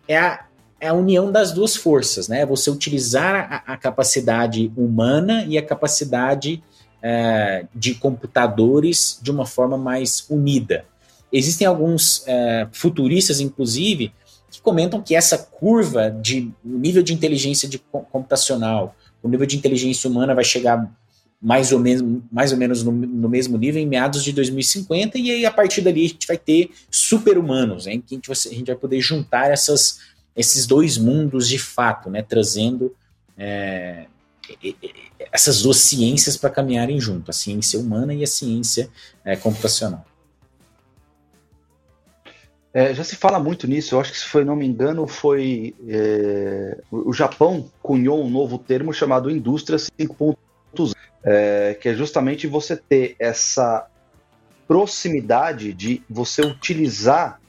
é 0.09 0.19
a, 0.19 0.47
é 0.81 0.89
a 0.89 0.93
união 0.93 1.31
das 1.31 1.53
duas 1.53 1.77
forças, 1.77 2.27
né? 2.27 2.45
Você 2.45 2.71
utilizar 2.71 3.63
a, 3.67 3.75
a 3.75 3.77
capacidade 3.77 4.73
humana 4.77 5.45
e 5.47 5.57
a 5.57 5.63
capacidade 5.63 6.63
é, 7.01 7.67
de 7.75 7.95
computadores 7.95 9.19
de 9.23 9.31
uma 9.31 9.47
forma 9.47 9.79
mais 9.79 10.27
unida. 10.29 10.85
Existem 11.33 11.67
alguns 11.67 12.25
é, 12.27 12.69
futuristas, 12.73 13.41
inclusive, 13.41 14.13
que 14.51 14.61
comentam 14.61 15.01
que 15.01 15.15
essa 15.15 15.39
curva 15.39 16.11
de 16.11 16.53
nível 16.63 17.03
de 17.03 17.15
inteligência 17.15 17.69
de 17.69 17.79
computacional, 17.79 18.95
o 19.23 19.29
nível 19.29 19.47
de 19.47 19.57
inteligência 19.57 20.11
humana 20.11 20.35
vai 20.35 20.45
chegar 20.45 20.91
mais 21.43 21.73
ou 21.73 21.81
menos, 21.81 22.23
mais 22.31 22.53
ou 22.53 22.59
menos 22.59 22.85
no, 22.85 22.93
no, 22.93 23.29
mesmo 23.29 23.59
nível 23.59 23.83
em 23.83 23.87
meados 23.87 24.23
de 24.23 24.33
2050, 24.33 25.19
e 25.19 25.33
aí 25.33 25.45
a 25.45 25.51
partir 25.51 25.81
dali 25.81 26.05
a 26.05 26.09
gente 26.09 26.27
vai 26.27 26.39
ter 26.39 26.71
super-humanos, 26.89 27.89
em 27.89 28.01
que 28.01 28.15
a 28.15 28.17
gente, 28.17 28.29
vai, 28.29 28.37
a 28.37 28.55
gente, 28.55 28.67
vai, 28.69 28.77
poder 28.77 29.01
juntar 29.01 29.51
essas, 29.51 29.99
esses 30.37 30.67
dois 30.67 30.97
mundos 30.97 31.49
de 31.49 31.59
fato, 31.59 32.09
né, 32.09 32.23
trazendo 32.23 32.95
é, 33.37 34.07
essas 35.33 35.63
duas 35.63 35.79
ciências 35.79 36.37
para 36.37 36.49
caminharem 36.49 37.01
junto, 37.01 37.31
a 37.31 37.35
ciência 37.35 37.81
humana 37.81 38.15
e 38.15 38.23
a 38.23 38.27
ciência 38.27 38.89
é, 39.25 39.35
computacional. 39.35 40.07
É, 42.73 42.95
já 42.95 43.03
se 43.03 43.17
fala 43.17 43.39
muito 43.39 43.67
nisso, 43.67 43.95
eu 43.97 44.01
acho 44.01 44.13
que 44.13 44.19
se 44.19 44.25
foi, 44.25 44.45
não 44.45 44.57
me 44.57 44.67
engano, 44.67 45.07
foi 45.09 45.75
é, 45.89 46.79
o 46.91 47.13
Japão 47.13 47.69
cunhou 47.83 48.25
um 48.25 48.31
novo 48.31 48.59
termo 48.59 48.95
chamado 48.95 49.29
indústria 49.29 49.77
5.0, 49.77 50.37
é, 51.25 51.77
que 51.81 51.89
é 51.89 51.95
justamente 51.95 52.47
você 52.47 52.77
ter 52.77 53.17
essa 53.19 53.87
proximidade 54.67 55.73
de 55.73 56.03
você 56.09 56.43
utilizar 56.43 57.41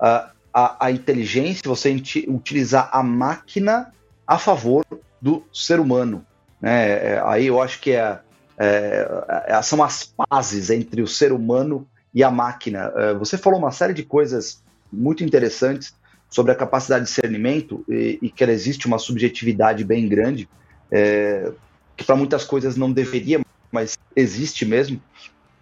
a, 0.00 0.30
a, 0.52 0.86
a 0.86 0.90
inteligência, 0.90 1.62
você 1.64 1.90
utilizar 2.28 2.90
a 2.92 3.02
máquina 3.02 3.92
a 4.26 4.38
favor 4.38 4.84
do 5.20 5.44
ser 5.52 5.78
humano. 5.78 6.26
Né? 6.60 7.14
É, 7.14 7.22
aí 7.24 7.46
eu 7.46 7.60
acho 7.60 7.80
que 7.80 7.92
é, 7.92 8.18
é, 8.58 9.06
é, 9.46 9.62
são 9.62 9.82
as 9.82 10.04
pazes 10.04 10.70
entre 10.70 11.02
o 11.02 11.06
ser 11.06 11.32
humano 11.32 11.86
e 12.14 12.22
a 12.22 12.30
máquina. 12.30 12.92
É, 12.96 13.14
você 13.14 13.38
falou 13.38 13.58
uma 13.58 13.72
série 13.72 13.94
de 13.94 14.02
coisas 14.02 14.62
muito 14.92 15.24
interessantes 15.24 15.94
sobre 16.28 16.52
a 16.52 16.54
capacidade 16.54 17.04
de 17.04 17.10
discernimento 17.10 17.84
e, 17.88 18.18
e 18.22 18.30
que 18.30 18.42
ela 18.42 18.52
existe 18.52 18.86
uma 18.86 18.98
subjetividade 18.98 19.84
bem 19.84 20.08
grande, 20.08 20.48
é, 20.90 21.52
que 21.96 22.04
para 22.04 22.16
muitas 22.16 22.44
coisas 22.44 22.76
não 22.76 22.92
deveria, 22.92 23.40
mas 23.70 23.98
existe 24.14 24.64
mesmo. 24.64 25.00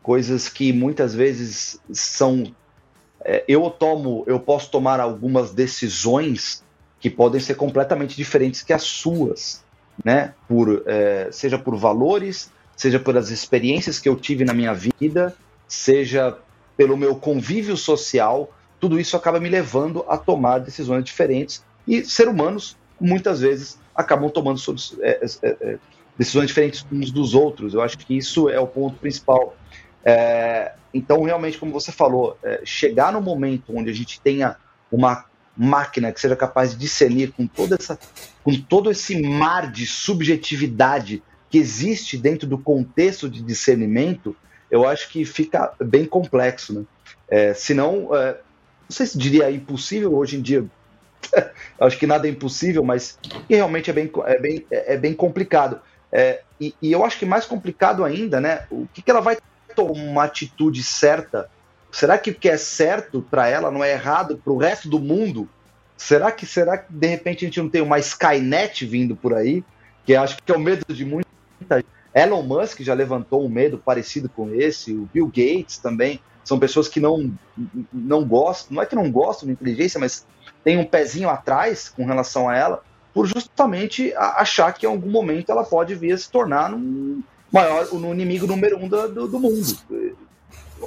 Coisas 0.02 0.48
que 0.48 0.72
muitas 0.72 1.14
vezes 1.14 1.80
são. 1.92 2.54
É, 3.22 3.44
eu 3.46 3.68
tomo, 3.70 4.24
eu 4.26 4.40
posso 4.40 4.70
tomar 4.70 4.98
algumas 4.98 5.52
decisões 5.52 6.64
que 6.98 7.10
podem 7.10 7.40
ser 7.40 7.54
completamente 7.54 8.16
diferentes 8.16 8.62
que 8.62 8.72
as 8.72 8.82
suas, 8.82 9.62
né? 10.04 10.34
Por, 10.48 10.82
é, 10.86 11.28
seja 11.30 11.58
por 11.58 11.76
valores, 11.76 12.50
seja 12.76 12.98
pelas 12.98 13.30
experiências 13.30 13.98
que 13.98 14.08
eu 14.08 14.16
tive 14.16 14.44
na 14.44 14.54
minha 14.54 14.72
vida, 14.72 15.36
seja 15.68 16.38
pelo 16.76 16.96
meu 16.96 17.14
convívio 17.14 17.76
social, 17.76 18.50
tudo 18.80 18.98
isso 18.98 19.16
acaba 19.16 19.38
me 19.38 19.50
levando 19.50 20.04
a 20.08 20.16
tomar 20.16 20.58
decisões 20.60 21.04
diferentes 21.04 21.62
e 21.86 22.02
ser 22.04 22.26
humanos 22.26 22.76
muitas 22.98 23.40
vezes 23.40 23.78
acabam 23.94 24.30
tomando 24.30 24.58
é, 25.00 25.20
é, 25.42 25.48
é, 25.60 25.78
decisões 26.20 26.48
diferentes 26.48 26.86
uns 26.92 27.10
dos 27.10 27.32
outros. 27.32 27.72
Eu 27.72 27.80
acho 27.80 27.96
que 27.96 28.14
isso 28.14 28.50
é 28.50 28.60
o 28.60 28.66
ponto 28.66 28.98
principal. 28.98 29.56
É, 30.04 30.74
então, 30.92 31.22
realmente, 31.22 31.56
como 31.56 31.72
você 31.72 31.90
falou, 31.90 32.36
é, 32.42 32.60
chegar 32.62 33.10
no 33.10 33.22
momento 33.22 33.74
onde 33.74 33.88
a 33.88 33.94
gente 33.94 34.20
tenha 34.20 34.56
uma 34.92 35.24
máquina 35.56 36.12
que 36.12 36.20
seja 36.20 36.36
capaz 36.36 36.72
de 36.72 36.76
discernir 36.76 37.32
com 37.32 37.46
toda 37.46 37.76
essa, 37.76 37.98
com 38.44 38.54
todo 38.54 38.90
esse 38.90 39.18
mar 39.22 39.72
de 39.72 39.86
subjetividade 39.86 41.22
que 41.48 41.56
existe 41.56 42.18
dentro 42.18 42.46
do 42.46 42.58
contexto 42.58 43.26
de 43.26 43.40
discernimento, 43.40 44.36
eu 44.70 44.86
acho 44.86 45.08
que 45.08 45.24
fica 45.24 45.72
bem 45.82 46.04
complexo, 46.04 46.74
né? 46.74 46.84
É, 47.28 47.54
senão, 47.54 48.14
é, 48.14 48.32
não 48.32 48.90
sei 48.90 49.06
se 49.06 49.16
diria 49.16 49.50
impossível 49.50 50.14
hoje 50.14 50.36
em 50.36 50.42
dia. 50.42 50.66
Acho 51.80 51.98
que 51.98 52.06
nada 52.06 52.26
é 52.26 52.30
impossível, 52.30 52.82
mas 52.82 53.18
realmente 53.48 53.90
é 53.90 53.92
bem, 53.92 54.10
é 54.26 54.38
bem, 54.38 54.66
é 54.70 54.96
bem 54.96 55.14
complicado. 55.14 55.80
É, 56.12 56.42
e, 56.60 56.74
e, 56.82 56.92
eu 56.92 57.04
acho 57.04 57.18
que 57.18 57.24
mais 57.24 57.46
complicado 57.46 58.04
ainda, 58.04 58.40
né? 58.40 58.66
O 58.70 58.86
que, 58.92 59.00
que 59.00 59.10
ela 59.10 59.20
vai 59.20 59.38
tomar 59.74 59.92
uma 59.92 60.24
atitude 60.24 60.82
certa? 60.82 61.48
Será 61.90 62.18
que 62.18 62.30
o 62.30 62.34
que 62.34 62.48
é 62.48 62.56
certo 62.56 63.24
para 63.30 63.48
ela 63.48 63.70
não 63.70 63.82
é 63.82 63.92
errado 63.92 64.40
para 64.42 64.52
o 64.52 64.58
resto 64.58 64.88
do 64.88 64.98
mundo? 64.98 65.48
Será 65.96 66.32
que 66.32 66.46
será 66.46 66.78
que 66.78 66.92
de 66.92 67.06
repente 67.06 67.44
a 67.44 67.48
gente 67.48 67.60
não 67.60 67.68
tem 67.68 67.82
uma 67.82 67.98
Skynet 67.98 68.86
vindo 68.86 69.14
por 69.14 69.34
aí? 69.34 69.64
Que 70.04 70.14
acho 70.16 70.36
que 70.42 70.52
é 70.52 70.56
o 70.56 70.60
medo 70.60 70.84
de 70.88 71.04
muita 71.04 71.28
gente. 71.70 71.86
Elon 72.14 72.42
Musk 72.42 72.80
já 72.80 72.94
levantou 72.94 73.44
um 73.44 73.48
medo 73.48 73.78
parecido 73.78 74.28
com 74.28 74.52
esse, 74.52 74.92
o 74.92 75.08
Bill 75.12 75.26
Gates 75.26 75.78
também 75.78 76.20
são 76.44 76.58
pessoas 76.58 76.88
que 76.88 76.98
não, 76.98 77.32
não 77.92 78.24
gostam, 78.24 78.74
não 78.74 78.82
é 78.82 78.86
que 78.86 78.96
não 78.96 79.10
gostam 79.10 79.46
de 79.46 79.52
inteligência, 79.52 80.00
mas 80.00 80.26
tem 80.64 80.78
um 80.78 80.84
pezinho 80.84 81.28
atrás 81.28 81.88
com 81.88 82.04
relação 82.04 82.48
a 82.48 82.56
ela, 82.56 82.82
por 83.12 83.26
justamente 83.26 84.12
achar 84.14 84.72
que 84.72 84.86
em 84.86 84.88
algum 84.88 85.10
momento 85.10 85.50
ela 85.50 85.64
pode 85.64 85.94
vir 85.94 86.12
a 86.12 86.18
se 86.18 86.30
tornar 86.30 86.72
um 86.72 87.22
maior, 87.52 87.92
no 87.92 88.12
inimigo 88.12 88.46
número 88.46 88.78
um 88.78 88.88
do, 88.88 89.26
do 89.26 89.40
mundo. 89.40 89.76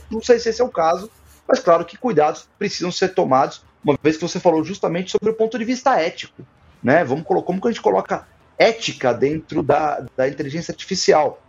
Não 0.10 0.22
sei 0.22 0.40
se 0.40 0.50
esse 0.50 0.62
é 0.62 0.66
o 0.66 0.70
caso, 0.70 1.10
mas 1.48 1.60
claro 1.60 1.86
que 1.86 1.98
cuidados 1.98 2.48
precisam 2.58 2.92
ser 2.92 3.14
tomados, 3.14 3.64
uma 3.84 3.98
vez 4.02 4.16
que 4.16 4.22
você 4.22 4.40
falou 4.40 4.64
justamente 4.64 5.12
sobre 5.12 5.30
o 5.30 5.34
ponto 5.34 5.58
de 5.60 5.66
vista 5.66 6.00
ético. 6.00 6.46
Né? 6.82 7.04
Vamos 7.04 7.26
colocar 7.26 7.48
como 7.48 7.62
que 7.62 7.68
a 7.68 7.72
gente 7.72 7.82
coloca 7.82 8.26
ética 8.58 9.14
dentro 9.14 9.62
da, 9.62 10.06
da 10.16 10.28
inteligência 10.28 10.72
artificial. 10.72 11.42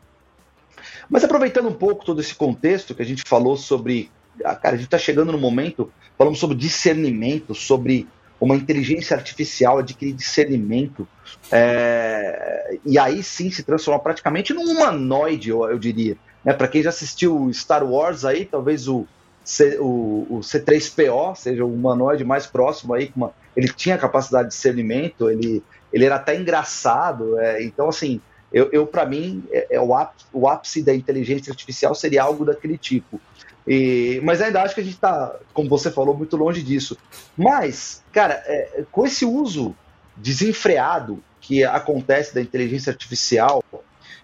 Mas 1.09 1.23
aproveitando 1.25 1.69
um 1.69 1.75
pouco 1.75 2.05
todo 2.05 2.21
esse 2.21 2.35
contexto 2.35 2.95
que 2.95 3.03
a 3.03 3.05
gente 3.05 3.23
falou 3.27 3.57
sobre. 3.57 4.11
Ah, 4.45 4.57
cara, 4.57 4.75
a 4.75 4.79
gente 4.79 4.87
está 4.87 4.99
chegando 4.99 5.31
no 5.31 5.39
momento, 5.39 5.93
falamos 6.19 6.39
sobre 6.39 6.57
discernimento, 6.57 7.55
sobre 7.55 8.09
uma 8.41 8.57
inteligência 8.57 9.17
artificial 9.17 9.79
adquirir 9.79 10.15
discernimento, 10.15 11.07
é, 11.51 12.79
e 12.85 12.99
aí 12.99 13.23
sim 13.23 13.51
se 13.51 13.63
transformar 13.63 14.01
praticamente 14.01 14.53
num 14.53 14.65
humanoide, 14.65 15.51
eu, 15.51 15.65
eu 15.65 15.79
diria. 15.79 16.17
Né? 16.45 16.53
Para 16.53 16.69
quem 16.69 16.83
já 16.83 16.91
assistiu 16.91 17.51
Star 17.53 17.85
Wars 17.85 18.25
aí, 18.25 18.45
talvez 18.45 18.89
o, 18.89 19.07
C, 19.45 19.79
o, 19.81 20.27
o 20.29 20.41
C3PO 20.41 21.35
seja 21.37 21.65
o 21.65 21.73
humanoide 21.73 22.25
mais 22.25 22.47
próximo 22.47 22.95
aí, 22.95 23.11
uma, 23.17 23.33
ele 23.57 23.69
tinha 23.69 23.97
capacidade 23.97 24.49
de 24.49 24.55
discernimento, 24.55 25.31
ele, 25.31 25.63
ele 25.93 26.05
era 26.05 26.17
até 26.17 26.37
engraçado, 26.37 27.39
é, 27.39 27.63
então 27.63 27.89
assim, 27.89 28.21
eu, 28.55 28.71
eu 28.71 28.87
para 28.87 29.05
mim, 29.05 29.43
é, 29.51 29.67
é 29.73 29.81
o, 29.81 29.93
ápice, 29.93 30.27
o, 30.33 30.49
ápice, 30.49 30.83
da 30.83 30.95
inteligência 30.95 31.51
artificial 31.51 31.93
seria 31.93 32.23
algo 32.23 32.45
daquele 32.45 32.79
tipo. 32.79 33.21
E, 33.67 34.21
mas 34.23 34.41
ainda 34.41 34.63
acho 34.63 34.77
que 34.77 34.81
a 34.81 34.85
gente 34.85 34.95
está, 34.95 35.35
como 35.53 35.69
você 35.69 35.91
falou, 35.91 36.17
muito 36.17 36.37
longe 36.37 36.63
disso. 36.63 36.97
Mas, 37.37 38.05
cara, 38.13 38.41
é, 38.47 38.85
com 38.93 39.05
esse 39.05 39.25
uso 39.25 39.75
desenfreado 40.17 41.21
que 41.41 41.65
acontece 41.65 42.33
da 42.33 42.41
inteligência 42.41 42.93
artificial 42.93 43.63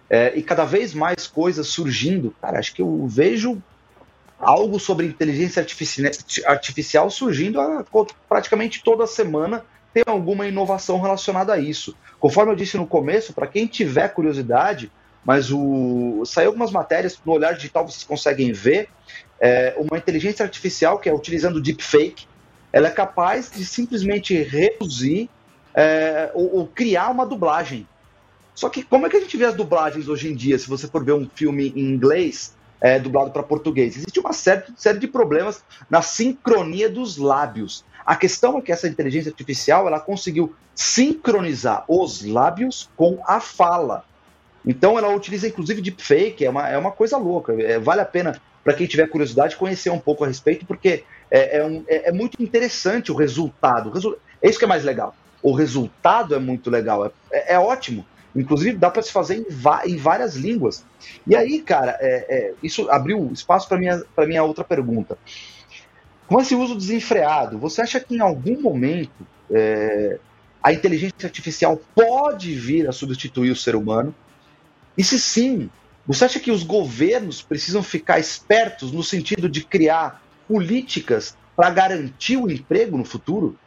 é, 0.08 0.32
e 0.36 0.42
cada 0.44 0.64
vez 0.64 0.94
mais 0.94 1.26
coisas 1.26 1.66
surgindo, 1.66 2.32
cara, 2.40 2.60
acho 2.60 2.72
que 2.72 2.82
eu 2.82 3.06
vejo 3.08 3.60
algo 4.38 4.78
sobre 4.78 5.06
inteligência 5.06 5.60
artificial 6.46 7.10
surgindo 7.10 7.60
a, 7.60 7.84
praticamente 8.28 8.82
toda 8.82 9.06
semana 9.06 9.64
tem 9.92 10.04
alguma 10.06 10.46
inovação 10.46 11.00
relacionada 11.00 11.52
a 11.52 11.58
isso. 11.58 11.96
Conforme 12.20 12.52
eu 12.52 12.56
disse 12.56 12.76
no 12.76 12.86
começo, 12.86 13.32
para 13.32 13.46
quem 13.46 13.66
tiver 13.66 14.08
curiosidade, 14.08 14.92
mas 15.24 15.50
o 15.50 16.22
saiu 16.26 16.48
algumas 16.48 16.70
matérias 16.70 17.18
no 17.24 17.32
olhar 17.32 17.54
digital 17.54 17.88
vocês 17.88 18.04
conseguem 18.04 18.52
ver 18.52 18.88
é, 19.40 19.74
uma 19.78 19.96
inteligência 19.96 20.44
artificial 20.44 20.98
que 20.98 21.08
é 21.08 21.14
utilizando 21.14 21.60
deepfake, 21.60 22.26
ela 22.72 22.88
é 22.88 22.90
capaz 22.90 23.50
de 23.50 23.64
simplesmente 23.64 24.34
reduzir 24.42 25.28
é, 25.74 26.30
ou, 26.34 26.58
ou, 26.58 26.66
criar 26.66 27.10
uma 27.10 27.24
dublagem. 27.24 27.86
Só 28.54 28.68
que 28.68 28.82
como 28.82 29.06
é 29.06 29.10
que 29.10 29.16
a 29.16 29.20
gente 29.20 29.36
vê 29.36 29.46
as 29.46 29.54
dublagens 29.54 30.08
hoje 30.08 30.30
em 30.30 30.36
dia? 30.36 30.58
Se 30.58 30.68
você 30.68 30.86
for 30.86 31.04
ver 31.04 31.12
um 31.12 31.28
filme 31.34 31.72
em 31.74 31.80
inglês 31.80 32.54
é, 32.80 32.98
dublado 32.98 33.30
para 33.30 33.42
português, 33.42 33.96
existe 33.96 34.20
uma 34.20 34.32
série, 34.32 34.64
série 34.76 34.98
de 34.98 35.08
problemas 35.08 35.64
na 35.88 36.02
sincronia 36.02 36.88
dos 36.88 37.16
lábios. 37.16 37.84
A 38.10 38.16
questão 38.16 38.58
é 38.58 38.60
que 38.60 38.72
essa 38.72 38.88
inteligência 38.88 39.30
artificial 39.30 39.86
ela 39.86 40.00
conseguiu 40.00 40.52
sincronizar 40.74 41.84
os 41.86 42.26
lábios 42.26 42.90
com 42.96 43.22
a 43.24 43.38
fala. 43.38 44.04
Então 44.66 44.98
ela 44.98 45.14
utiliza 45.14 45.46
inclusive 45.46 45.80
deepfake, 45.80 46.44
é 46.44 46.50
uma, 46.50 46.68
é 46.68 46.76
uma 46.76 46.90
coisa 46.90 47.16
louca. 47.16 47.52
É, 47.62 47.78
vale 47.78 48.00
a 48.00 48.04
pena 48.04 48.42
para 48.64 48.74
quem 48.74 48.88
tiver 48.88 49.06
curiosidade 49.06 49.54
conhecer 49.54 49.90
um 49.90 50.00
pouco 50.00 50.24
a 50.24 50.26
respeito, 50.26 50.66
porque 50.66 51.04
é, 51.30 51.58
é, 51.58 51.64
um, 51.64 51.84
é, 51.86 52.08
é 52.08 52.12
muito 52.12 52.42
interessante 52.42 53.12
o 53.12 53.14
resultado. 53.14 53.92
É 54.42 54.50
isso 54.50 54.58
que 54.58 54.64
é 54.64 54.68
mais 54.68 54.82
legal. 54.82 55.14
O 55.40 55.52
resultado 55.52 56.34
é 56.34 56.38
muito 56.40 56.68
legal, 56.68 57.06
é, 57.06 57.10
é, 57.30 57.54
é 57.54 57.58
ótimo. 57.60 58.04
Inclusive, 58.34 58.76
dá 58.76 58.90
para 58.90 59.02
se 59.02 59.12
fazer 59.12 59.36
em, 59.36 59.46
em, 59.88 59.96
várias 59.96 60.34
línguas. 60.34 60.84
E 61.24 61.36
aí, 61.36 61.62
cara, 61.62 61.96
isso 62.60 62.90
abriu 62.90 63.30
espaço 63.32 63.68
para 63.68 63.78
minha, 63.78 64.02
minha 64.26 64.42
outra 64.42 64.64
pergunta. 64.64 65.16
Com 66.30 66.40
esse 66.40 66.54
uso 66.54 66.76
desenfreado, 66.76 67.58
você 67.58 67.82
acha 67.82 67.98
que 67.98 68.14
em 68.14 68.20
algum 68.20 68.62
momento 68.62 69.26
é, 69.50 70.16
a 70.62 70.72
inteligência 70.72 71.24
artificial 71.24 71.76
pode 71.92 72.54
vir 72.54 72.88
a 72.88 72.92
substituir 72.92 73.50
o 73.50 73.56
ser 73.56 73.74
humano? 73.74 74.14
E 74.96 75.02
se 75.02 75.18
sim, 75.18 75.68
você 76.06 76.26
acha 76.26 76.38
que 76.38 76.52
os 76.52 76.62
governos 76.62 77.42
precisam 77.42 77.82
ficar 77.82 78.20
espertos 78.20 78.92
no 78.92 79.02
sentido 79.02 79.48
de 79.48 79.64
criar 79.64 80.22
políticas 80.46 81.36
para 81.56 81.68
garantir 81.68 82.36
o 82.36 82.48
emprego 82.48 82.96
no 82.96 83.04
futuro? 83.04 83.58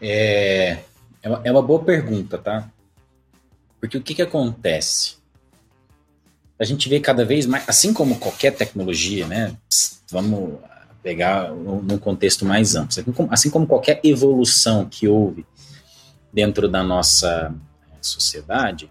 É, 0.00 0.84
é 1.20 1.28
uma, 1.28 1.40
é 1.42 1.50
uma 1.50 1.62
boa 1.62 1.82
pergunta, 1.82 2.38
tá? 2.38 2.70
Porque 3.80 3.98
o 3.98 4.02
que, 4.02 4.14
que 4.14 4.22
acontece? 4.22 5.16
A 6.60 6.64
gente 6.64 6.88
vê 6.88 7.00
cada 7.00 7.24
vez 7.24 7.44
mais, 7.44 7.68
assim 7.68 7.92
como 7.92 8.20
qualquer 8.20 8.54
tecnologia, 8.54 9.26
né? 9.26 9.56
Vamos 10.12 10.58
pegar 11.02 11.50
num 11.50 11.98
contexto 11.98 12.44
mais 12.44 12.76
amplo. 12.76 12.94
Assim 13.30 13.50
como 13.50 13.66
qualquer 13.66 14.00
evolução 14.04 14.86
que 14.88 15.08
houve 15.08 15.44
dentro 16.32 16.68
da 16.68 16.82
nossa 16.82 17.52
é, 17.90 17.96
sociedade, 18.00 18.90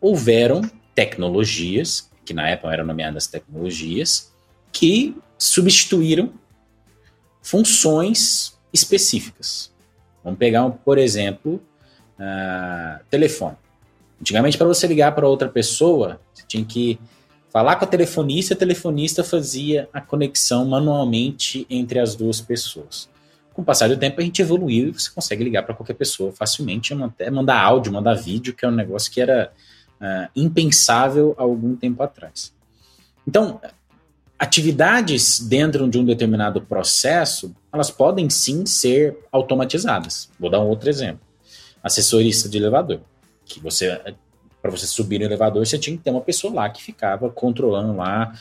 houveram 0.00 0.62
tecnologias, 0.94 2.10
que 2.24 2.32
na 2.32 2.48
época 2.48 2.72
eram 2.72 2.86
nomeadas 2.86 3.26
tecnologias, 3.26 4.32
que 4.72 5.14
substituíram 5.38 6.32
funções 7.42 8.58
específicas. 8.72 9.72
Vamos 10.22 10.38
pegar, 10.38 10.68
por 10.70 10.96
exemplo, 10.96 11.62
uh, 12.18 13.04
telefone. 13.10 13.56
Antigamente, 14.20 14.56
para 14.56 14.66
você 14.66 14.86
ligar 14.86 15.14
para 15.14 15.28
outra 15.28 15.48
pessoa, 15.48 16.18
você 16.32 16.44
tinha 16.46 16.64
que 16.64 16.98
falar 17.54 17.76
com 17.76 17.84
a 17.84 17.88
telefonista, 17.88 18.52
a 18.52 18.56
telefonista 18.56 19.22
fazia 19.22 19.88
a 19.92 20.00
conexão 20.00 20.64
manualmente 20.64 21.64
entre 21.70 22.00
as 22.00 22.16
duas 22.16 22.40
pessoas. 22.40 23.08
Com 23.52 23.62
o 23.62 23.64
passar 23.64 23.88
do 23.88 23.96
tempo, 23.96 24.20
a 24.20 24.24
gente 24.24 24.42
evoluiu 24.42 24.88
e 24.88 24.92
você 24.92 25.08
consegue 25.08 25.44
ligar 25.44 25.62
para 25.62 25.72
qualquer 25.72 25.94
pessoa 25.94 26.32
facilmente, 26.32 26.92
até 26.92 27.30
mandar 27.30 27.62
áudio, 27.62 27.92
mandar 27.92 28.14
vídeo, 28.14 28.52
que 28.52 28.64
é 28.64 28.68
um 28.68 28.72
negócio 28.72 29.08
que 29.12 29.20
era 29.20 29.52
uh, 30.00 30.28
impensável 30.34 31.32
há 31.38 31.42
algum 31.42 31.76
tempo 31.76 32.02
atrás. 32.02 32.52
Então, 33.24 33.60
atividades 34.36 35.38
dentro 35.38 35.88
de 35.88 35.96
um 35.96 36.04
determinado 36.04 36.60
processo, 36.60 37.54
elas 37.72 37.88
podem 37.88 38.28
sim 38.28 38.66
ser 38.66 39.16
automatizadas. 39.30 40.28
Vou 40.40 40.50
dar 40.50 40.58
um 40.58 40.66
outro 40.66 40.88
exemplo. 40.88 41.20
Assessorista 41.80 42.48
de 42.48 42.58
elevador, 42.58 42.98
que 43.44 43.60
você 43.60 43.96
para 44.64 44.70
você 44.70 44.86
subir 44.86 45.18
no 45.18 45.26
elevador, 45.26 45.66
você 45.66 45.78
tinha 45.78 45.94
que 45.94 46.02
ter 46.02 46.10
uma 46.10 46.22
pessoa 46.22 46.50
lá 46.54 46.70
que 46.70 46.82
ficava 46.82 47.28
controlando 47.28 47.94
lá 47.94 48.32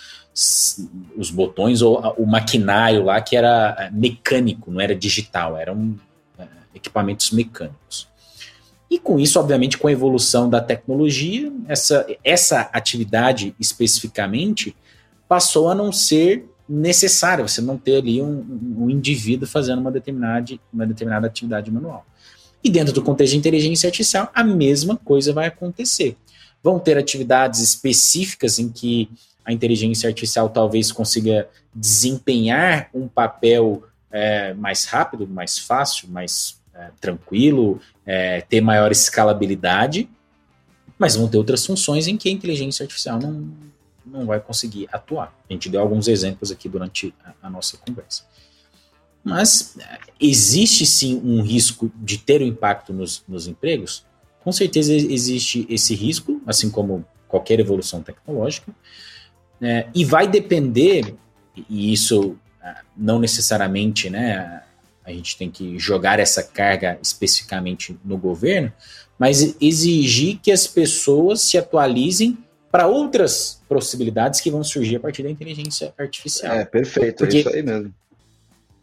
os 1.18 1.30
botões 1.30 1.82
ou 1.82 2.00
o 2.18 2.26
maquinário 2.26 3.04
lá 3.04 3.20
que 3.20 3.36
era 3.36 3.76
é, 3.78 3.92
mecânico, 3.92 4.72
não 4.72 4.80
era 4.80 4.96
digital, 4.96 5.58
eram 5.58 6.00
é, 6.40 6.48
equipamentos 6.74 7.32
mecânicos. 7.32 8.08
E 8.90 8.98
com 8.98 9.20
isso, 9.20 9.38
obviamente, 9.38 9.78
com 9.78 9.90
a 9.90 9.92
evolução 9.92 10.50
da 10.50 10.62
tecnologia, 10.62 11.52
essa, 11.68 12.08
essa 12.24 12.70
atividade 12.72 13.54
especificamente 13.60 14.74
passou 15.28 15.68
a 15.68 15.76
não 15.76 15.92
ser 15.92 16.50
necessário 16.70 17.46
você 17.46 17.60
não 17.60 17.78
ter 17.78 17.98
ali 17.98 18.22
um, 18.22 18.78
um 18.78 18.90
indivíduo 18.90 19.46
fazendo 19.46 19.80
uma 19.80 19.92
determinada, 19.92 20.58
uma 20.72 20.88
determinada 20.88 21.28
atividade 21.28 21.70
manual. 21.70 22.06
E 22.64 22.70
dentro 22.70 22.94
do 22.94 23.02
contexto 23.02 23.34
de 23.34 23.40
inteligência 23.40 23.88
artificial, 23.88 24.32
a 24.34 24.44
mesma 24.44 24.96
coisa 24.96 25.34
vai 25.34 25.48
acontecer. 25.48 26.16
Vão 26.64 26.80
ter 26.80 26.98
atividades 26.98 27.60
específicas 27.60 28.58
em 28.58 28.70
que 28.70 29.10
a 29.44 29.52
inteligência 29.52 30.08
artificial 30.08 30.50
talvez 30.50 30.92
consiga 30.92 31.50
desempenhar 31.76 32.90
um 32.94 33.08
papel 33.08 33.84
é, 34.10 34.54
mais 34.54 34.86
rápido, 34.86 35.28
mais 35.28 35.60
fácil, 35.60 36.08
mais 36.08 36.62
é, 36.74 36.90
tranquilo, 37.02 37.82
é, 38.06 38.42
ter 38.42 38.62
maior 38.62 38.92
escalabilidade, 38.92 40.08
mas 40.98 41.16
vão 41.16 41.28
ter 41.28 41.38
outras 41.38 41.66
funções 41.66 42.08
em 42.08 42.16
que 42.16 42.30
a 42.30 42.32
inteligência 42.32 42.84
artificial 42.84 43.20
não, 43.20 43.50
não 44.06 44.26
vai 44.26 44.40
conseguir 44.40 44.88
atuar. 44.92 45.36
A 45.50 45.54
gente 45.54 45.70
deu 45.70 45.82
alguns 45.82 46.08
exemplos 46.08 46.52
aqui 46.52 46.70
durante 46.70 47.14
a, 47.26 47.34
a 47.48 47.50
nossa 47.50 47.78
conversa. 47.78 48.24
Mas 49.24 49.76
eh, 49.80 50.00
existe 50.20 50.86
sim 50.86 51.22
um 51.24 51.42
risco 51.42 51.92
de 51.96 52.18
ter 52.18 52.42
um 52.42 52.46
impacto 52.46 52.92
nos, 52.92 53.24
nos 53.28 53.48
empregos? 53.48 54.06
Com 54.44 54.52
certeza 54.52 54.94
existe 54.94 55.66
esse 55.70 55.96
risco, 55.96 56.42
assim 56.46 56.70
como 56.70 57.06
qualquer 57.28 57.60
evolução 57.60 58.04
tecnológica, 58.04 58.72
né? 59.60 59.88
e 59.96 60.04
vai 60.04 60.28
depender, 60.28 61.16
e 61.70 61.94
isso 61.94 62.36
eh, 62.62 62.76
não 62.98 63.18
necessariamente 63.18 64.10
né, 64.10 64.62
a 65.06 65.12
gente 65.12 65.38
tem 65.38 65.50
que 65.50 65.80
jogar 65.80 66.20
essa 66.20 66.44
carga 66.44 67.00
especificamente 67.02 67.98
no 68.04 68.18
governo, 68.18 68.72
mas 69.18 69.56
exigir 69.62 70.40
que 70.42 70.52
as 70.52 70.68
pessoas 70.68 71.42
se 71.42 71.58
atualizem 71.58 72.38
para 72.72 72.88
outras 72.88 73.62
possibilidades 73.70 74.42
que 74.42 74.50
vão 74.50 74.64
surgir 74.64 74.96
a 74.96 75.00
partir 75.00 75.24
da 75.24 75.30
inteligência 75.30 75.94
artificial. 75.98 76.56
É, 76.56 76.66
perfeito, 76.66 77.24
é 77.24 77.28
Porque 77.28 77.38
é 77.38 77.40
isso 77.42 77.50
aí 77.50 77.62
mesmo. 77.62 77.94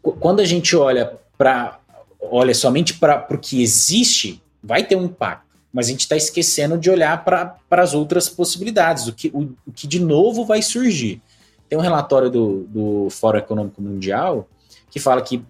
Quando 0.01 0.39
a 0.39 0.45
gente 0.45 0.75
olha 0.75 1.19
para 1.37 1.79
olha 2.21 2.53
somente 2.53 2.93
para 2.93 3.27
o 3.29 3.37
que 3.37 3.61
existe, 3.63 4.41
vai 4.61 4.83
ter 4.83 4.95
um 4.95 5.05
impacto. 5.05 5.45
Mas 5.73 5.87
a 5.87 5.89
gente 5.89 6.01
está 6.01 6.15
esquecendo 6.15 6.77
de 6.77 6.89
olhar 6.89 7.23
para 7.23 7.57
as 7.71 7.93
outras 7.93 8.29
possibilidades, 8.29 9.07
o 9.07 9.13
que, 9.13 9.29
o, 9.33 9.53
o, 9.65 9.71
que 9.73 9.87
de 9.87 9.99
novo 9.99 10.45
vai 10.45 10.61
surgir. 10.61 11.21
Tem 11.69 11.79
um 11.79 11.81
relatório 11.81 12.29
do, 12.29 12.63
do 12.65 13.09
Fórum 13.09 13.39
Econômico 13.39 13.81
Mundial 13.81 14.47
que 14.89 14.99
fala 14.99 15.21
que 15.21 15.43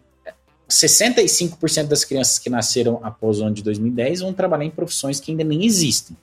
65% 0.69 1.87
das 1.87 2.05
crianças 2.05 2.39
que 2.39 2.49
nasceram 2.49 2.99
após 3.03 3.39
o 3.39 3.45
ano 3.45 3.55
de 3.55 3.63
2010 3.63 4.21
vão 4.21 4.31
trabalhar 4.31 4.65
em 4.65 4.69
profissões 4.69 5.19
que 5.19 5.31
ainda 5.31 5.43
nem 5.43 5.65
existem. 5.65 6.15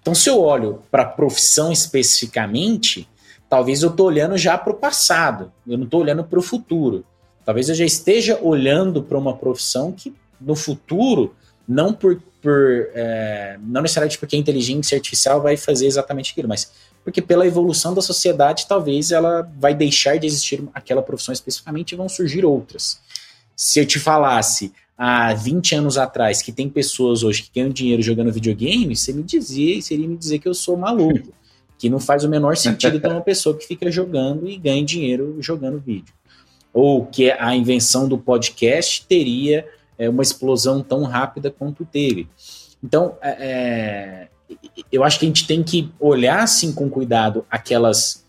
Então, 0.00 0.14
se 0.14 0.30
eu 0.30 0.40
olho 0.40 0.82
para 0.90 1.02
a 1.02 1.06
profissão 1.06 1.72
especificamente, 1.72 3.08
talvez 3.48 3.82
eu 3.82 3.90
estou 3.90 4.06
olhando 4.06 4.38
já 4.38 4.56
para 4.56 4.72
o 4.72 4.76
passado, 4.76 5.52
eu 5.66 5.76
não 5.76 5.84
estou 5.84 6.00
olhando 6.00 6.24
para 6.24 6.38
o 6.38 6.42
futuro. 6.42 7.04
Talvez 7.44 7.68
eu 7.68 7.74
já 7.74 7.84
esteja 7.84 8.38
olhando 8.40 9.02
para 9.02 9.18
uma 9.18 9.36
profissão 9.36 9.92
que 9.92 10.14
no 10.40 10.54
futuro, 10.56 11.34
não 11.66 11.92
por, 11.92 12.20
por 12.40 12.88
é, 12.94 13.58
não 13.62 13.82
necessariamente 13.82 14.18
porque 14.18 14.36
a 14.36 14.38
inteligência 14.38 14.96
artificial 14.96 15.40
vai 15.40 15.56
fazer 15.56 15.86
exatamente 15.86 16.32
aquilo, 16.32 16.48
mas 16.48 16.72
porque 17.04 17.20
pela 17.20 17.46
evolução 17.46 17.94
da 17.94 18.02
sociedade, 18.02 18.66
talvez 18.68 19.10
ela 19.10 19.42
vai 19.58 19.74
deixar 19.74 20.18
de 20.18 20.26
existir 20.26 20.62
aquela 20.72 21.02
profissão 21.02 21.32
especificamente 21.32 21.92
e 21.92 21.96
vão 21.96 22.08
surgir 22.08 22.44
outras. 22.44 23.00
Se 23.56 23.80
eu 23.80 23.86
te 23.86 23.98
falasse, 23.98 24.72
há 24.96 25.34
20 25.34 25.74
anos 25.74 25.98
atrás 25.98 26.42
que 26.42 26.52
tem 26.52 26.68
pessoas 26.68 27.24
hoje 27.24 27.42
que 27.42 27.50
ganham 27.54 27.70
dinheiro 27.70 28.02
jogando 28.02 28.32
videogame, 28.32 28.94
você 28.94 29.12
me 29.12 29.22
dizia, 29.22 29.80
seria 29.82 30.06
me 30.06 30.16
dizer 30.16 30.38
que 30.38 30.48
eu 30.48 30.54
sou 30.54 30.76
maluco. 30.76 31.32
Que 31.76 31.90
não 31.90 31.98
faz 31.98 32.22
o 32.22 32.28
menor 32.28 32.56
sentido 32.56 33.00
ter 33.00 33.08
uma 33.08 33.20
pessoa 33.22 33.56
que 33.56 33.66
fica 33.66 33.90
jogando 33.90 34.48
e 34.48 34.56
ganha 34.56 34.84
dinheiro 34.84 35.36
jogando 35.40 35.80
vídeo. 35.80 36.14
Ou 36.72 37.06
que 37.06 37.30
a 37.30 37.54
invenção 37.54 38.08
do 38.08 38.16
podcast 38.16 39.04
teria 39.06 39.66
é, 39.98 40.08
uma 40.08 40.22
explosão 40.22 40.82
tão 40.82 41.04
rápida 41.04 41.50
quanto 41.50 41.84
teve. 41.84 42.28
Então, 42.82 43.16
é, 43.20 44.28
é 44.28 44.28
eu 44.90 45.02
acho 45.02 45.18
que 45.18 45.24
a 45.24 45.28
gente 45.28 45.46
tem 45.46 45.62
que 45.62 45.90
olhar 45.98 46.42
assim 46.42 46.72
com 46.72 46.88
cuidado 46.90 47.46
aquelas 47.50 48.22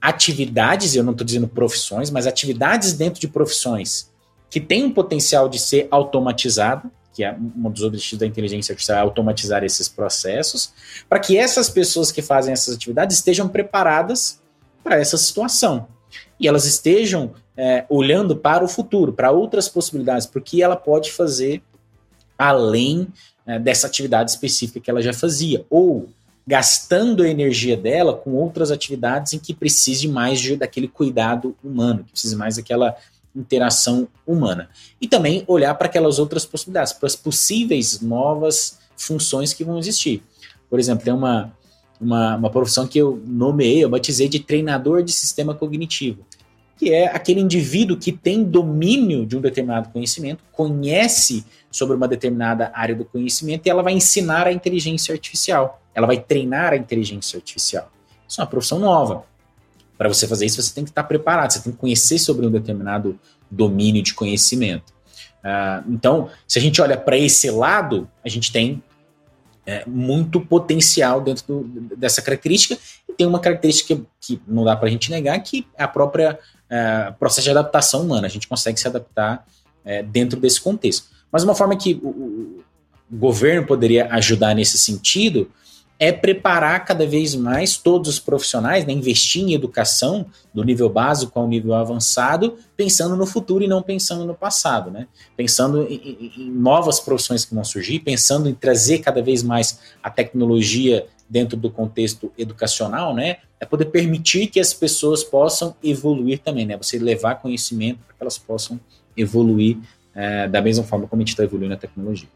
atividades, 0.00 0.94
eu 0.94 1.02
não 1.02 1.12
estou 1.12 1.24
dizendo 1.24 1.48
profissões, 1.48 2.10
mas 2.10 2.26
atividades 2.26 2.92
dentro 2.92 3.20
de 3.20 3.28
profissões 3.28 4.10
que 4.50 4.60
tem 4.60 4.84
um 4.84 4.92
potencial 4.92 5.48
de 5.48 5.58
ser 5.58 5.86
automatizado, 5.90 6.90
que 7.14 7.22
é 7.22 7.32
um 7.32 7.70
dos 7.70 7.84
objetivos 7.84 8.18
da 8.18 8.26
inteligência 8.26 8.72
artificial, 8.72 8.98
é 8.98 9.00
automatizar 9.00 9.62
esses 9.62 9.88
processos, 9.88 10.72
para 11.08 11.20
que 11.20 11.36
essas 11.38 11.70
pessoas 11.70 12.10
que 12.10 12.20
fazem 12.20 12.52
essas 12.52 12.74
atividades 12.74 13.16
estejam 13.16 13.48
preparadas 13.48 14.40
para 14.82 14.98
essa 14.98 15.16
situação. 15.16 15.86
E 16.38 16.48
elas 16.48 16.64
estejam 16.64 17.32
é, 17.56 17.84
olhando 17.88 18.36
para 18.36 18.64
o 18.64 18.68
futuro, 18.68 19.12
para 19.12 19.30
outras 19.30 19.68
possibilidades, 19.68 20.26
porque 20.26 20.62
ela 20.62 20.76
pode 20.76 21.12
fazer 21.12 21.62
além 22.38 23.08
é, 23.46 23.58
dessa 23.58 23.86
atividade 23.86 24.30
específica 24.30 24.80
que 24.80 24.90
ela 24.90 25.02
já 25.02 25.12
fazia, 25.12 25.64
ou 25.68 26.08
gastando 26.46 27.22
a 27.22 27.28
energia 27.28 27.76
dela 27.76 28.14
com 28.14 28.32
outras 28.32 28.70
atividades 28.70 29.34
em 29.34 29.38
que 29.38 29.54
precise 29.54 30.08
mais 30.08 30.40
de, 30.40 30.56
daquele 30.56 30.88
cuidado 30.88 31.54
humano, 31.62 32.02
que 32.04 32.12
precise 32.12 32.34
mais 32.34 32.56
daquela 32.56 32.96
interação 33.36 34.08
humana. 34.26 34.68
E 35.00 35.06
também 35.06 35.44
olhar 35.46 35.74
para 35.74 35.86
aquelas 35.86 36.18
outras 36.18 36.44
possibilidades, 36.44 36.92
para 36.92 37.06
as 37.06 37.14
possíveis 37.14 38.00
novas 38.00 38.78
funções 38.96 39.52
que 39.52 39.62
vão 39.62 39.78
existir. 39.78 40.22
Por 40.68 40.78
exemplo, 40.78 41.04
tem 41.04 41.12
uma, 41.12 41.52
uma, 42.00 42.36
uma 42.36 42.50
profissão 42.50 42.86
que 42.86 42.98
eu 42.98 43.22
nomeei, 43.26 43.84
eu 43.84 43.90
batizei 43.90 44.28
de 44.28 44.40
treinador 44.40 45.02
de 45.02 45.12
sistema 45.12 45.54
cognitivo, 45.54 46.24
que 46.78 46.92
é 46.92 47.14
aquele 47.14 47.40
indivíduo 47.40 47.96
que 47.96 48.10
tem 48.10 48.42
domínio 48.42 49.26
de 49.26 49.36
um 49.36 49.40
determinado 49.40 49.90
conhecimento, 49.90 50.42
conhece 50.50 51.44
sobre 51.70 51.94
uma 51.94 52.08
determinada 52.08 52.72
área 52.74 52.94
do 52.94 53.04
conhecimento 53.04 53.66
e 53.66 53.70
ela 53.70 53.82
vai 53.82 53.92
ensinar 53.92 54.46
a 54.46 54.52
inteligência 54.52 55.12
artificial. 55.12 55.82
Ela 55.94 56.06
vai 56.06 56.18
treinar 56.18 56.72
a 56.72 56.76
inteligência 56.76 57.36
artificial. 57.36 57.90
Isso 58.26 58.40
é 58.40 58.44
uma 58.44 58.50
profissão 58.50 58.78
nova. 58.78 59.24
Para 59.98 60.08
você 60.08 60.26
fazer 60.26 60.46
isso, 60.46 60.62
você 60.62 60.72
tem 60.72 60.84
que 60.84 60.90
estar 60.90 61.02
preparado, 61.04 61.52
você 61.52 61.60
tem 61.60 61.72
que 61.72 61.78
conhecer 61.78 62.18
sobre 62.18 62.46
um 62.46 62.50
determinado 62.50 63.18
domínio 63.50 64.02
de 64.02 64.14
conhecimento. 64.14 64.94
Uh, 65.44 65.92
então, 65.92 66.30
se 66.48 66.58
a 66.58 66.62
gente 66.62 66.80
olha 66.80 66.96
para 66.96 67.18
esse 67.18 67.50
lado, 67.50 68.08
a 68.24 68.28
gente 68.28 68.50
tem 68.50 68.82
é, 69.70 69.84
muito 69.86 70.40
potencial 70.40 71.20
dentro 71.20 71.44
do, 71.46 71.96
dessa 71.96 72.20
característica. 72.20 72.76
E 73.08 73.12
tem 73.12 73.24
uma 73.24 73.38
característica 73.38 74.00
que 74.20 74.42
não 74.46 74.64
dá 74.64 74.74
para 74.74 74.88
a 74.88 74.90
gente 74.90 75.10
negar, 75.12 75.38
que 75.40 75.64
é 75.78 75.84
a 75.84 75.88
própria 75.88 76.36
é, 76.68 77.12
processo 77.20 77.44
de 77.44 77.50
adaptação 77.50 78.02
humana. 78.02 78.26
A 78.26 78.30
gente 78.30 78.48
consegue 78.48 78.80
se 78.80 78.88
adaptar 78.88 79.46
é, 79.84 80.02
dentro 80.02 80.40
desse 80.40 80.60
contexto. 80.60 81.06
Mas 81.30 81.44
uma 81.44 81.54
forma 81.54 81.76
que 81.76 82.00
o, 82.02 82.08
o, 82.08 82.64
governo 83.12 83.66
poderia 83.66 84.08
ajudar 84.12 84.54
nesse 84.54 84.78
sentido 84.78 85.50
é 86.00 86.10
preparar 86.10 86.82
cada 86.86 87.06
vez 87.06 87.34
mais 87.34 87.76
todos 87.76 88.08
os 88.08 88.18
profissionais, 88.18 88.86
né, 88.86 88.92
investir 88.94 89.42
em 89.42 89.52
educação 89.52 90.24
do 90.52 90.64
nível 90.64 90.88
básico 90.88 91.38
ao 91.38 91.46
nível 91.46 91.74
avançado, 91.74 92.56
pensando 92.74 93.14
no 93.14 93.26
futuro 93.26 93.62
e 93.62 93.68
não 93.68 93.82
pensando 93.82 94.24
no 94.24 94.34
passado, 94.34 94.90
né? 94.90 95.06
Pensando 95.36 95.82
em, 95.82 96.32
em, 96.38 96.50
novas 96.50 96.98
profissões 96.98 97.44
que 97.44 97.54
vão 97.54 97.62
surgir, 97.62 98.00
pensando 98.00 98.48
em 98.48 98.54
trazer 98.54 99.00
cada 99.00 99.20
vez 99.20 99.42
mais 99.42 99.78
a 100.02 100.08
tecnologia 100.08 101.06
dentro 101.28 101.54
do 101.54 101.70
contexto 101.70 102.32
educacional, 102.38 103.14
né? 103.14 103.36
É 103.60 103.66
poder 103.66 103.84
permitir 103.84 104.46
que 104.46 104.58
as 104.58 104.72
pessoas 104.72 105.22
possam 105.22 105.76
evoluir 105.84 106.38
também, 106.38 106.64
né? 106.64 106.78
Você 106.78 106.98
levar 106.98 107.34
conhecimento 107.34 107.98
para 108.06 108.16
que 108.16 108.22
elas 108.22 108.38
possam 108.38 108.80
evoluir 109.14 109.76
é, 110.14 110.48
da 110.48 110.62
mesma 110.62 110.82
forma 110.82 111.06
como 111.06 111.20
a 111.20 111.22
gente 111.22 111.34
está 111.34 111.44
evoluindo 111.44 111.74
a 111.74 111.76
tecnologia. 111.76 112.28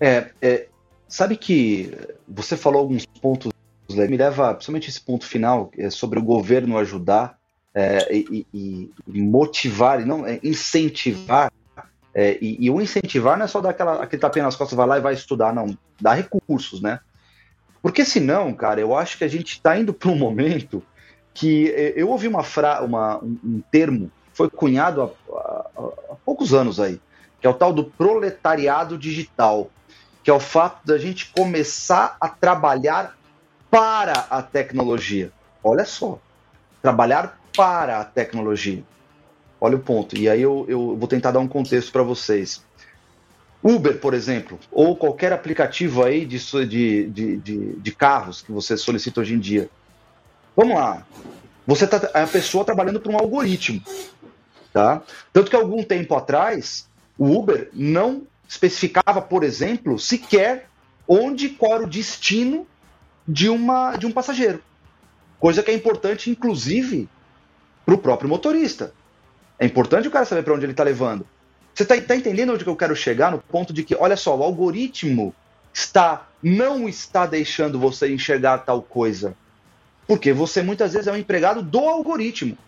É, 0.00 0.30
é, 0.40 0.66
sabe 1.06 1.36
que 1.36 1.94
você 2.26 2.56
falou 2.56 2.80
alguns 2.80 3.04
pontos, 3.04 3.52
me 3.88 4.16
leva, 4.16 4.54
principalmente 4.54 4.88
esse 4.88 5.00
ponto 5.00 5.26
final, 5.26 5.70
é 5.76 5.90
sobre 5.90 6.18
o 6.18 6.22
governo 6.22 6.78
ajudar 6.78 7.38
é, 7.74 8.14
e, 8.14 8.46
e, 8.52 8.90
e, 9.06 9.22
motivar, 9.22 10.00
e 10.00 10.04
não 10.04 10.26
é, 10.26 10.40
incentivar. 10.42 11.52
É, 12.14 12.38
e, 12.40 12.64
e, 12.64 12.70
o 12.70 12.80
incentivar 12.80 13.36
não 13.36 13.44
é 13.44 13.48
só 13.48 13.60
dar 13.60 13.70
aquela, 13.70 14.02
aquele 14.02 14.20
tapinha 14.20 14.44
nas 14.44 14.56
costas, 14.56 14.76
vai 14.76 14.86
lá 14.86 14.98
e 14.98 15.02
vai 15.02 15.14
estudar, 15.14 15.52
não. 15.52 15.76
Dá 16.00 16.14
recursos, 16.14 16.80
né? 16.80 17.00
Porque 17.82 18.04
senão, 18.04 18.52
cara, 18.52 18.80
eu 18.80 18.96
acho 18.96 19.18
que 19.18 19.24
a 19.24 19.28
gente 19.28 19.52
está 19.52 19.78
indo 19.78 19.92
para 19.92 20.10
um 20.10 20.16
momento 20.16 20.82
que 21.34 21.70
é, 21.70 21.92
eu 21.96 22.08
ouvi 22.08 22.26
uma, 22.26 22.42
fra, 22.42 22.82
uma 22.82 23.18
um, 23.18 23.38
um 23.44 23.62
termo, 23.70 24.10
foi 24.32 24.48
cunhado 24.50 25.02
há, 25.02 25.06
há, 25.36 25.66
há 26.10 26.16
poucos 26.24 26.52
anos 26.52 26.80
aí, 26.80 27.00
que 27.40 27.46
é 27.46 27.50
o 27.50 27.54
tal 27.54 27.72
do 27.72 27.84
proletariado 27.84 28.98
digital 28.98 29.70
que 30.30 30.32
é 30.32 30.36
o 30.36 30.38
fato 30.38 30.86
da 30.86 30.96
gente 30.96 31.26
começar 31.32 32.16
a 32.20 32.28
trabalhar 32.28 33.18
para 33.68 34.12
a 34.30 34.40
tecnologia. 34.40 35.32
Olha 35.60 35.84
só, 35.84 36.20
trabalhar 36.80 37.40
para 37.56 37.98
a 37.98 38.04
tecnologia. 38.04 38.84
Olha 39.60 39.74
o 39.74 39.80
ponto. 39.80 40.16
E 40.16 40.28
aí 40.28 40.40
eu, 40.40 40.64
eu 40.68 40.96
vou 40.96 41.08
tentar 41.08 41.32
dar 41.32 41.40
um 41.40 41.48
contexto 41.48 41.90
para 41.90 42.04
vocês. 42.04 42.64
Uber, 43.60 43.98
por 43.98 44.14
exemplo, 44.14 44.56
ou 44.70 44.94
qualquer 44.94 45.32
aplicativo 45.32 46.04
aí 46.04 46.24
de, 46.24 46.38
de, 46.64 47.06
de, 47.08 47.72
de, 47.76 47.90
carros 47.90 48.40
que 48.40 48.52
você 48.52 48.76
solicita 48.76 49.22
hoje 49.22 49.34
em 49.34 49.40
dia. 49.40 49.68
Vamos 50.54 50.76
lá. 50.76 51.04
Você 51.66 51.88
tá 51.88 52.08
a 52.14 52.24
pessoa 52.28 52.64
trabalhando 52.64 53.00
para 53.00 53.10
um 53.10 53.18
algoritmo, 53.18 53.82
tá? 54.72 55.02
Tanto 55.32 55.50
que 55.50 55.56
algum 55.56 55.82
tempo 55.82 56.14
atrás 56.14 56.88
o 57.18 57.36
Uber 57.36 57.68
não 57.72 58.22
especificava, 58.50 59.22
por 59.22 59.44
exemplo, 59.44 59.96
sequer 59.96 60.68
onde 61.06 61.50
qual 61.50 61.74
era 61.74 61.84
o 61.84 61.88
destino 61.88 62.66
de, 63.26 63.48
uma, 63.48 63.94
de 63.94 64.06
um 64.06 64.10
passageiro. 64.10 64.60
Coisa 65.38 65.62
que 65.62 65.70
é 65.70 65.74
importante, 65.74 66.28
inclusive, 66.28 67.08
para 67.86 67.94
o 67.94 67.98
próprio 67.98 68.28
motorista. 68.28 68.92
É 69.56 69.64
importante 69.64 70.08
o 70.08 70.10
cara 70.10 70.24
saber 70.24 70.42
para 70.42 70.52
onde 70.52 70.64
ele 70.64 70.72
está 70.72 70.82
levando. 70.82 71.24
Você 71.72 71.84
está 71.84 72.00
tá 72.00 72.16
entendendo 72.16 72.52
onde 72.52 72.64
que 72.64 72.70
eu 72.70 72.74
quero 72.74 72.96
chegar? 72.96 73.30
No 73.30 73.38
ponto 73.38 73.72
de 73.72 73.84
que, 73.84 73.94
olha 73.94 74.16
só, 74.16 74.36
o 74.36 74.42
algoritmo 74.42 75.32
está 75.72 76.26
não 76.42 76.88
está 76.88 77.26
deixando 77.26 77.78
você 77.78 78.12
enxergar 78.12 78.58
tal 78.58 78.82
coisa. 78.82 79.36
Porque 80.08 80.32
você 80.32 80.60
muitas 80.60 80.92
vezes 80.92 81.06
é 81.06 81.12
um 81.12 81.16
empregado 81.16 81.62
do 81.62 81.78
algoritmo. 81.78 82.58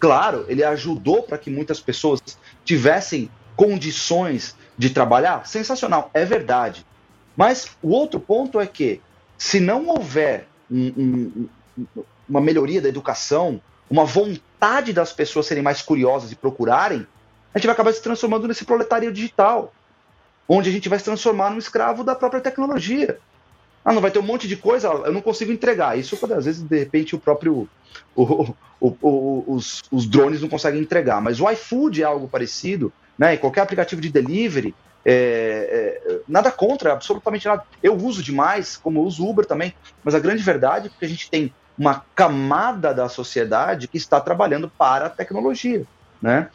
Claro, 0.00 0.44
ele 0.48 0.64
ajudou 0.64 1.22
para 1.22 1.38
que 1.38 1.50
muitas 1.50 1.78
pessoas 1.78 2.20
tivessem 2.64 3.30
condições 3.54 4.56
de 4.76 4.90
trabalhar, 4.90 5.46
sensacional, 5.46 6.10
é 6.12 6.24
verdade. 6.24 6.84
Mas 7.36 7.76
o 7.82 7.90
outro 7.90 8.20
ponto 8.20 8.60
é 8.60 8.66
que, 8.66 9.00
se 9.36 9.60
não 9.60 9.88
houver 9.88 10.46
um, 10.70 11.48
um, 11.76 11.86
uma 12.28 12.40
melhoria 12.40 12.80
da 12.80 12.88
educação, 12.88 13.60
uma 13.90 14.04
vontade 14.04 14.92
das 14.92 15.12
pessoas 15.12 15.46
serem 15.46 15.62
mais 15.62 15.82
curiosas 15.82 16.32
e 16.32 16.36
procurarem, 16.36 17.06
a 17.52 17.58
gente 17.58 17.66
vai 17.66 17.74
acabar 17.74 17.92
se 17.92 18.02
transformando 18.02 18.48
nesse 18.48 18.64
proletário 18.64 19.12
digital, 19.12 19.72
onde 20.48 20.68
a 20.68 20.72
gente 20.72 20.88
vai 20.88 20.98
se 20.98 21.04
transformar 21.04 21.50
num 21.50 21.58
escravo 21.58 22.02
da 22.02 22.14
própria 22.14 22.40
tecnologia. 22.40 23.18
Ah, 23.84 23.92
não 23.92 24.00
vai 24.00 24.10
ter 24.10 24.18
um 24.18 24.22
monte 24.22 24.48
de 24.48 24.56
coisa, 24.56 24.88
eu 24.88 25.12
não 25.12 25.20
consigo 25.20 25.52
entregar. 25.52 25.98
Isso 25.98 26.18
às 26.34 26.44
vezes, 26.46 26.62
de 26.62 26.78
repente, 26.78 27.14
o 27.14 27.18
próprio. 27.18 27.68
O, 28.16 28.54
o, 28.80 28.96
o, 29.00 29.44
os, 29.46 29.82
os 29.90 30.06
drones 30.06 30.40
não 30.40 30.48
conseguem 30.48 30.80
entregar. 30.80 31.20
Mas 31.20 31.38
o 31.40 31.50
iFood 31.50 32.02
é 32.02 32.04
algo 32.04 32.26
parecido 32.26 32.92
né, 33.18 33.34
em 33.34 33.38
qualquer 33.38 33.62
aplicativo 33.62 34.00
de 34.00 34.10
delivery, 34.10 34.74
é, 35.04 36.00
é, 36.06 36.20
nada 36.26 36.50
contra, 36.50 36.92
absolutamente 36.92 37.46
nada. 37.46 37.62
Eu 37.82 37.94
uso 37.94 38.22
demais, 38.22 38.76
como 38.76 39.00
eu 39.00 39.04
uso 39.04 39.26
Uber 39.26 39.44
também, 39.44 39.74
mas 40.02 40.14
a 40.14 40.18
grande 40.18 40.42
verdade 40.42 40.88
é 40.88 40.98
que 40.98 41.04
a 41.04 41.08
gente 41.08 41.30
tem 41.30 41.52
uma 41.76 42.04
camada 42.14 42.94
da 42.94 43.08
sociedade 43.08 43.88
que 43.88 43.96
está 43.96 44.20
trabalhando 44.20 44.70
para 44.70 45.06
a 45.06 45.10
tecnologia, 45.10 45.84
né? 46.22 46.48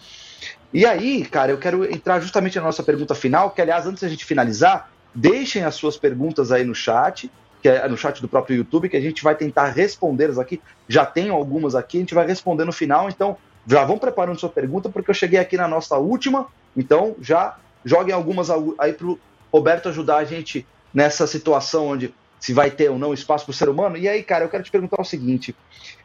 E 0.74 0.86
aí, 0.86 1.26
cara, 1.26 1.52
eu 1.52 1.58
quero 1.58 1.84
entrar 1.92 2.20
justamente 2.20 2.58
na 2.58 2.64
nossa 2.64 2.84
pergunta 2.84 3.14
final, 3.14 3.52
que 3.52 3.62
aliás, 3.62 3.86
antes 3.86 4.02
da 4.02 4.10
gente 4.10 4.24
finalizar, 4.24 4.90
deixem 5.14 5.64
as 5.64 5.76
suas 5.76 5.98
perguntas 5.98 6.52
aí 6.52 6.64
no 6.64 6.76
chat, 6.76 7.30
que 7.62 7.68
é 7.68 7.88
no 7.88 7.98
chat 7.98 8.22
do 8.22 8.28
próprio 8.28 8.58
YouTube, 8.58 8.88
que 8.88 8.96
a 8.96 9.02
gente 9.02 9.24
vai 9.24 9.36
tentar 9.36 9.66
respondê-las 9.70 10.40
aqui. 10.40 10.62
Já 10.88 11.06
tenho 11.06 11.34
algumas 11.34 11.76
aqui, 11.76 11.98
a 11.98 12.00
gente 12.02 12.14
vai 12.14 12.26
responder 12.26 12.66
no 12.66 12.72
final, 12.72 13.10
então 13.10 13.38
já 13.70 13.86
vão 13.86 14.00
preparando 14.00 14.40
sua 14.40 14.50
pergunta, 14.50 14.90
porque 14.90 15.12
eu 15.12 15.16
cheguei 15.16 15.40
aqui 15.40 15.56
na 15.56 15.68
nossa 15.68 15.96
última, 15.96 16.48
então 16.76 17.16
já 17.22 17.58
joguem 17.86 18.14
algumas 18.14 18.50
aí 18.50 18.94
para 18.94 19.08
o 19.08 19.20
Roberto 19.54 19.90
ajudar 19.90 20.18
a 20.18 20.24
gente 20.24 20.66
nessa 20.92 21.28
situação 21.28 21.88
onde 21.88 22.14
se 22.40 22.52
vai 22.52 22.72
ter 22.72 22.90
ou 22.90 22.98
não 22.98 23.14
espaço 23.14 23.46
para 23.46 23.52
o 23.52 23.54
ser 23.54 23.70
humano. 23.70 23.96
E 23.96 24.08
aí, 24.10 24.24
cara, 24.24 24.44
eu 24.44 24.50
quero 24.50 24.64
te 24.64 24.72
perguntar 24.72 25.00
o 25.00 25.06
seguinte: 25.06 25.56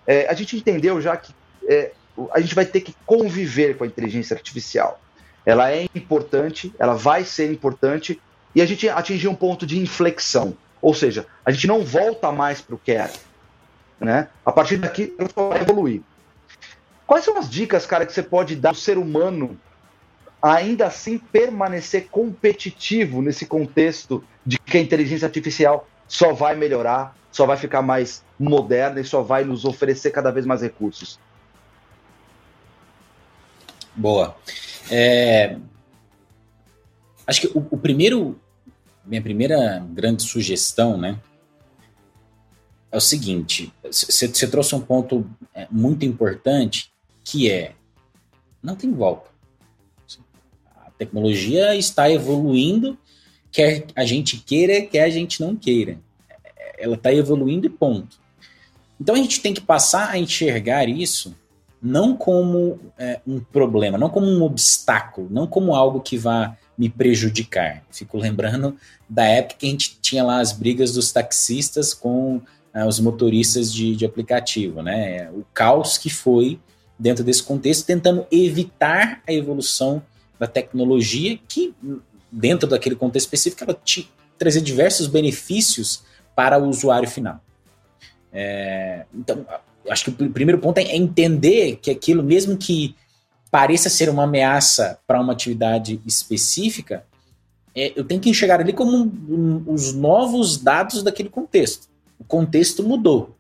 é, 0.06 0.28
a 0.28 0.34
gente 0.34 0.56
entendeu 0.56 1.00
já 1.00 1.16
que 1.16 1.34
é, 1.66 1.92
a 2.32 2.40
gente 2.40 2.54
vai 2.54 2.66
ter 2.66 2.82
que 2.82 2.94
conviver 3.06 3.78
com 3.78 3.84
a 3.84 3.86
inteligência 3.86 4.34
artificial. 4.34 5.00
Ela 5.46 5.70
é 5.70 5.86
importante, 5.94 6.74
ela 6.78 6.94
vai 6.94 7.24
ser 7.24 7.50
importante, 7.50 8.20
e 8.54 8.60
a 8.60 8.66
gente 8.66 8.88
atingiu 8.88 9.30
um 9.30 9.34
ponto 9.34 9.66
de 9.66 9.78
inflexão. 9.78 10.54
Ou 10.82 10.92
seja, 10.92 11.26
a 11.44 11.50
gente 11.50 11.66
não 11.66 11.82
volta 11.82 12.30
mais 12.30 12.60
para 12.60 12.74
o 12.74 12.78
que 12.78 12.92
era. 12.92 13.12
Né? 13.98 14.28
A 14.44 14.52
partir 14.52 14.76
daqui, 14.76 15.14
ela 15.18 15.48
vai 15.48 15.62
evoluir. 15.62 16.02
Quais 17.06 17.24
são 17.24 17.36
as 17.38 17.48
dicas, 17.50 17.84
cara, 17.86 18.06
que 18.06 18.12
você 18.12 18.22
pode 18.22 18.56
dar 18.56 18.70
ao 18.70 18.74
ser 18.74 18.96
humano 18.98 19.58
ainda 20.40 20.86
assim 20.86 21.16
permanecer 21.16 22.08
competitivo 22.10 23.22
nesse 23.22 23.46
contexto 23.46 24.22
de 24.44 24.58
que 24.58 24.76
a 24.76 24.80
inteligência 24.80 25.26
artificial 25.26 25.88
só 26.06 26.32
vai 26.32 26.54
melhorar, 26.54 27.16
só 27.32 27.46
vai 27.46 27.56
ficar 27.56 27.82
mais 27.82 28.22
moderna 28.38 29.00
e 29.00 29.04
só 29.04 29.22
vai 29.22 29.44
nos 29.44 29.64
oferecer 29.64 30.10
cada 30.10 30.30
vez 30.30 30.44
mais 30.44 30.60
recursos? 30.60 31.18
Boa. 33.94 34.36
É... 34.90 35.56
Acho 37.26 37.40
que 37.40 37.58
o, 37.58 37.66
o 37.70 37.78
primeiro, 37.78 38.38
minha 39.04 39.22
primeira 39.22 39.82
grande 39.90 40.22
sugestão, 40.22 40.98
né, 40.98 41.18
é 42.92 42.96
o 42.96 43.00
seguinte: 43.00 43.72
você 43.82 44.46
trouxe 44.46 44.74
um 44.74 44.80
ponto 44.80 45.26
é, 45.54 45.66
muito 45.70 46.04
importante 46.04 46.93
que 47.24 47.50
é 47.50 47.72
não 48.62 48.76
tem 48.76 48.92
volta. 48.92 49.30
A 50.76 50.90
tecnologia 50.92 51.74
está 51.74 52.10
evoluindo, 52.10 52.96
quer 53.50 53.86
a 53.96 54.04
gente 54.04 54.38
queira, 54.38 54.80
quer 54.82 55.04
a 55.04 55.10
gente 55.10 55.40
não 55.40 55.56
queira. 55.56 55.98
Ela 56.78 56.94
está 56.94 57.12
evoluindo 57.12 57.66
e 57.66 57.70
ponto. 57.70 58.18
Então 59.00 59.14
a 59.14 59.18
gente 59.18 59.40
tem 59.40 59.52
que 59.52 59.60
passar 59.60 60.10
a 60.10 60.18
enxergar 60.18 60.88
isso 60.88 61.34
não 61.82 62.16
como 62.16 62.80
é, 62.98 63.20
um 63.26 63.38
problema, 63.38 63.98
não 63.98 64.08
como 64.08 64.26
um 64.26 64.42
obstáculo, 64.42 65.28
não 65.30 65.46
como 65.46 65.74
algo 65.74 66.00
que 66.00 66.16
vá 66.16 66.56
me 66.78 66.88
prejudicar. 66.88 67.84
Fico 67.90 68.16
lembrando 68.16 68.76
da 69.08 69.24
época 69.24 69.56
que 69.58 69.66
a 69.66 69.68
gente 69.70 69.98
tinha 70.00 70.24
lá 70.24 70.40
as 70.40 70.52
brigas 70.52 70.94
dos 70.94 71.12
taxistas 71.12 71.92
com 71.92 72.36
uh, 72.36 72.86
os 72.88 72.98
motoristas 72.98 73.70
de, 73.70 73.94
de 73.94 74.06
aplicativo, 74.06 74.82
né? 74.82 75.30
O 75.32 75.44
caos 75.52 75.98
que 75.98 76.08
foi 76.08 76.58
dentro 76.98 77.24
desse 77.24 77.42
contexto, 77.42 77.86
tentando 77.86 78.26
evitar 78.30 79.22
a 79.26 79.32
evolução 79.32 80.02
da 80.38 80.46
tecnologia 80.46 81.38
que, 81.48 81.74
dentro 82.30 82.68
daquele 82.68 82.96
contexto 82.96 83.26
específico, 83.26 83.64
ela 83.64 83.74
te 83.74 84.10
trazer 84.38 84.60
diversos 84.60 85.06
benefícios 85.06 86.02
para 86.34 86.58
o 86.58 86.68
usuário 86.68 87.08
final. 87.08 87.40
É, 88.32 89.06
então, 89.14 89.46
acho 89.88 90.04
que 90.04 90.24
o 90.24 90.30
primeiro 90.30 90.60
ponto 90.60 90.78
é 90.78 90.96
entender 90.96 91.76
que 91.76 91.90
aquilo, 91.90 92.22
mesmo 92.22 92.56
que 92.56 92.96
pareça 93.50 93.88
ser 93.88 94.08
uma 94.08 94.24
ameaça 94.24 94.98
para 95.06 95.20
uma 95.20 95.32
atividade 95.32 96.00
específica, 96.04 97.04
é, 97.74 97.92
eu 97.96 98.04
tenho 98.04 98.20
que 98.20 98.30
enxergar 98.30 98.60
ali 98.60 98.72
como 98.72 98.96
um, 98.96 99.12
um, 99.28 99.64
os 99.66 99.92
novos 99.92 100.58
dados 100.58 101.02
daquele 101.02 101.28
contexto. 101.28 101.88
O 102.18 102.24
contexto 102.24 102.82
mudou. 102.82 103.36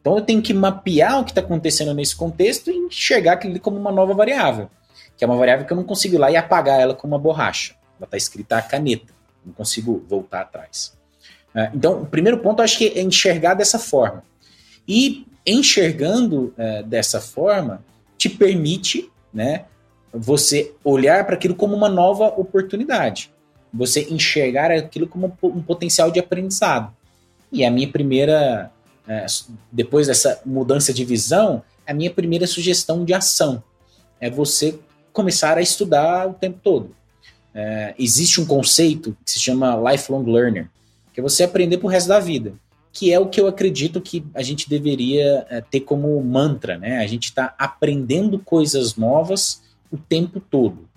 Então 0.00 0.16
eu 0.16 0.22
tenho 0.22 0.40
que 0.40 0.54
mapear 0.54 1.20
o 1.20 1.24
que 1.24 1.30
está 1.30 1.40
acontecendo 1.40 1.92
nesse 1.92 2.16
contexto 2.16 2.70
e 2.70 2.76
enxergar 2.76 3.34
aquilo 3.34 3.58
como 3.60 3.76
uma 3.76 3.92
nova 3.92 4.14
variável, 4.14 4.70
que 5.16 5.24
é 5.24 5.26
uma 5.26 5.36
variável 5.36 5.66
que 5.66 5.72
eu 5.72 5.76
não 5.76 5.84
consigo 5.84 6.14
ir 6.14 6.18
lá 6.18 6.30
e 6.30 6.36
apagar 6.36 6.80
ela 6.80 6.94
com 6.94 7.06
uma 7.06 7.18
borracha. 7.18 7.74
Ela 7.98 8.06
está 8.06 8.16
escrita 8.16 8.56
a 8.56 8.62
caneta, 8.62 9.12
não 9.44 9.52
consigo 9.52 10.04
voltar 10.08 10.40
atrás. 10.40 10.98
É, 11.54 11.70
então, 11.74 12.02
o 12.02 12.06
primeiro 12.06 12.38
ponto 12.38 12.60
eu 12.60 12.64
acho 12.64 12.78
que 12.78 12.98
é 12.98 13.02
enxergar 13.02 13.54
dessa 13.54 13.78
forma. 13.78 14.22
E 14.86 15.26
enxergando 15.46 16.54
é, 16.56 16.82
dessa 16.82 17.20
forma 17.20 17.84
te 18.16 18.28
permite 18.28 19.10
né, 19.32 19.64
você 20.12 20.74
olhar 20.84 21.24
para 21.24 21.34
aquilo 21.34 21.54
como 21.54 21.74
uma 21.74 21.88
nova 21.88 22.26
oportunidade. 22.26 23.30
Você 23.72 24.06
enxergar 24.10 24.70
aquilo 24.70 25.06
como 25.06 25.36
um 25.42 25.62
potencial 25.62 26.10
de 26.10 26.18
aprendizado. 26.18 26.94
E 27.52 27.64
a 27.64 27.70
minha 27.70 27.88
primeira, 27.88 28.70
depois 29.70 30.06
dessa 30.06 30.40
mudança 30.44 30.92
de 30.92 31.04
visão, 31.04 31.62
a 31.86 31.92
minha 31.92 32.10
primeira 32.10 32.46
sugestão 32.46 33.04
de 33.04 33.12
ação 33.12 33.62
é 34.20 34.30
você 34.30 34.78
começar 35.12 35.58
a 35.58 35.62
estudar 35.62 36.28
o 36.28 36.34
tempo 36.34 36.60
todo. 36.62 36.94
É, 37.52 37.94
existe 37.98 38.40
um 38.40 38.46
conceito 38.46 39.16
que 39.24 39.32
se 39.32 39.40
chama 39.40 39.76
lifelong 39.90 40.24
learner, 40.24 40.68
que 41.12 41.20
é 41.20 41.22
você 41.22 41.42
aprender 41.42 41.78
para 41.78 41.86
o 41.86 41.90
resto 41.90 42.08
da 42.08 42.20
vida 42.20 42.54
que 42.92 43.12
é 43.12 43.18
o 43.18 43.28
que 43.28 43.40
eu 43.40 43.46
acredito 43.46 44.00
que 44.00 44.24
a 44.34 44.42
gente 44.42 44.68
deveria 44.68 45.46
é, 45.48 45.60
ter 45.60 45.80
como 45.80 46.20
mantra, 46.22 46.76
né? 46.76 46.98
A 46.98 47.06
gente 47.06 47.24
está 47.24 47.54
aprendendo 47.58 48.38
coisas 48.38 48.96
novas 48.96 49.62
o 49.90 49.96
tempo 49.96 50.40
todo. 50.40 50.88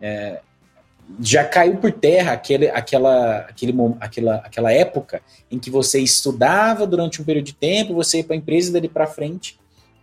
É, 0.00 0.40
já 1.20 1.44
caiu 1.44 1.76
por 1.76 1.90
terra 1.90 2.32
aquele, 2.32 2.68
aquela, 2.68 3.38
aquele, 3.38 3.74
aquela, 4.00 4.34
aquela 4.36 4.72
época 4.72 5.22
em 5.50 5.58
que 5.58 5.70
você 5.70 6.00
estudava 6.00 6.86
durante 6.86 7.20
um 7.22 7.24
período 7.24 7.46
de 7.46 7.54
tempo, 7.54 7.94
você 7.94 8.18
ia 8.18 8.24
para 8.24 8.34
a 8.34 8.38
empresa 8.38 8.70
e 8.70 8.72
dali 8.72 8.88
para 8.88 9.06
frente 9.06 9.58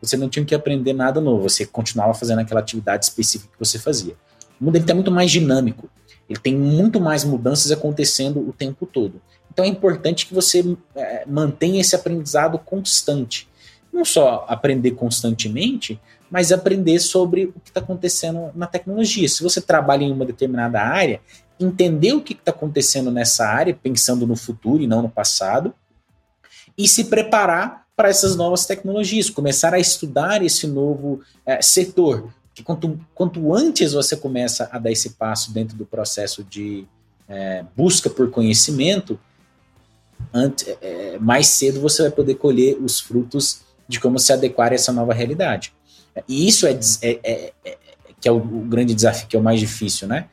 você 0.05 0.17
não 0.17 0.29
tinha 0.29 0.45
que 0.45 0.53
aprender 0.53 0.93
nada 0.93 1.19
novo, 1.19 1.43
você 1.43 1.65
continuava 1.65 2.13
fazendo 2.13 2.39
aquela 2.39 2.59
atividade 2.59 3.05
específica 3.05 3.51
que 3.51 3.59
você 3.59 3.79
fazia. 3.79 4.15
O 4.59 4.65
mundo 4.65 4.77
está 4.77 4.93
muito 4.93 5.11
mais 5.11 5.31
dinâmico, 5.31 5.89
ele 6.29 6.39
tem 6.39 6.55
muito 6.55 6.99
mais 6.99 7.23
mudanças 7.23 7.71
acontecendo 7.71 8.39
o 8.47 8.53
tempo 8.53 8.85
todo. 8.85 9.21
Então 9.51 9.63
é 9.65 9.67
importante 9.67 10.25
que 10.25 10.33
você 10.33 10.77
é, 10.95 11.23
mantenha 11.25 11.81
esse 11.81 11.95
aprendizado 11.95 12.57
constante. 12.59 13.47
Não 13.91 14.03
só 14.03 14.45
aprender 14.47 14.91
constantemente, 14.91 15.99
mas 16.29 16.51
aprender 16.51 16.99
sobre 16.99 17.45
o 17.45 17.59
que 17.59 17.69
está 17.69 17.79
acontecendo 17.79 18.51
na 18.55 18.67
tecnologia. 18.67 19.27
Se 19.27 19.43
você 19.43 19.61
trabalha 19.61 20.03
em 20.03 20.11
uma 20.11 20.25
determinada 20.25 20.81
área, 20.81 21.21
entender 21.59 22.13
o 22.13 22.21
que 22.21 22.33
está 22.33 22.51
acontecendo 22.51 23.11
nessa 23.11 23.45
área, 23.45 23.77
pensando 23.81 24.27
no 24.27 24.35
futuro 24.35 24.81
e 24.83 24.87
não 24.87 25.01
no 25.01 25.09
passado, 25.09 25.73
e 26.77 26.87
se 26.87 27.05
preparar 27.05 27.85
para 27.95 28.09
essas 28.09 28.35
novas 28.35 28.65
tecnologias, 28.65 29.29
começar 29.29 29.73
a 29.73 29.79
estudar 29.79 30.43
esse 30.43 30.67
novo 30.67 31.21
é, 31.45 31.61
setor. 31.61 32.33
Que 32.53 32.61
quanto, 32.63 32.99
quanto 33.13 33.53
antes 33.53 33.93
você 33.93 34.15
começa 34.17 34.69
a 34.71 34.79
dar 34.79 34.91
esse 34.91 35.11
passo 35.11 35.53
dentro 35.53 35.77
do 35.77 35.85
processo 35.85 36.43
de 36.43 36.85
é, 37.27 37.63
busca 37.75 38.09
por 38.09 38.29
conhecimento, 38.29 39.19
antes, 40.33 40.67
é, 40.67 40.77
é, 40.81 41.19
mais 41.19 41.47
cedo 41.47 41.79
você 41.79 42.03
vai 42.03 42.11
poder 42.11 42.35
colher 42.35 42.77
os 42.81 42.99
frutos 42.99 43.61
de 43.87 43.99
como 43.99 44.19
se 44.19 44.33
adequar 44.33 44.71
a 44.71 44.75
essa 44.75 44.91
nova 44.91 45.13
realidade. 45.13 45.73
E 46.27 46.47
isso 46.47 46.65
é, 46.65 46.79
é, 47.01 47.19
é, 47.23 47.53
é 47.65 47.77
que 48.19 48.27
é 48.27 48.31
o, 48.31 48.37
o, 48.37 48.61
grande 48.61 48.93
desafio, 48.93 49.27
que 49.27 49.35
é 49.35 49.39
o 49.39 49.43
mais 49.43 49.59
difícil, 49.59 50.07
né? 50.07 50.27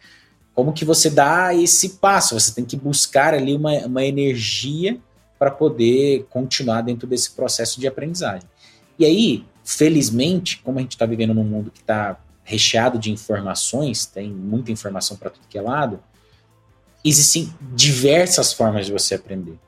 Como 0.55 0.73
que 0.73 0.85
você 0.85 1.09
dá 1.09 1.55
esse 1.55 1.91
passo? 1.91 2.39
Você 2.39 2.53
tem 2.53 2.65
que 2.65 2.77
buscar 2.77 3.35
ali 3.35 3.55
uma, 3.57 3.73
uma 3.87 4.05
energia 4.05 4.99
para 5.39 5.51
poder 5.51 6.27
continuar 6.31 6.83
dentro 6.83 7.07
desse 7.07 7.31
processo 7.33 7.81
de 7.81 7.87
aprendizagem. 7.87 8.49
E 8.99 9.05
aí, 9.05 9.45
felizmente, 9.65 10.59
como 10.59 10.79
a 10.79 10.83
gente 10.83 10.93
está 10.93 11.07
vivendo 11.07 11.35
num 11.35 11.45
mundo 11.45 11.71
que 11.71 11.81
está 11.81 12.19
recheado 12.45 12.99
de 12.99 13.11
informações, 13.11 14.05
tem 14.05 14.31
muita 14.31 14.71
informação 14.71 15.17
para 15.17 15.31
tudo 15.31 15.47
que 15.49 15.57
é 15.57 15.63
lado, 15.63 16.01
existem 17.05 17.53
diversas 17.75 18.53
formas 18.53 18.87
de 18.87 18.93
você 18.93 19.15
aprender 19.15 19.59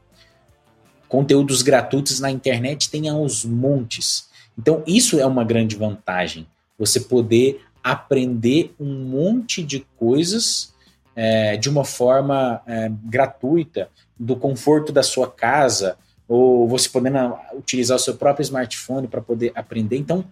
conteúdos 1.14 1.62
gratuitos 1.62 2.18
na 2.18 2.28
internet 2.28 2.90
tem 2.90 3.08
aos 3.08 3.44
montes. 3.44 4.28
Então, 4.58 4.82
isso 4.86 5.18
é 5.18 5.26
uma 5.26 5.44
grande 5.44 5.76
vantagem. 5.76 6.46
Você 6.78 7.00
poder 7.00 7.60
aprender 7.82 8.74
um 8.78 8.94
monte 9.04 9.62
de 9.62 9.86
coisas 9.96 10.72
é, 11.14 11.56
de 11.56 11.68
uma 11.68 11.84
forma 11.84 12.60
é, 12.66 12.90
gratuita, 13.04 13.88
do 14.18 14.36
conforto 14.36 14.92
da 14.92 15.02
sua 15.02 15.30
casa, 15.30 15.96
ou 16.26 16.68
você 16.68 16.88
podendo 16.88 17.36
utilizar 17.54 17.96
o 17.96 18.00
seu 18.00 18.14
próprio 18.14 18.42
smartphone 18.42 19.06
para 19.06 19.20
poder 19.20 19.52
aprender. 19.54 19.96
Então, 19.96 20.24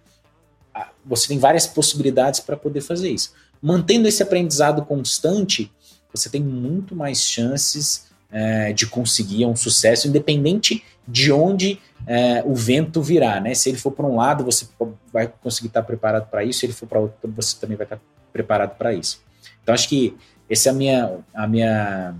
você 1.04 1.28
tem 1.28 1.38
várias 1.38 1.66
possibilidades 1.66 2.40
para 2.40 2.56
poder 2.56 2.80
fazer 2.80 3.10
isso. 3.10 3.32
Mantendo 3.60 4.08
esse 4.08 4.22
aprendizado 4.22 4.84
constante, 4.84 5.70
você 6.12 6.28
tem 6.28 6.42
muito 6.42 6.96
mais 6.96 7.20
chances 7.20 8.06
é, 8.30 8.72
de 8.72 8.86
conseguir 8.86 9.44
um 9.46 9.54
sucesso, 9.54 10.08
independente 10.08 10.82
de 11.06 11.32
onde 11.32 11.80
é, 12.06 12.42
o 12.44 12.54
vento 12.54 13.02
virá, 13.02 13.40
né? 13.40 13.54
Se 13.54 13.68
ele 13.68 13.78
for 13.78 13.90
para 13.90 14.06
um 14.06 14.16
lado, 14.16 14.44
você 14.44 14.66
vai 15.12 15.26
conseguir 15.28 15.68
estar 15.68 15.82
preparado 15.82 16.28
para 16.28 16.44
isso. 16.44 16.60
Se 16.60 16.66
ele 16.66 16.72
for 16.72 16.86
para 16.86 17.00
outro, 17.00 17.32
você 17.34 17.56
também 17.58 17.76
vai 17.76 17.86
estar 17.86 18.00
preparado 18.32 18.76
para 18.76 18.92
isso. 18.92 19.22
Então 19.62 19.74
acho 19.74 19.88
que 19.88 20.16
essa 20.48 20.68
é 20.68 20.72
a 20.72 20.74
minha, 20.74 21.18
a 21.34 21.46
minha, 21.46 22.14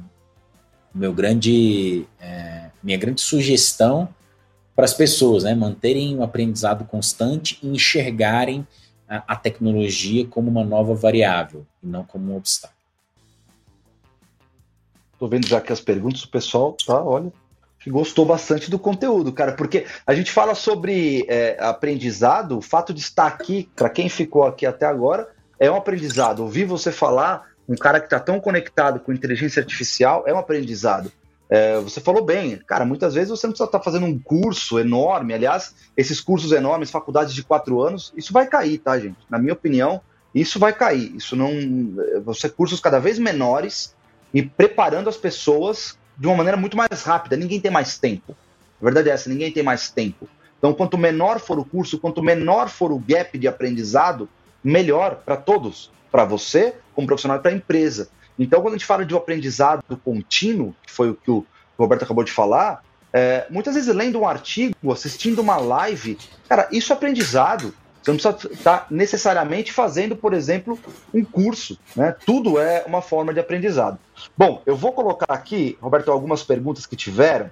meu 0.95 1.13
grande, 1.13 2.07
é, 2.21 2.71
minha 2.83 2.99
grande 2.99 3.21
sugestão 3.21 4.09
para 4.75 4.85
as 4.85 4.95
pessoas, 4.95 5.45
né? 5.45 5.55
Manterem 5.55 6.17
um 6.17 6.23
aprendizado 6.23 6.85
constante 6.85 7.59
e 7.63 7.69
enxergarem 7.69 8.67
a, 9.09 9.35
a 9.35 9.37
tecnologia 9.37 10.27
como 10.27 10.51
uma 10.51 10.65
nova 10.65 10.95
variável 10.95 11.67
e 11.83 11.87
não 11.87 12.05
como 12.05 12.33
um 12.33 12.37
obstáculo. 12.37 12.81
Tô 15.19 15.29
vendo 15.29 15.47
já 15.47 15.61
que 15.61 15.73
as 15.73 15.81
perguntas, 15.81 16.25
o 16.25 16.29
pessoal 16.29 16.73
tá, 16.85 17.01
olha, 17.01 17.33
gostou 17.87 18.25
bastante 18.25 18.71
do 18.71 18.79
conteúdo, 18.79 19.33
cara, 19.33 19.53
porque 19.53 19.87
a 20.07 20.15
gente 20.15 20.31
fala 20.31 20.55
sobre 20.55 21.25
é, 21.29 21.57
aprendizado, 21.61 22.59
o 22.59 22.63
fato 22.63 22.93
de 22.93 23.01
estar 23.01 23.27
aqui, 23.27 23.69
para 23.75 23.91
quem 23.91 24.09
ficou 24.09 24.45
aqui 24.45 24.67
até 24.67 24.87
agora, 24.87 25.29
é 25.59 25.71
um 25.71 25.77
aprendizado. 25.77 26.41
Ouvir 26.41 26.65
você 26.65 26.93
falar, 26.93 27.49
um 27.69 27.77
cara 27.77 28.01
que 28.01 28.07
está 28.07 28.21
tão 28.21 28.41
conectado 28.41 29.01
com 29.01 29.13
inteligência 29.13 29.61
artificial, 29.61 30.25
é 30.27 30.35
um 30.35 30.39
aprendizado. 30.39 31.11
É, 31.51 31.79
você 31.81 32.01
falou 32.01 32.25
bem, 32.25 32.57
cara, 32.67 32.85
muitas 32.85 33.15
vezes 33.15 33.29
você 33.29 33.47
não 33.47 33.53
precisa 33.53 33.69
estar 33.69 33.79
tá 33.79 33.85
fazendo 33.85 34.07
um 34.07 34.19
curso 34.19 34.79
enorme, 34.79 35.35
aliás, 35.35 35.75
esses 35.97 36.21
cursos 36.21 36.51
enormes, 36.53 36.91
faculdades 36.91 37.35
de 37.35 37.43
quatro 37.43 37.83
anos, 37.83 38.13
isso 38.17 38.33
vai 38.33 38.47
cair, 38.47 38.79
tá, 38.79 38.99
gente? 38.99 39.19
Na 39.29 39.39
minha 39.39 39.53
opinião, 39.53 40.01
isso 40.35 40.59
vai 40.59 40.73
cair. 40.73 41.15
Isso 41.15 41.37
não. 41.37 41.51
Você 42.25 42.49
cursos 42.49 42.81
cada 42.81 42.99
vez 42.99 43.19
menores 43.19 43.95
e 44.33 44.43
preparando 44.43 45.09
as 45.09 45.17
pessoas 45.17 45.99
de 46.17 46.27
uma 46.27 46.37
maneira 46.37 46.57
muito 46.57 46.77
mais 46.77 47.03
rápida. 47.03 47.37
Ninguém 47.37 47.61
tem 47.61 47.71
mais 47.71 47.99
tempo. 47.99 48.37
A 48.81 48.85
verdade 48.85 49.11
é 49.11 49.13
essa, 49.13 49.29
ninguém 49.29 49.53
tem 49.53 49.63
mais 49.63 49.91
tempo. 49.91 50.29
Então, 50.59 50.73
quanto 50.73 50.97
menor 50.97 51.41
for 51.41 51.59
o 51.59 51.65
curso, 51.65 51.99
quanto 51.99 52.23
menor 52.23 52.69
for 52.69 52.93
o 52.93 52.99
gap 52.99 53.37
de 53.37 53.49
aprendizado, 53.49 54.29
melhor 54.63 55.17
para 55.25 55.37
todos, 55.37 55.91
para 56.11 56.25
você, 56.25 56.75
como 56.95 57.07
profissional, 57.07 57.39
e 57.39 57.41
para 57.41 57.51
a 57.51 57.55
empresa. 57.55 58.09
Então, 58.39 58.61
quando 58.61 58.75
a 58.75 58.77
gente 58.77 58.87
fala 58.87 59.05
de 59.05 59.15
um 59.15 59.17
aprendizado 59.19 59.83
contínuo, 60.05 60.75
que 60.85 60.93
foi 60.93 61.11
o 61.11 61.15
que 61.15 61.31
o 61.31 61.45
Roberto 61.77 62.05
acabou 62.05 62.23
de 62.23 62.31
falar, 62.31 62.85
é, 63.13 63.47
muitas 63.51 63.75
vezes 63.75 63.95
lendo 63.95 64.21
um 64.21 64.27
artigo, 64.27 64.93
assistindo 64.93 65.41
uma 65.41 65.57
live, 65.57 66.19
cara, 66.49 66.69
isso 66.73 66.93
é 66.93 66.97
aprendizado. 66.97 67.75
Você 68.03 68.11
não 68.11 68.19
precisa 68.19 68.53
estar 68.53 68.87
necessariamente 68.91 69.73
fazendo, 69.73 70.17
por 70.17 70.35
exemplo, 70.35 70.79
um 71.15 71.25
curso. 71.25 71.79
Né? 71.95 72.15
Tudo 72.27 72.59
é 72.59 72.83
uma 72.85 73.01
forma 73.01 73.33
de 73.33 73.39
aprendizado. 73.39 73.99
Bom, 74.37 74.61
eu 74.67 74.75
vou 74.75 74.93
colocar 74.93 75.33
aqui, 75.33 75.79
Roberto, 75.81 76.11
algumas 76.11 76.43
perguntas 76.43 76.85
que 76.85 76.97
tiveram. 76.97 77.51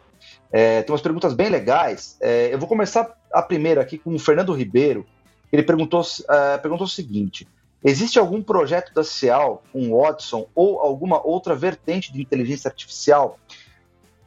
É, 0.53 0.82
tem 0.82 0.92
umas 0.92 1.01
perguntas 1.01 1.34
bem 1.34 1.48
legais. 1.48 2.16
É, 2.20 2.53
eu 2.53 2.59
vou 2.59 2.68
começar 2.68 3.16
a 3.32 3.40
primeira 3.40 3.80
aqui 3.80 3.96
com 3.96 4.12
o 4.12 4.18
Fernando 4.18 4.53
Ribeiro. 4.53 5.07
Ele 5.53 5.62
perguntou, 5.62 6.03
é, 6.28 6.59
perguntou 6.59 6.86
o 6.86 6.90
seguinte: 6.90 7.46
existe 7.84 8.18
algum 8.18 8.42
projeto 8.42 8.92
da 8.92 9.05
CIAL, 9.05 9.62
um 9.72 9.96
Watson 9.96 10.48
ou 10.53 10.80
alguma 10.80 11.24
outra 11.24 11.55
vertente 11.55 12.12
de 12.12 12.20
inteligência 12.20 12.68
artificial 12.68 13.38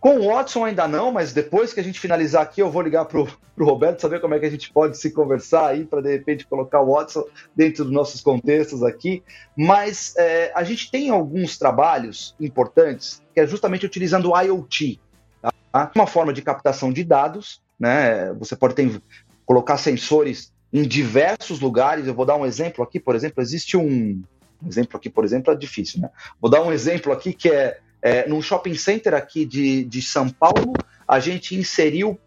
Com 0.03 0.19
o 0.19 0.27
Watson 0.27 0.65
ainda 0.65 0.85
não, 0.85 1.13
mas 1.13 1.31
depois 1.31 1.73
que 1.73 1.79
a 1.79 1.83
gente 1.83 1.97
finalizar 1.97 2.41
aqui, 2.41 2.61
eu 2.61 2.69
vou 2.69 2.81
ligar 2.81 3.05
para 3.05 3.21
o 3.21 3.25
Roberto 3.57 4.01
saber 4.01 4.19
como 4.19 4.33
é 4.33 4.39
que 4.39 4.45
a 4.45 4.49
gente 4.49 4.69
pode 4.69 4.97
se 4.97 5.11
conversar 5.11 5.67
aí 5.67 5.85
para 5.85 6.01
de 6.01 6.11
repente 6.11 6.45
colocar 6.45 6.81
o 6.81 6.93
Watson 6.93 7.23
dentro 7.55 7.85
dos 7.85 7.93
nossos 7.93 8.19
contextos 8.19 8.83
aqui. 8.83 9.23
Mas 9.55 10.13
é, 10.17 10.51
a 10.53 10.61
gente 10.65 10.91
tem 10.91 11.09
alguns 11.09 11.57
trabalhos 11.57 12.35
importantes 12.37 13.21
que 13.33 13.39
é 13.39 13.47
justamente 13.47 13.85
utilizando 13.85 14.31
o 14.31 14.37
IoT, 14.37 14.99
tá? 15.41 15.53
uma 15.95 16.05
forma 16.05 16.33
de 16.33 16.41
captação 16.41 16.91
de 16.91 17.05
dados. 17.05 17.61
Né? 17.79 18.33
Você 18.33 18.57
pode 18.57 18.75
ter, 18.75 19.01
colocar 19.45 19.77
sensores 19.77 20.51
em 20.73 20.81
diversos 20.81 21.61
lugares. 21.61 22.07
Eu 22.07 22.13
vou 22.13 22.25
dar 22.25 22.35
um 22.35 22.45
exemplo 22.45 22.83
aqui, 22.83 22.99
por 22.99 23.15
exemplo, 23.15 23.41
existe 23.41 23.77
um, 23.77 24.21
um 24.61 24.67
exemplo 24.67 24.97
aqui, 24.97 25.09
por 25.09 25.23
exemplo, 25.23 25.53
é 25.53 25.55
difícil, 25.55 26.01
né? 26.01 26.09
Vou 26.41 26.51
dar 26.51 26.61
um 26.61 26.73
exemplo 26.73 27.13
aqui 27.13 27.31
que 27.31 27.49
é 27.49 27.79
é, 28.03 28.27
num 28.27 28.41
shopping 28.41 28.75
center 28.75 29.13
aqui 29.13 29.45
de, 29.45 29.85
de 29.85 30.01
São 30.01 30.29
Paulo, 30.29 30.73
a 31.07 31.21
gente 31.21 31.55
inseriu 31.55 32.19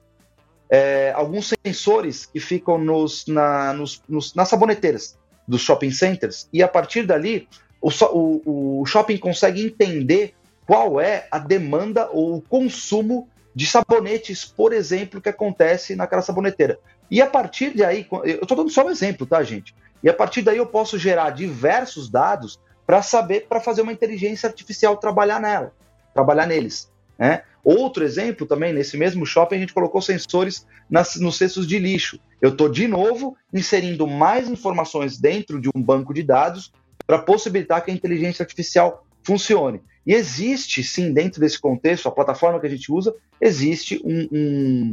é, 0.70 1.12
alguns 1.14 1.52
sensores 1.64 2.24
que 2.24 2.40
ficam 2.40 2.78
nos, 2.78 3.26
na, 3.26 3.74
nos, 3.74 4.02
nos, 4.08 4.34
nas 4.34 4.48
saboneteiras 4.48 5.18
dos 5.46 5.60
shopping 5.60 5.90
centers, 5.90 6.48
e 6.52 6.62
a 6.62 6.66
partir 6.66 7.04
dali 7.04 7.46
o, 7.80 7.90
o, 7.90 8.80
o 8.80 8.86
shopping 8.86 9.18
consegue 9.18 9.64
entender 9.64 10.34
qual 10.66 11.00
é 11.00 11.28
a 11.30 11.38
demanda 11.38 12.08
ou 12.10 12.36
o 12.36 12.40
consumo 12.40 13.28
de 13.54 13.66
sabonetes, 13.66 14.44
por 14.44 14.72
exemplo, 14.72 15.20
que 15.20 15.28
acontece 15.28 15.94
naquela 15.94 16.22
saboneteira. 16.22 16.78
E 17.10 17.22
a 17.22 17.26
partir 17.26 17.70
daí, 17.76 18.06
eu 18.24 18.42
estou 18.42 18.56
dando 18.56 18.70
só 18.70 18.84
um 18.84 18.90
exemplo, 18.90 19.26
tá, 19.26 19.42
gente? 19.42 19.74
E 20.02 20.08
a 20.08 20.14
partir 20.14 20.42
daí 20.42 20.56
eu 20.56 20.66
posso 20.66 20.98
gerar 20.98 21.30
diversos 21.30 22.10
dados 22.10 22.58
para 22.86 23.02
saber, 23.02 23.46
para 23.48 23.60
fazer 23.60 23.82
uma 23.82 23.92
inteligência 23.92 24.46
artificial 24.46 24.96
trabalhar 24.96 25.40
nela, 25.40 25.72
trabalhar 26.14 26.46
neles. 26.46 26.90
Né? 27.18 27.42
Outro 27.64 28.04
exemplo 28.04 28.46
também, 28.46 28.72
nesse 28.72 28.96
mesmo 28.96 29.26
shopping, 29.26 29.56
a 29.56 29.58
gente 29.58 29.74
colocou 29.74 30.00
sensores 30.00 30.66
nas, 30.88 31.16
nos 31.16 31.36
cestos 31.36 31.66
de 31.66 31.78
lixo. 31.78 32.20
Eu 32.40 32.50
estou, 32.50 32.68
de 32.68 32.86
novo, 32.86 33.36
inserindo 33.52 34.06
mais 34.06 34.48
informações 34.48 35.18
dentro 35.18 35.60
de 35.60 35.68
um 35.74 35.82
banco 35.82 36.14
de 36.14 36.22
dados 36.22 36.72
para 37.06 37.18
possibilitar 37.18 37.84
que 37.84 37.90
a 37.90 37.94
inteligência 37.94 38.42
artificial 38.42 39.04
funcione. 39.24 39.80
E 40.06 40.14
existe, 40.14 40.84
sim, 40.84 41.12
dentro 41.12 41.40
desse 41.40 41.58
contexto, 41.58 42.08
a 42.08 42.12
plataforma 42.12 42.60
que 42.60 42.66
a 42.66 42.70
gente 42.70 42.92
usa, 42.92 43.12
existe 43.40 44.00
um, 44.04 44.92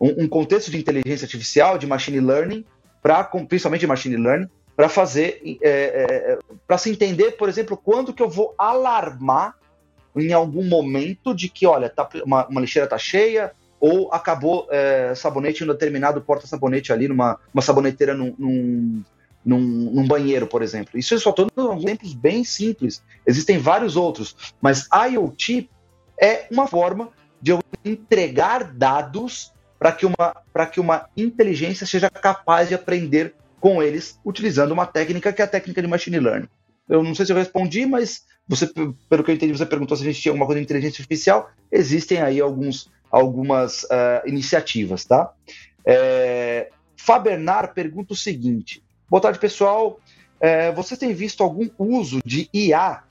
um, 0.00 0.24
um 0.24 0.28
contexto 0.28 0.70
de 0.70 0.78
inteligência 0.78 1.26
artificial, 1.26 1.76
de 1.76 1.86
machine 1.86 2.20
learning, 2.20 2.64
pra, 3.02 3.22
principalmente 3.24 3.80
de 3.80 3.86
machine 3.86 4.16
learning, 4.16 4.48
para 4.76 4.88
fazer, 4.88 5.40
é, 5.62 5.68
é, 5.70 6.38
para 6.66 6.78
se 6.78 6.90
entender, 6.90 7.32
por 7.32 7.48
exemplo, 7.48 7.76
quando 7.76 8.12
que 8.12 8.22
eu 8.22 8.28
vou 8.28 8.54
alarmar 8.58 9.54
em 10.16 10.32
algum 10.32 10.64
momento 10.64 11.34
de 11.34 11.48
que, 11.48 11.66
olha, 11.66 11.88
tá, 11.88 12.08
uma, 12.24 12.46
uma 12.46 12.60
lixeira 12.60 12.86
está 12.86 12.98
cheia 12.98 13.52
ou 13.80 14.12
acabou 14.12 14.66
é, 14.70 15.14
sabonete 15.14 15.62
em 15.62 15.66
um 15.66 15.72
determinado 15.72 16.20
porta-sabonete 16.20 16.92
ali, 16.92 17.08
numa 17.08 17.38
uma 17.52 17.62
saboneteira 17.62 18.14
num, 18.14 18.34
num, 18.38 19.02
num, 19.44 19.60
num, 19.60 20.06
banheiro, 20.06 20.46
por 20.46 20.62
exemplo. 20.62 20.98
Isso 20.98 21.14
eu 21.14 21.20
só 21.20 21.30
estou 21.30 21.50
dando 21.54 21.74
exemplos 21.74 22.14
bem 22.14 22.44
simples. 22.44 23.02
Existem 23.26 23.58
vários 23.58 23.96
outros, 23.96 24.54
mas 24.60 24.88
IoT 25.10 25.68
é 26.20 26.46
uma 26.50 26.66
forma 26.66 27.10
de 27.42 27.50
eu 27.50 27.60
entregar 27.84 28.72
dados 28.72 29.52
para 29.78 29.92
que, 29.92 30.06
uma, 30.06 30.34
que 30.72 30.80
uma 30.80 31.06
inteligência 31.14 31.86
seja 31.86 32.08
capaz 32.08 32.68
de 32.68 32.74
aprender 32.74 33.34
com 33.64 33.82
eles, 33.82 34.20
utilizando 34.22 34.72
uma 34.72 34.84
técnica 34.84 35.32
que 35.32 35.40
é 35.40 35.44
a 35.46 35.48
técnica 35.48 35.80
de 35.80 35.88
machine 35.88 36.20
learning. 36.20 36.48
Eu 36.86 37.02
não 37.02 37.14
sei 37.14 37.24
se 37.24 37.32
eu 37.32 37.36
respondi, 37.36 37.86
mas 37.86 38.26
você, 38.46 38.66
pelo 39.08 39.24
que 39.24 39.30
eu 39.30 39.34
entendi, 39.34 39.56
você 39.56 39.64
perguntou 39.64 39.96
se 39.96 40.02
a 40.02 40.06
gente 40.06 40.20
tinha 40.20 40.32
alguma 40.32 40.44
coisa 40.44 40.60
de 40.60 40.64
inteligência 40.66 41.00
artificial. 41.00 41.50
Existem 41.72 42.20
aí 42.20 42.42
alguns, 42.42 42.90
algumas 43.10 43.84
uh, 43.84 44.20
iniciativas, 44.26 45.06
tá? 45.06 45.32
É, 45.82 46.68
Fabernar 46.94 47.72
pergunta 47.72 48.12
o 48.12 48.16
seguinte: 48.16 48.84
Boa 49.08 49.22
tarde, 49.22 49.38
pessoal. 49.38 49.98
É, 50.38 50.70
vocês 50.70 51.00
têm 51.00 51.14
visto 51.14 51.42
algum 51.42 51.70
uso 51.78 52.20
de 52.22 52.50
IA 52.52 53.02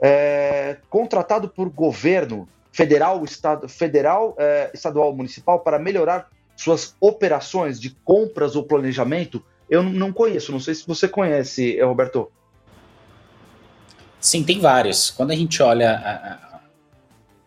é, 0.00 0.78
contratado 0.88 1.50
por 1.50 1.68
governo 1.68 2.48
federal, 2.72 3.22
estado, 3.26 3.68
federal, 3.68 4.34
é, 4.38 4.70
estadual, 4.72 5.14
municipal 5.14 5.60
para 5.60 5.78
melhorar 5.78 6.30
suas 6.56 6.96
operações 6.98 7.78
de 7.78 7.90
compras 7.90 8.56
ou 8.56 8.62
planejamento? 8.62 9.44
Eu 9.68 9.82
não 9.82 10.12
conheço. 10.12 10.50
Não 10.50 10.60
sei 10.60 10.74
se 10.74 10.86
você 10.86 11.06
conhece, 11.06 11.80
Roberto. 11.82 12.30
Sim, 14.20 14.42
tem 14.42 14.60
vários. 14.60 15.10
Quando 15.10 15.30
a 15.30 15.36
gente 15.36 15.62
olha 15.62 16.38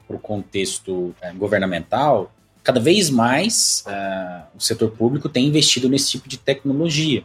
para 0.08 0.16
o 0.16 0.20
contexto 0.20 1.16
é, 1.22 1.34
governamental, 1.34 2.32
cada 2.64 2.80
vez 2.80 3.10
mais 3.10 3.84
uh, 3.88 4.46
o 4.56 4.60
setor 4.60 4.92
público 4.92 5.28
tem 5.28 5.48
investido 5.48 5.90
nesse 5.90 6.12
tipo 6.12 6.30
de 6.30 6.38
tecnologia. 6.38 7.24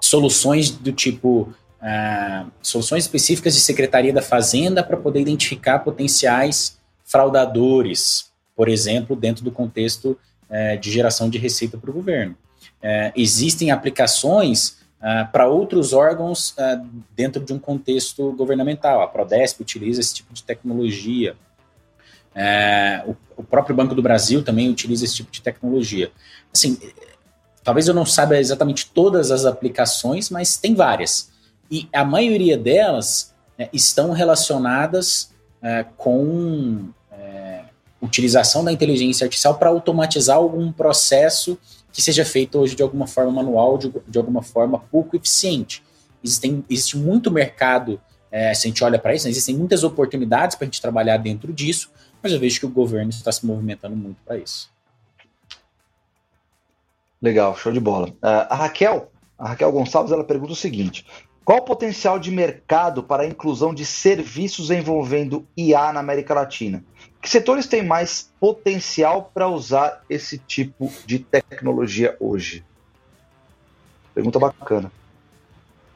Soluções 0.00 0.70
do 0.70 0.92
tipo. 0.92 1.52
Soluções 2.60 3.04
específicas 3.04 3.54
de 3.54 3.60
Secretaria 3.60 4.12
da 4.12 4.20
Fazenda 4.20 4.84
para 4.84 4.98
poder 4.98 5.22
identificar 5.22 5.78
potenciais 5.78 6.78
fraudadores, 7.06 8.30
por 8.54 8.68
exemplo, 8.68 9.16
dentro 9.16 9.42
do 9.42 9.50
contexto 9.50 10.18
de 10.78 10.90
geração 10.90 11.30
de 11.30 11.38
receita 11.38 11.78
para 11.78 11.90
o 11.90 11.94
governo. 11.94 12.36
É, 12.82 13.12
existem 13.14 13.70
aplicações 13.70 14.80
uh, 15.00 15.30
para 15.30 15.46
outros 15.46 15.92
órgãos 15.92 16.50
uh, 16.52 16.86
dentro 17.14 17.44
de 17.44 17.52
um 17.52 17.58
contexto 17.58 18.32
governamental. 18.32 19.02
A 19.02 19.06
Prodesp 19.06 19.60
utiliza 19.60 20.00
esse 20.00 20.14
tipo 20.14 20.32
de 20.32 20.42
tecnologia. 20.42 21.36
É, 22.34 23.02
o, 23.06 23.16
o, 23.36 23.42
próprio 23.42 23.74
Banco 23.74 23.94
do 23.94 24.00
Brasil 24.00 24.42
também 24.44 24.70
utiliza 24.70 25.04
esse 25.04 25.16
tipo 25.16 25.30
de 25.30 25.42
tecnologia. 25.42 26.12
Assim, 26.54 26.78
talvez 27.64 27.88
eu 27.88 27.94
não 27.94 28.06
saiba 28.06 28.38
exatamente 28.38 28.88
todas 28.90 29.30
as 29.30 29.44
aplicações, 29.44 30.30
mas 30.30 30.56
tem 30.56 30.74
várias. 30.74 31.30
E 31.70 31.88
a 31.92 32.04
maioria 32.04 32.56
delas 32.56 33.34
né, 33.58 33.68
estão 33.72 34.12
relacionadas 34.12 35.32
é, 35.60 35.84
com 35.96 36.88
é, 37.12 37.64
utilização 38.00 38.64
da 38.64 38.72
inteligência 38.72 39.24
artificial 39.24 39.58
para 39.58 39.70
automatizar 39.70 40.36
algum 40.36 40.72
processo 40.72 41.58
que 41.92 42.02
seja 42.02 42.24
feito 42.24 42.58
hoje 42.58 42.74
de 42.74 42.82
alguma 42.82 43.06
forma 43.06 43.32
manual, 43.32 43.78
de, 43.78 43.92
de 44.06 44.18
alguma 44.18 44.42
forma 44.42 44.78
pouco 44.78 45.16
eficiente. 45.16 45.82
Existem, 46.22 46.64
existe 46.68 46.96
muito 46.96 47.30
mercado, 47.30 48.00
é, 48.30 48.54
se 48.54 48.66
a 48.66 48.70
gente 48.70 48.84
olha 48.84 48.98
para 48.98 49.14
isso, 49.14 49.24
né, 49.24 49.30
existem 49.30 49.56
muitas 49.56 49.82
oportunidades 49.82 50.56
para 50.56 50.64
a 50.64 50.66
gente 50.66 50.80
trabalhar 50.80 51.16
dentro 51.16 51.52
disso, 51.52 51.90
mas 52.22 52.32
eu 52.32 52.38
vejo 52.38 52.60
que 52.60 52.66
o 52.66 52.70
governo 52.70 53.10
está 53.10 53.32
se 53.32 53.44
movimentando 53.44 53.96
muito 53.96 54.20
para 54.24 54.36
isso. 54.36 54.70
Legal, 57.20 57.56
show 57.56 57.72
de 57.72 57.80
bola. 57.80 58.08
Uh, 58.08 58.48
a 58.48 58.54
Raquel, 58.54 59.10
a 59.38 59.48
Raquel 59.48 59.72
Gonçalves, 59.72 60.12
ela 60.12 60.24
pergunta 60.24 60.52
o 60.52 60.56
seguinte: 60.56 61.04
qual 61.50 61.58
o 61.58 61.62
potencial 61.62 62.16
de 62.16 62.30
mercado 62.30 63.02
para 63.02 63.24
a 63.24 63.26
inclusão 63.26 63.74
de 63.74 63.84
serviços 63.84 64.70
envolvendo 64.70 65.44
IA 65.56 65.92
na 65.92 65.98
América 65.98 66.32
Latina? 66.32 66.84
Que 67.20 67.28
setores 67.28 67.66
têm 67.66 67.82
mais 67.84 68.30
potencial 68.38 69.32
para 69.34 69.48
usar 69.48 70.04
esse 70.08 70.38
tipo 70.38 70.92
de 71.04 71.18
tecnologia 71.18 72.16
hoje? 72.20 72.64
Pergunta 74.14 74.38
bacana. 74.38 74.92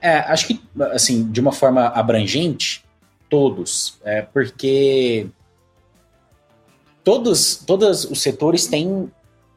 É, 0.00 0.18
acho 0.22 0.48
que, 0.48 0.60
assim, 0.90 1.30
de 1.30 1.40
uma 1.40 1.52
forma 1.52 1.86
abrangente, 1.86 2.84
todos. 3.30 4.00
É, 4.02 4.22
porque 4.22 5.28
todos, 7.04 7.62
todos 7.64 8.04
os 8.06 8.20
setores 8.20 8.66
têm 8.66 9.08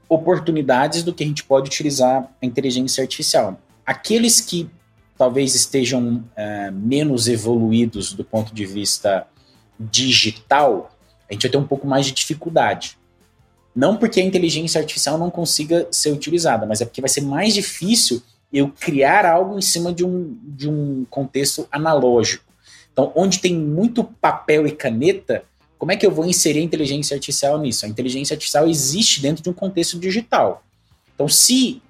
oportunidades 0.07 1.01
do 1.01 1.11
que 1.11 1.23
a 1.23 1.27
gente 1.27 1.43
pode 1.43 1.65
utilizar 1.65 2.31
a 2.39 2.45
inteligência 2.45 3.01
artificial. 3.01 3.59
Aqueles 3.83 4.39
que 4.39 4.69
talvez 5.17 5.55
estejam 5.55 6.23
é, 6.35 6.69
menos 6.71 7.27
evoluídos 7.27 8.13
do 8.13 8.23
ponto 8.23 8.53
de 8.53 8.65
vista 8.65 9.27
digital, 9.79 10.91
a 11.29 11.33
gente 11.33 11.43
vai 11.43 11.51
ter 11.51 11.57
um 11.57 11.67
pouco 11.67 11.87
mais 11.87 12.05
de 12.05 12.13
dificuldade. 12.13 12.97
Não 13.75 13.97
porque 13.97 14.19
a 14.19 14.23
inteligência 14.23 14.79
artificial 14.79 15.17
não 15.17 15.29
consiga 15.29 15.87
ser 15.91 16.11
utilizada, 16.11 16.65
mas 16.65 16.81
é 16.81 16.85
porque 16.85 17.01
vai 17.01 17.09
ser 17.09 17.21
mais 17.21 17.53
difícil 17.53 18.21
eu 18.51 18.69
criar 18.69 19.25
algo 19.25 19.57
em 19.57 19.61
cima 19.61 19.93
de 19.93 20.05
um, 20.05 20.37
de 20.43 20.69
um 20.69 21.05
contexto 21.09 21.67
analógico. 21.71 22.45
Então, 22.91 23.11
onde 23.15 23.39
tem 23.39 23.55
muito 23.55 24.03
papel 24.03 24.65
e 24.65 24.71
caneta, 24.71 25.43
como 25.77 25.91
é 25.91 25.95
que 25.95 26.05
eu 26.05 26.11
vou 26.11 26.25
inserir 26.25 26.59
a 26.59 26.63
inteligência 26.63 27.13
artificial 27.13 27.59
nisso? 27.59 27.85
A 27.85 27.89
inteligência 27.89 28.33
artificial 28.33 28.67
existe 28.67 29.21
dentro 29.21 29.43
de 29.43 29.49
um 29.49 29.53
contexto 29.53 29.99
digital. 29.99 30.63
Então, 31.13 31.27
se 31.27 31.81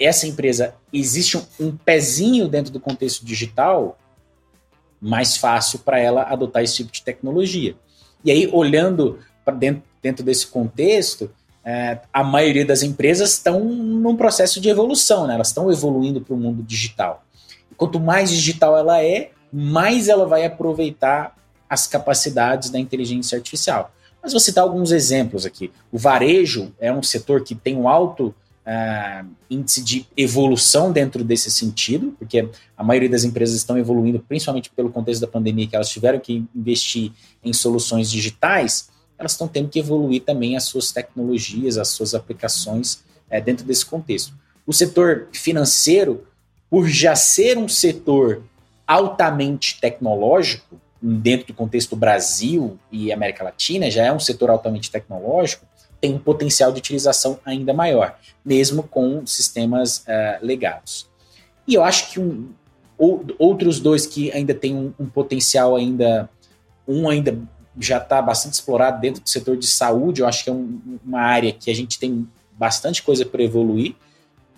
essa 0.00 0.26
empresa 0.26 0.74
existe 0.92 1.36
um, 1.36 1.42
um 1.60 1.76
pezinho 1.76 2.48
dentro 2.48 2.72
do 2.72 2.80
contexto 2.80 3.24
digital, 3.24 3.98
mais 5.00 5.36
fácil 5.36 5.78
para 5.80 5.98
ela 6.00 6.22
adotar 6.24 6.62
esse 6.62 6.76
tipo 6.76 6.90
de 6.90 7.02
tecnologia. 7.02 7.76
E 8.24 8.30
aí, 8.30 8.48
olhando 8.52 9.20
para 9.44 9.54
dentro, 9.54 9.82
dentro 10.02 10.24
desse 10.24 10.46
contexto, 10.46 11.30
é, 11.64 12.00
a 12.12 12.24
maioria 12.24 12.64
das 12.64 12.82
empresas 12.82 13.32
estão 13.32 13.60
num 13.60 14.16
processo 14.16 14.60
de 14.60 14.68
evolução, 14.68 15.26
né? 15.26 15.34
elas 15.34 15.48
estão 15.48 15.70
evoluindo 15.70 16.20
para 16.20 16.34
o 16.34 16.36
mundo 16.36 16.62
digital. 16.62 17.22
Quanto 17.76 18.00
mais 18.00 18.30
digital 18.30 18.76
ela 18.76 19.02
é, 19.02 19.30
mais 19.52 20.08
ela 20.08 20.26
vai 20.26 20.44
aproveitar 20.44 21.36
as 21.68 21.86
capacidades 21.86 22.70
da 22.70 22.78
inteligência 22.78 23.36
artificial. 23.36 23.92
Mas 24.22 24.32
vou 24.32 24.40
citar 24.40 24.64
alguns 24.64 24.90
exemplos 24.90 25.46
aqui. 25.46 25.70
O 25.92 25.98
varejo 25.98 26.72
é 26.80 26.92
um 26.92 27.02
setor 27.02 27.44
que 27.44 27.54
tem 27.54 27.76
um 27.76 27.88
alto 27.88 28.34
uh, 28.68 29.26
índice 29.48 29.82
de 29.82 30.06
evolução 30.14 30.92
dentro 30.92 31.24
desse 31.24 31.50
sentido, 31.50 32.14
porque 32.18 32.46
a 32.76 32.84
maioria 32.84 33.08
das 33.08 33.24
empresas 33.24 33.56
estão 33.56 33.78
evoluindo, 33.78 34.20
principalmente 34.20 34.70
pelo 34.70 34.90
contexto 34.90 35.22
da 35.22 35.26
pandemia, 35.26 35.66
que 35.66 35.74
elas 35.74 35.88
tiveram 35.88 36.20
que 36.20 36.44
investir 36.54 37.12
em 37.42 37.52
soluções 37.52 38.10
digitais, 38.10 38.90
elas 39.18 39.32
estão 39.32 39.48
tendo 39.48 39.68
que 39.68 39.78
evoluir 39.78 40.22
também 40.22 40.56
as 40.56 40.64
suas 40.64 40.92
tecnologias, 40.92 41.78
as 41.78 41.88
suas 41.88 42.14
aplicações 42.14 43.02
uh, 43.30 43.42
dentro 43.42 43.64
desse 43.64 43.86
contexto. 43.86 44.34
O 44.66 44.72
setor 44.72 45.28
financeiro, 45.32 46.26
por 46.68 46.86
já 46.86 47.16
ser 47.16 47.56
um 47.56 47.68
setor 47.68 48.42
altamente 48.86 49.80
tecnológico, 49.80 50.78
dentro 51.00 51.46
do 51.46 51.54
contexto 51.54 51.94
Brasil 51.94 52.76
e 52.90 53.12
América 53.12 53.44
Latina, 53.44 53.88
já 53.88 54.04
é 54.04 54.12
um 54.12 54.18
setor 54.18 54.50
altamente 54.50 54.90
tecnológico, 54.90 55.64
tem 56.00 56.14
um 56.14 56.18
potencial 56.18 56.72
de 56.72 56.78
utilização 56.78 57.38
ainda 57.44 57.72
maior, 57.72 58.18
mesmo 58.44 58.82
com 58.82 59.26
sistemas 59.26 59.98
uh, 59.98 60.38
legados. 60.44 61.08
E 61.66 61.74
eu 61.74 61.82
acho 61.82 62.12
que 62.12 62.20
um, 62.20 62.50
outros 63.38 63.80
dois 63.80 64.06
que 64.06 64.30
ainda 64.32 64.54
têm 64.54 64.74
um, 64.74 64.94
um 64.98 65.06
potencial 65.06 65.76
ainda, 65.76 66.28
um 66.86 67.08
ainda 67.08 67.38
já 67.78 67.98
está 67.98 68.20
bastante 68.20 68.54
explorado 68.54 69.00
dentro 69.00 69.22
do 69.22 69.28
setor 69.28 69.56
de 69.56 69.66
saúde, 69.66 70.20
eu 70.20 70.26
acho 70.26 70.44
que 70.44 70.50
é 70.50 70.52
um, 70.52 70.98
uma 71.04 71.20
área 71.20 71.52
que 71.52 71.70
a 71.70 71.74
gente 71.74 71.98
tem 71.98 72.28
bastante 72.52 73.02
coisa 73.02 73.24
para 73.24 73.42
evoluir. 73.42 73.94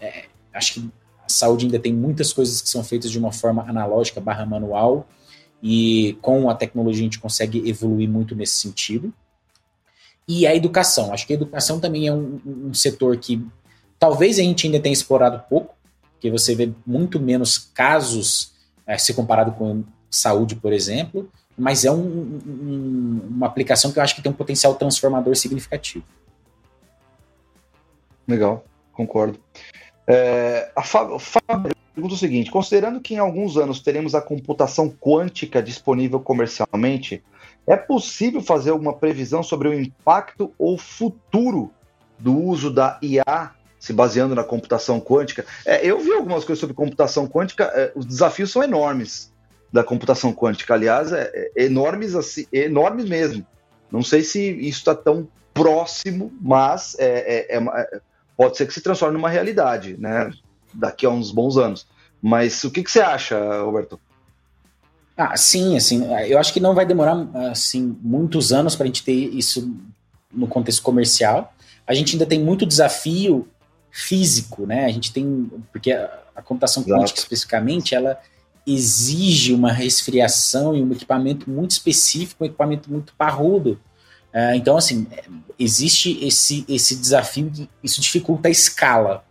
É, 0.01 0.25
acho 0.55 0.75
que 0.75 0.91
a 1.25 1.29
saúde 1.29 1.67
ainda 1.67 1.79
tem 1.79 1.93
muitas 1.93 2.33
coisas 2.33 2.63
que 2.63 2.69
são 2.69 2.83
feitas 2.83 3.11
de 3.11 3.19
uma 3.19 3.33
forma 3.33 3.63
analógica 3.69 4.21
barra 4.21 4.47
manual, 4.47 5.07
e 5.63 6.17
com 6.23 6.49
a 6.49 6.55
tecnologia 6.55 7.03
a 7.03 7.05
gente 7.05 7.19
consegue 7.19 7.69
evoluir 7.69 8.09
muito 8.09 8.35
nesse 8.35 8.55
sentido 8.55 9.13
e 10.31 10.47
a 10.47 10.55
educação. 10.55 11.13
Acho 11.13 11.27
que 11.27 11.33
a 11.33 11.37
educação 11.37 11.81
também 11.81 12.07
é 12.07 12.13
um, 12.13 12.41
um 12.47 12.73
setor 12.73 13.17
que 13.17 13.45
talvez 13.99 14.39
a 14.39 14.43
gente 14.43 14.65
ainda 14.65 14.79
tenha 14.79 14.93
explorado 14.93 15.43
pouco, 15.51 15.75
porque 16.13 16.31
você 16.31 16.55
vê 16.55 16.73
muito 16.87 17.19
menos 17.19 17.59
casos 17.59 18.53
é, 18.87 18.97
se 18.97 19.13
comparado 19.13 19.51
com 19.53 19.83
saúde, 20.09 20.55
por 20.55 20.73
exemplo, 20.73 21.29
mas 21.59 21.85
é 21.85 21.91
um, 21.91 22.39
um, 22.47 23.21
uma 23.29 23.49
aplicação 23.49 23.91
que 23.91 23.99
eu 23.99 24.03
acho 24.05 24.15
que 24.15 24.23
tem 24.23 24.31
um 24.31 24.35
potencial 24.35 24.77
transformador 24.77 25.35
significativo. 25.35 26.05
Legal, 28.29 28.65
concordo. 28.93 29.37
É, 30.07 30.71
a 30.77 30.83
Fábio, 30.85 31.19
pergunta 31.93 32.15
o 32.15 32.19
seguinte: 32.19 32.53
considerando 32.53 33.01
que 33.01 33.15
em 33.15 33.19
alguns 33.19 33.57
anos 33.57 33.81
teremos 33.81 34.15
a 34.15 34.23
computação 34.23 34.89
quântica 34.89 35.61
disponível 35.61 36.21
comercialmente, 36.21 37.21
é 37.71 37.77
possível 37.77 38.43
fazer 38.43 38.71
alguma 38.71 38.93
previsão 38.93 39.45
sobre 39.45 39.69
o 39.69 39.75
impacto 39.75 40.53
ou 40.59 40.77
futuro 40.77 41.71
do 42.19 42.37
uso 42.37 42.69
da 42.69 42.99
IA 43.01 43.53
se 43.79 43.93
baseando 43.93 44.35
na 44.35 44.43
computação 44.43 45.01
quântica? 45.01 45.47
É, 45.65 45.87
eu 45.87 46.01
vi 46.01 46.13
algumas 46.13 46.45
coisas 46.45 46.59
sobre 46.59 46.75
computação 46.75 47.29
quântica, 47.29 47.65
é, 47.73 47.93
os 47.95 48.05
desafios 48.05 48.51
são 48.51 48.61
enormes 48.61 49.33
da 49.73 49.85
computação 49.85 50.33
quântica, 50.33 50.75
aliás, 50.75 51.13
é, 51.13 51.31
é 51.57 51.65
enormes, 51.65 52.17
assim, 52.17 52.45
enormes 52.53 53.09
mesmo. 53.09 53.47
Não 53.89 54.03
sei 54.03 54.25
se 54.25 54.51
isso 54.51 54.81
está 54.81 54.95
tão 54.97 55.29
próximo, 55.55 56.33
mas 56.41 56.97
é, 56.99 57.57
é, 57.57 58.01
pode 58.37 58.57
ser 58.57 58.67
que 58.67 58.75
se 58.75 58.81
transforme 58.81 59.15
numa 59.15 59.29
realidade, 59.29 59.97
né? 59.97 60.33
Daqui 60.75 61.07
a 61.07 61.11
uns 61.11 61.31
bons 61.31 61.57
anos. 61.57 61.87
Mas 62.21 62.65
o 62.65 62.71
que, 62.71 62.83
que 62.83 62.91
você 62.91 63.01
acha, 63.01 63.63
Roberto? 63.63 64.01
Ah, 65.23 65.37
sim, 65.37 65.77
assim, 65.77 66.03
eu 66.27 66.39
acho 66.39 66.51
que 66.51 66.61
não 66.61 66.75
vai 66.75 66.87
demorar 66.87 67.29
assim 67.51 67.95
muitos 68.01 68.55
anos 68.55 68.75
para 68.75 68.85
a 68.85 68.87
gente 68.87 69.05
ter 69.05 69.13
isso 69.13 69.71
no 70.33 70.47
contexto 70.47 70.83
comercial. 70.83 71.53
A 71.87 71.93
gente 71.93 72.15
ainda 72.15 72.25
tem 72.25 72.41
muito 72.41 72.65
desafio 72.65 73.47
físico, 73.91 74.65
né? 74.65 74.87
A 74.87 74.89
gente 74.89 75.13
tem 75.13 75.51
porque 75.71 75.93
a, 75.93 76.23
a 76.35 76.41
computação 76.41 76.83
Exato. 76.83 77.03
quântica 77.03 77.19
especificamente 77.19 77.95
ela 77.95 78.19
exige 78.67 79.53
uma 79.53 79.71
resfriação 79.71 80.75
e 80.75 80.83
um 80.83 80.91
equipamento 80.91 81.51
muito 81.51 81.73
específico, 81.73 82.43
um 82.43 82.47
equipamento 82.47 82.91
muito 82.91 83.13
parrudo. 83.13 83.79
Uh, 84.33 84.55
então, 84.55 84.79
assim, 84.79 85.07
existe 85.59 86.19
esse, 86.25 86.65
esse 86.67 86.97
desafio 86.97 87.51
que 87.51 87.69
isso 87.83 88.01
dificulta 88.01 88.49
a 88.49 88.51
escala. 88.51 89.23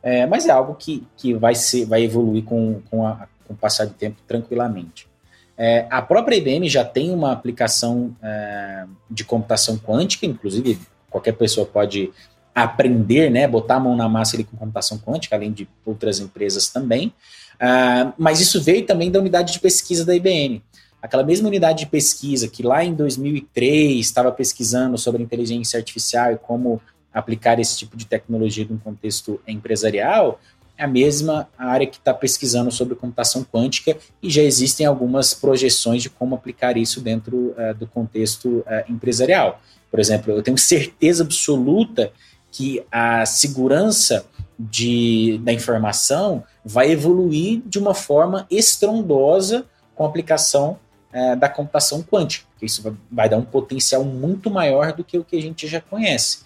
É, 0.00 0.24
mas 0.24 0.46
é 0.46 0.52
algo 0.52 0.76
que, 0.76 1.04
que 1.16 1.34
vai, 1.34 1.56
ser, 1.56 1.84
vai 1.84 2.04
evoluir 2.04 2.44
com, 2.44 2.80
com, 2.88 3.04
a, 3.04 3.26
com 3.44 3.54
o 3.54 3.56
passar 3.56 3.86
do 3.86 3.94
tempo 3.94 4.22
tranquilamente. 4.24 5.10
É, 5.56 5.86
a 5.90 6.00
própria 6.00 6.36
IBM 6.36 6.68
já 6.68 6.84
tem 6.84 7.10
uma 7.10 7.32
aplicação 7.32 8.16
é, 8.22 8.84
de 9.10 9.24
computação 9.24 9.78
quântica, 9.78 10.26
inclusive 10.26 10.78
qualquer 11.10 11.32
pessoa 11.32 11.66
pode 11.66 12.10
aprender, 12.54 13.30
né, 13.30 13.46
botar 13.46 13.76
a 13.76 13.80
mão 13.80 13.96
na 13.96 14.08
massa 14.08 14.36
ali 14.36 14.44
com 14.44 14.56
computação 14.56 14.98
quântica, 14.98 15.36
além 15.36 15.52
de 15.52 15.68
outras 15.84 16.20
empresas 16.20 16.68
também. 16.68 17.12
Uh, 17.54 18.12
mas 18.18 18.40
isso 18.40 18.60
veio 18.60 18.84
também 18.84 19.10
da 19.10 19.18
unidade 19.18 19.52
de 19.52 19.60
pesquisa 19.60 20.04
da 20.04 20.14
IBM. 20.14 20.62
Aquela 21.00 21.22
mesma 21.22 21.48
unidade 21.48 21.80
de 21.80 21.86
pesquisa 21.86 22.48
que 22.48 22.62
lá 22.62 22.84
em 22.84 22.94
2003 22.94 23.98
estava 24.04 24.30
pesquisando 24.30 24.98
sobre 24.98 25.22
inteligência 25.22 25.78
artificial 25.78 26.32
e 26.32 26.36
como 26.36 26.80
aplicar 27.12 27.58
esse 27.58 27.78
tipo 27.78 27.96
de 27.96 28.06
tecnologia 28.06 28.66
num 28.68 28.78
contexto 28.78 29.40
empresarial, 29.46 30.40
a 30.82 30.86
mesma 30.88 31.48
área 31.56 31.86
que 31.86 31.96
está 31.96 32.12
pesquisando 32.12 32.72
sobre 32.72 32.96
computação 32.96 33.44
quântica 33.44 33.96
e 34.20 34.28
já 34.28 34.42
existem 34.42 34.84
algumas 34.84 35.32
projeções 35.32 36.02
de 36.02 36.10
como 36.10 36.34
aplicar 36.34 36.76
isso 36.76 37.00
dentro 37.00 37.54
uh, 37.56 37.72
do 37.78 37.86
contexto 37.86 38.48
uh, 38.48 38.64
empresarial. 38.88 39.60
Por 39.88 40.00
exemplo, 40.00 40.32
eu 40.32 40.42
tenho 40.42 40.58
certeza 40.58 41.22
absoluta 41.22 42.12
que 42.50 42.82
a 42.90 43.24
segurança 43.24 44.26
de, 44.58 45.40
da 45.44 45.52
informação 45.52 46.42
vai 46.64 46.90
evoluir 46.90 47.62
de 47.64 47.78
uma 47.78 47.94
forma 47.94 48.44
estrondosa 48.50 49.64
com 49.94 50.04
a 50.04 50.08
aplicação 50.08 50.80
uh, 51.14 51.36
da 51.36 51.48
computação 51.48 52.02
quântica, 52.02 52.44
porque 52.50 52.66
isso 52.66 52.82
vai, 53.08 53.28
dar 53.28 53.36
um 53.36 53.44
potencial 53.44 54.02
muito 54.02 54.50
maior 54.50 54.92
do 54.92 55.04
que 55.04 55.16
o 55.16 55.22
que 55.22 55.36
a 55.36 55.40
gente 55.40 55.68
já 55.68 55.80
conhece. 55.80 56.40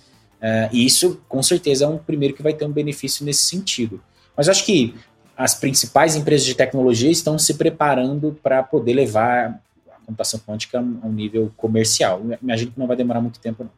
e 0.70 0.84
isso, 0.84 1.22
com 1.26 1.42
certeza, 1.42 1.86
é 1.86 1.88
um 1.88 1.96
primeiro 1.96 2.34
que 2.34 2.42
vai 2.42 2.52
ter 2.52 2.66
um 2.66 2.70
benefício 2.70 3.24
nesse 3.24 3.46
sentido. 3.46 3.98
Mas 4.36 4.48
acho 4.48 4.64
que 4.64 4.94
as 5.36 5.54
principais 5.54 6.16
empresas 6.16 6.46
de 6.46 6.54
tecnologia 6.54 7.10
estão 7.10 7.38
se 7.38 7.54
preparando 7.54 8.38
para 8.42 8.62
poder 8.62 8.94
levar 8.94 9.60
a 9.88 10.06
computação 10.06 10.40
quântica 10.40 10.78
a 10.78 10.82
um 10.82 11.12
nível 11.12 11.52
comercial. 11.56 12.22
Imagino 12.42 12.72
que 12.72 12.78
não 12.78 12.86
vai 12.86 12.96
demorar 12.96 13.20
muito 13.20 13.38
tempo. 13.38 13.64
Não. 13.64 13.70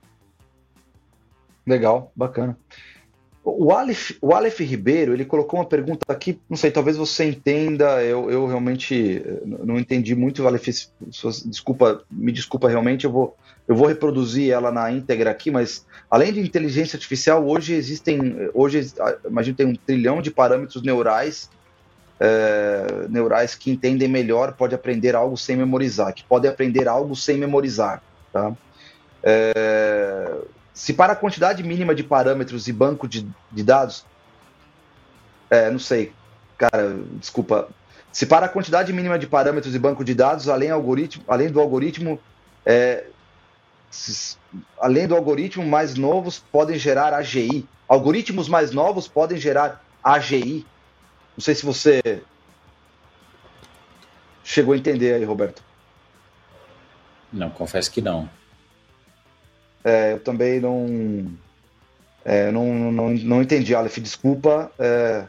Legal, 1.66 2.12
bacana. 2.14 2.56
O 3.44 3.72
Aleph, 3.72 4.12
o 4.20 4.34
Aleph 4.34 4.60
Ribeiro, 4.60 5.14
ele 5.14 5.24
colocou 5.24 5.58
uma 5.58 5.64
pergunta 5.66 6.04
aqui, 6.08 6.38
não 6.48 6.56
sei, 6.56 6.70
talvez 6.70 6.96
você 6.96 7.24
entenda, 7.24 8.02
eu, 8.02 8.30
eu 8.30 8.46
realmente 8.46 9.22
eh, 9.24 9.42
não 9.44 9.78
entendi 9.78 10.14
muito, 10.14 10.46
Aleph, 10.46 10.68
desculpa, 11.46 12.02
me 12.10 12.30
desculpa 12.30 12.68
realmente, 12.68 13.06
eu 13.06 13.12
vou, 13.12 13.36
eu 13.68 13.76
vou 13.76 13.86
reproduzir 13.86 14.50
ela 14.50 14.72
na 14.72 14.90
íntegra 14.90 15.30
aqui, 15.30 15.50
mas 15.50 15.86
além 16.10 16.32
de 16.32 16.40
inteligência 16.40 16.96
artificial, 16.96 17.46
hoje 17.46 17.74
existem, 17.74 18.50
hoje, 18.54 18.90
imagino 19.26 19.56
tem 19.56 19.66
um 19.66 19.74
trilhão 19.76 20.22
de 20.22 20.30
parâmetros 20.30 20.82
neurais, 20.82 21.50
é, 22.18 23.06
neurais 23.10 23.54
que 23.54 23.70
entendem 23.70 24.08
melhor, 24.08 24.54
pode 24.54 24.74
aprender 24.74 25.14
algo 25.14 25.36
sem 25.36 25.54
memorizar, 25.54 26.14
que 26.14 26.24
pode 26.24 26.48
aprender 26.48 26.88
algo 26.88 27.14
sem 27.14 27.36
memorizar, 27.36 28.02
tá? 28.32 28.56
É, 29.22 30.34
se 30.72 30.94
para 30.94 31.12
a 31.12 31.16
quantidade 31.16 31.62
mínima 31.62 31.94
de 31.94 32.02
parâmetros 32.02 32.68
e 32.68 32.72
banco 32.72 33.06
de, 33.06 33.28
de 33.52 33.62
dados, 33.62 34.06
é, 35.50 35.70
não 35.70 35.78
sei, 35.78 36.12
cara, 36.56 36.96
desculpa, 37.20 37.68
se 38.10 38.24
para 38.24 38.46
a 38.46 38.48
quantidade 38.48 38.92
mínima 38.94 39.18
de 39.18 39.26
parâmetros 39.26 39.74
e 39.74 39.78
banco 39.78 40.02
de 40.02 40.14
dados, 40.14 40.48
além, 40.48 40.70
algoritmo, 40.70 41.22
além 41.28 41.50
do 41.50 41.60
algoritmo, 41.60 42.18
é, 42.64 43.04
além 44.80 45.06
do 45.06 45.14
algoritmo, 45.14 45.66
mais 45.66 45.94
novos 45.94 46.38
podem 46.38 46.78
gerar 46.78 47.14
AGI. 47.14 47.66
Algoritmos 47.88 48.48
mais 48.48 48.70
novos 48.70 49.08
podem 49.08 49.38
gerar 49.38 49.84
AGI. 50.02 50.66
Não 51.36 51.42
sei 51.42 51.54
se 51.54 51.64
você 51.64 52.22
chegou 54.44 54.74
a 54.74 54.76
entender 54.76 55.14
aí, 55.14 55.24
Roberto. 55.24 55.62
Não, 57.32 57.50
confesso 57.50 57.90
que 57.90 58.00
não. 58.00 58.28
É, 59.84 60.12
eu 60.12 60.20
também 60.20 60.60
não, 60.60 61.30
é, 62.24 62.50
não, 62.50 62.92
não, 62.92 63.10
não 63.10 63.42
entendi, 63.42 63.74
Aleph, 63.74 63.98
desculpa. 63.98 64.70
É, 64.78 65.24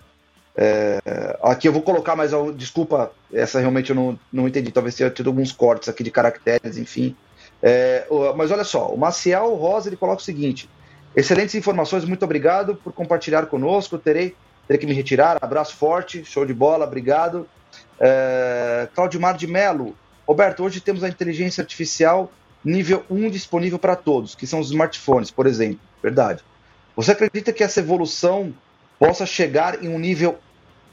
é, 0.57 0.99
aqui 1.41 1.67
eu 1.67 1.73
vou 1.73 1.81
colocar 1.81 2.15
mais. 2.15 2.31
Desculpa, 2.55 3.11
essa 3.31 3.59
realmente 3.59 3.91
eu 3.91 3.95
não, 3.95 4.19
não 4.31 4.47
entendi. 4.47 4.71
Talvez 4.71 4.95
tenha 4.95 5.09
tido 5.09 5.29
alguns 5.29 5.51
cortes 5.51 5.87
aqui 5.87 6.03
de 6.03 6.11
caracteres, 6.11 6.77
enfim. 6.77 7.15
É, 7.61 8.07
mas 8.35 8.51
olha 8.51 8.63
só, 8.63 8.87
o 8.89 8.97
Maciel 8.97 9.53
Rosa 9.55 9.89
ele 9.89 9.97
coloca 9.97 10.21
o 10.21 10.25
seguinte: 10.25 10.69
excelentes 11.15 11.55
informações, 11.55 12.05
muito 12.05 12.23
obrigado 12.23 12.75
por 12.75 12.93
compartilhar 12.93 13.45
conosco. 13.47 13.97
Terei, 13.97 14.35
terei 14.67 14.79
que 14.79 14.85
me 14.85 14.93
retirar. 14.93 15.37
Abraço 15.41 15.75
forte, 15.75 16.23
show 16.23 16.45
de 16.45 16.53
bola, 16.53 16.85
obrigado. 16.85 17.47
É, 17.99 18.87
Claudimar 18.95 19.35
de 19.35 19.45
Melo, 19.45 19.95
Roberto, 20.27 20.63
hoje 20.63 20.79
temos 20.79 21.03
a 21.03 21.09
inteligência 21.09 21.61
artificial 21.61 22.31
nível 22.63 23.03
1 23.09 23.29
disponível 23.29 23.79
para 23.79 23.95
todos, 23.95 24.35
que 24.35 24.45
são 24.45 24.59
os 24.59 24.67
smartphones, 24.67 25.31
por 25.31 25.47
exemplo. 25.47 25.79
Verdade. 26.01 26.43
Você 26.95 27.11
acredita 27.11 27.53
que 27.53 27.63
essa 27.63 27.79
evolução 27.79 28.53
possa 28.97 29.25
chegar 29.25 29.83
em 29.83 29.87
um 29.87 29.97
nível 29.97 30.37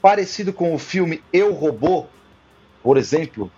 parecido 0.01 0.53
com 0.53 0.75
o 0.75 0.79
filme 0.79 1.23
Eu 1.33 1.53
Robô, 1.53 2.07
por 2.83 2.97
exemplo? 2.97 3.51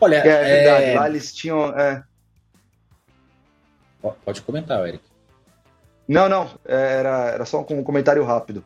Olha, 0.00 0.16
é, 0.16 0.28
é 0.28 0.44
verdade. 0.44 0.94
Lá 0.94 1.08
eles 1.08 1.34
tinham. 1.34 1.78
É... 1.78 2.02
Pode 4.24 4.42
comentar, 4.42 4.86
Eric. 4.86 5.02
Não, 6.06 6.28
não. 6.28 6.48
Era, 6.64 7.30
era 7.30 7.44
só 7.44 7.60
um 7.60 7.82
comentário 7.82 8.24
rápido. 8.24 8.64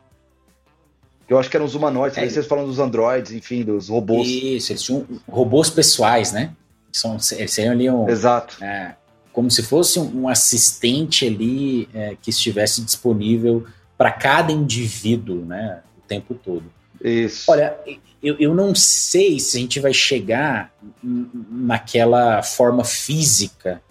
Eu 1.27 1.39
acho 1.39 1.49
que 1.49 1.57
eram 1.57 1.65
os 1.65 1.73
humanoides, 1.73 2.17
é. 2.17 2.29
vocês 2.29 2.45
falam 2.45 2.65
dos 2.65 2.79
androides, 2.79 3.31
enfim, 3.31 3.63
dos 3.63 3.89
robôs. 3.89 4.27
Isso, 4.27 4.71
eles 4.71 4.83
tinham 4.83 5.05
robôs 5.27 5.69
pessoais, 5.69 6.31
né? 6.31 6.53
São, 6.91 7.17
eles 7.31 7.51
seriam 7.51 7.73
ali 7.73 7.89
um. 7.89 8.07
Exato. 8.07 8.63
É, 8.63 8.95
como 9.31 9.49
se 9.49 9.63
fosse 9.63 9.99
um, 9.99 10.27
assistente 10.27 11.25
ali 11.25 11.89
é, 11.93 12.15
que 12.21 12.29
estivesse 12.29 12.81
disponível 12.81 13.65
para 13.97 14.11
cada 14.11 14.51
indivíduo, 14.51 15.43
né? 15.43 15.81
O 15.97 16.01
tempo 16.01 16.35
todo. 16.35 16.65
Isso. 17.01 17.51
Olha, 17.51 17.75
eu, 18.23 18.37
eu 18.39 18.55
não 18.55 18.73
sei 18.73 19.37
se 19.37 19.57
a 19.57 19.59
gente 19.59 19.79
vai 19.81 19.93
chegar 19.93 20.73
naquela 21.03 22.41
forma 22.41 22.85
física 22.85 23.81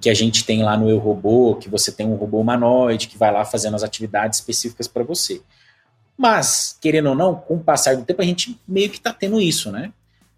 que 0.00 0.10
a 0.10 0.14
gente 0.14 0.44
tem 0.44 0.62
lá 0.62 0.76
no 0.76 0.88
Eu 0.88 0.98
Robô, 0.98 1.56
que 1.56 1.68
você 1.68 1.90
tem 1.90 2.06
um 2.06 2.14
robô 2.14 2.38
humanoide 2.40 3.08
que 3.08 3.18
vai 3.18 3.32
lá 3.32 3.44
fazendo 3.44 3.74
as 3.74 3.82
atividades 3.82 4.38
específicas 4.38 4.86
para 4.86 5.02
você. 5.02 5.40
Mas, 6.16 6.76
querendo 6.80 7.08
ou 7.08 7.14
não, 7.14 7.34
com 7.34 7.54
o 7.54 7.60
passar 7.60 7.96
do 7.96 8.04
tempo, 8.04 8.20
a 8.20 8.24
gente 8.24 8.60
meio 8.68 8.90
que 8.90 8.98
está 8.98 9.12
tendo 9.12 9.40
isso, 9.40 9.72
né? 9.72 9.90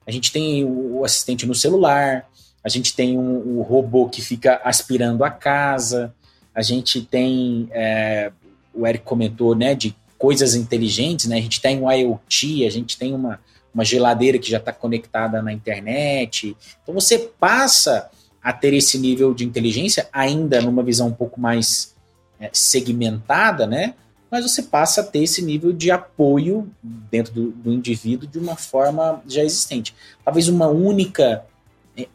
A 0.06 0.10
gente 0.10 0.32
tem 0.32 0.64
o 0.64 1.04
assistente 1.04 1.44
no 1.44 1.54
celular, 1.54 2.26
a 2.62 2.68
gente 2.68 2.94
tem 2.94 3.18
um, 3.18 3.58
o 3.58 3.62
robô 3.62 4.08
que 4.08 4.22
fica 4.22 4.60
aspirando 4.64 5.24
a 5.24 5.30
casa, 5.30 6.14
a 6.54 6.62
gente 6.62 7.02
tem, 7.02 7.68
é, 7.72 8.30
o 8.72 8.86
Eric 8.86 9.04
comentou, 9.04 9.54
né, 9.54 9.74
de 9.74 9.94
coisas 10.22 10.54
inteligentes, 10.54 11.26
né? 11.26 11.36
A 11.36 11.40
gente 11.40 11.60
tem 11.60 11.82
um 11.82 11.90
IoT, 11.90 12.64
a 12.64 12.70
gente 12.70 12.96
tem 12.96 13.12
uma, 13.12 13.40
uma 13.74 13.84
geladeira 13.84 14.38
que 14.38 14.48
já 14.48 14.58
está 14.58 14.72
conectada 14.72 15.42
na 15.42 15.52
internet. 15.52 16.56
Então 16.80 16.94
você 16.94 17.18
passa 17.18 18.08
a 18.40 18.52
ter 18.52 18.72
esse 18.72 18.96
nível 18.98 19.34
de 19.34 19.44
inteligência, 19.44 20.08
ainda 20.12 20.60
numa 20.60 20.80
visão 20.80 21.08
um 21.08 21.12
pouco 21.12 21.40
mais 21.40 21.96
é, 22.38 22.48
segmentada, 22.52 23.66
né? 23.66 23.94
mas 24.30 24.48
você 24.48 24.62
passa 24.62 25.00
a 25.00 25.04
ter 25.04 25.24
esse 25.24 25.42
nível 25.42 25.72
de 25.72 25.90
apoio 25.90 26.70
dentro 26.82 27.34
do, 27.34 27.50
do 27.50 27.72
indivíduo 27.72 28.28
de 28.28 28.38
uma 28.38 28.54
forma 28.54 29.20
já 29.26 29.42
existente. 29.42 29.92
Talvez 30.24 30.46
uma 30.46 30.68
única, 30.68 31.44
é, 31.96 32.06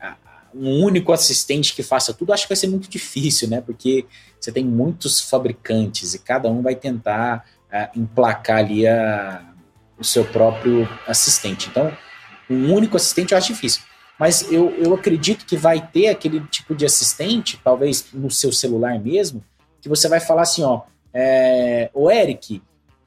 um 0.55 0.81
único 0.81 1.11
assistente 1.11 1.75
que 1.75 1.83
faça 1.83 2.13
tudo, 2.13 2.31
acho 2.31 2.43
que 2.43 2.49
vai 2.49 2.55
ser 2.55 2.67
muito 2.67 2.89
difícil, 2.89 3.49
né? 3.49 3.59
Porque 3.59 4.05
você 4.39 4.49
tem 4.49 4.63
muitos 4.63 5.19
fabricantes 5.19 6.13
e 6.13 6.19
cada 6.19 6.49
um 6.49 6.61
vai 6.61 6.73
tentar 6.73 7.45
uh, 7.71 7.99
emplacar 7.99 8.57
ali 8.57 8.87
a, 8.87 9.41
o 9.97 10.03
seu 10.03 10.25
próprio 10.25 10.87
assistente. 11.07 11.69
Então, 11.69 11.91
um 12.49 12.73
único 12.73 12.97
assistente 12.97 13.31
eu 13.31 13.37
acho 13.37 13.53
difícil. 13.53 13.81
Mas 14.19 14.51
eu, 14.51 14.71
eu 14.77 14.93
acredito 14.93 15.45
que 15.45 15.55
vai 15.55 15.85
ter 15.85 16.07
aquele 16.07 16.41
tipo 16.47 16.75
de 16.75 16.85
assistente, 16.85 17.59
talvez 17.63 18.07
no 18.13 18.31
seu 18.31 18.51
celular 18.51 18.99
mesmo, 18.99 19.43
que 19.79 19.87
você 19.87 20.07
vai 20.07 20.19
falar 20.19 20.41
assim, 20.41 20.63
ó, 20.63 20.81
é, 21.13 21.89
o 21.93 22.09
Eric, 22.09 22.61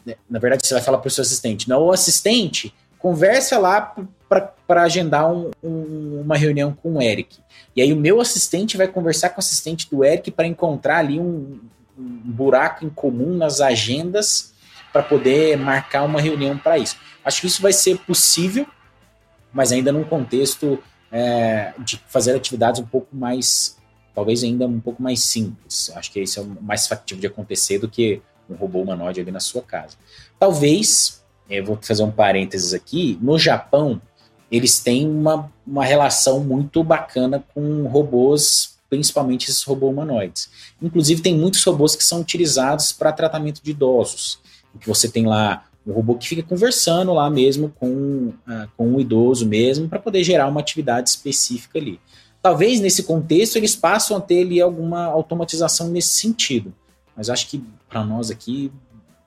né, 0.06 0.14
na 0.28 0.38
verdade 0.38 0.66
você 0.66 0.74
vai 0.74 0.82
falar 0.82 0.98
para 0.98 1.08
o 1.08 1.10
seu 1.10 1.22
assistente, 1.22 1.68
não, 1.68 1.82
o 1.82 1.92
assistente, 1.92 2.72
conversa 2.98 3.58
lá 3.58 3.94
para 4.28 4.82
agendar 4.82 5.32
um, 5.32 5.50
um, 5.62 6.20
uma 6.20 6.36
reunião 6.36 6.72
com 6.72 6.94
o 6.94 7.02
Eric. 7.02 7.38
E 7.74 7.82
aí 7.82 7.92
o 7.92 7.96
meu 7.96 8.20
assistente 8.20 8.76
vai 8.76 8.86
conversar 8.86 9.30
com 9.30 9.36
o 9.36 9.40
assistente 9.40 9.90
do 9.90 10.04
Eric 10.04 10.30
para 10.30 10.46
encontrar 10.46 10.98
ali 10.98 11.18
um, 11.18 11.60
um 12.00 12.30
buraco 12.30 12.84
em 12.84 12.90
comum 12.90 13.36
nas 13.36 13.60
agendas 13.60 14.52
para 14.92 15.02
poder 15.02 15.56
marcar 15.56 16.04
uma 16.04 16.20
reunião 16.20 16.56
para 16.56 16.78
isso. 16.78 16.96
Acho 17.24 17.42
que 17.42 17.46
isso 17.46 17.62
vai 17.62 17.72
ser 17.72 17.98
possível, 17.98 18.66
mas 19.52 19.72
ainda 19.72 19.92
num 19.92 20.04
contexto 20.04 20.82
é, 21.12 21.72
de 21.78 22.00
fazer 22.08 22.34
atividades 22.34 22.80
um 22.80 22.86
pouco 22.86 23.14
mais 23.14 23.78
talvez 24.14 24.42
ainda 24.42 24.66
um 24.66 24.80
pouco 24.80 25.02
mais 25.02 25.20
simples. 25.24 25.90
Acho 25.94 26.12
que 26.12 26.20
esse 26.20 26.38
é 26.38 26.42
mais 26.60 26.86
factível 26.86 27.20
de 27.20 27.26
acontecer 27.26 27.78
do 27.78 27.88
que 27.88 28.20
um 28.48 28.54
robô 28.54 28.82
humanoide 28.82 29.20
ali 29.20 29.30
na 29.30 29.40
sua 29.40 29.62
casa. 29.62 29.96
Talvez, 30.38 31.24
eu 31.48 31.64
vou 31.64 31.78
fazer 31.80 32.02
um 32.02 32.10
parênteses 32.10 32.74
aqui, 32.74 33.18
no 33.22 33.38
Japão, 33.38 34.00
eles 34.50 34.80
têm 34.80 35.08
uma, 35.08 35.50
uma 35.66 35.84
relação 35.84 36.40
muito 36.40 36.82
bacana 36.82 37.44
com 37.54 37.86
robôs, 37.86 38.78
principalmente 38.90 39.48
esses 39.48 39.62
robôs 39.62 39.92
humanoides. 39.92 40.50
Inclusive, 40.82 41.22
tem 41.22 41.34
muitos 41.34 41.62
robôs 41.64 41.94
que 41.94 42.04
são 42.04 42.20
utilizados 42.20 42.92
para 42.92 43.12
tratamento 43.12 43.62
de 43.62 43.70
idosos, 43.70 44.40
que 44.80 44.88
você 44.88 45.08
tem 45.08 45.26
lá 45.26 45.64
um 45.86 45.92
robô 45.92 46.16
que 46.16 46.28
fica 46.28 46.42
conversando 46.42 47.14
lá 47.14 47.30
mesmo 47.30 47.72
com, 47.80 48.28
uh, 48.46 48.68
com 48.76 48.88
um 48.88 49.00
idoso 49.00 49.46
mesmo, 49.46 49.88
para 49.88 49.98
poder 49.98 50.22
gerar 50.22 50.48
uma 50.48 50.60
atividade 50.60 51.08
específica 51.08 51.78
ali. 51.78 51.98
Talvez 52.42 52.80
nesse 52.80 53.02
contexto 53.02 53.56
eles 53.56 53.76
passam 53.76 54.16
a 54.16 54.20
ter 54.20 54.42
ali 54.42 54.60
alguma 54.60 55.04
automatização 55.04 55.88
nesse 55.88 56.18
sentido. 56.18 56.74
Mas 57.16 57.30
acho 57.30 57.48
que 57.48 57.62
para 57.88 58.04
nós 58.04 58.30
aqui 58.30 58.72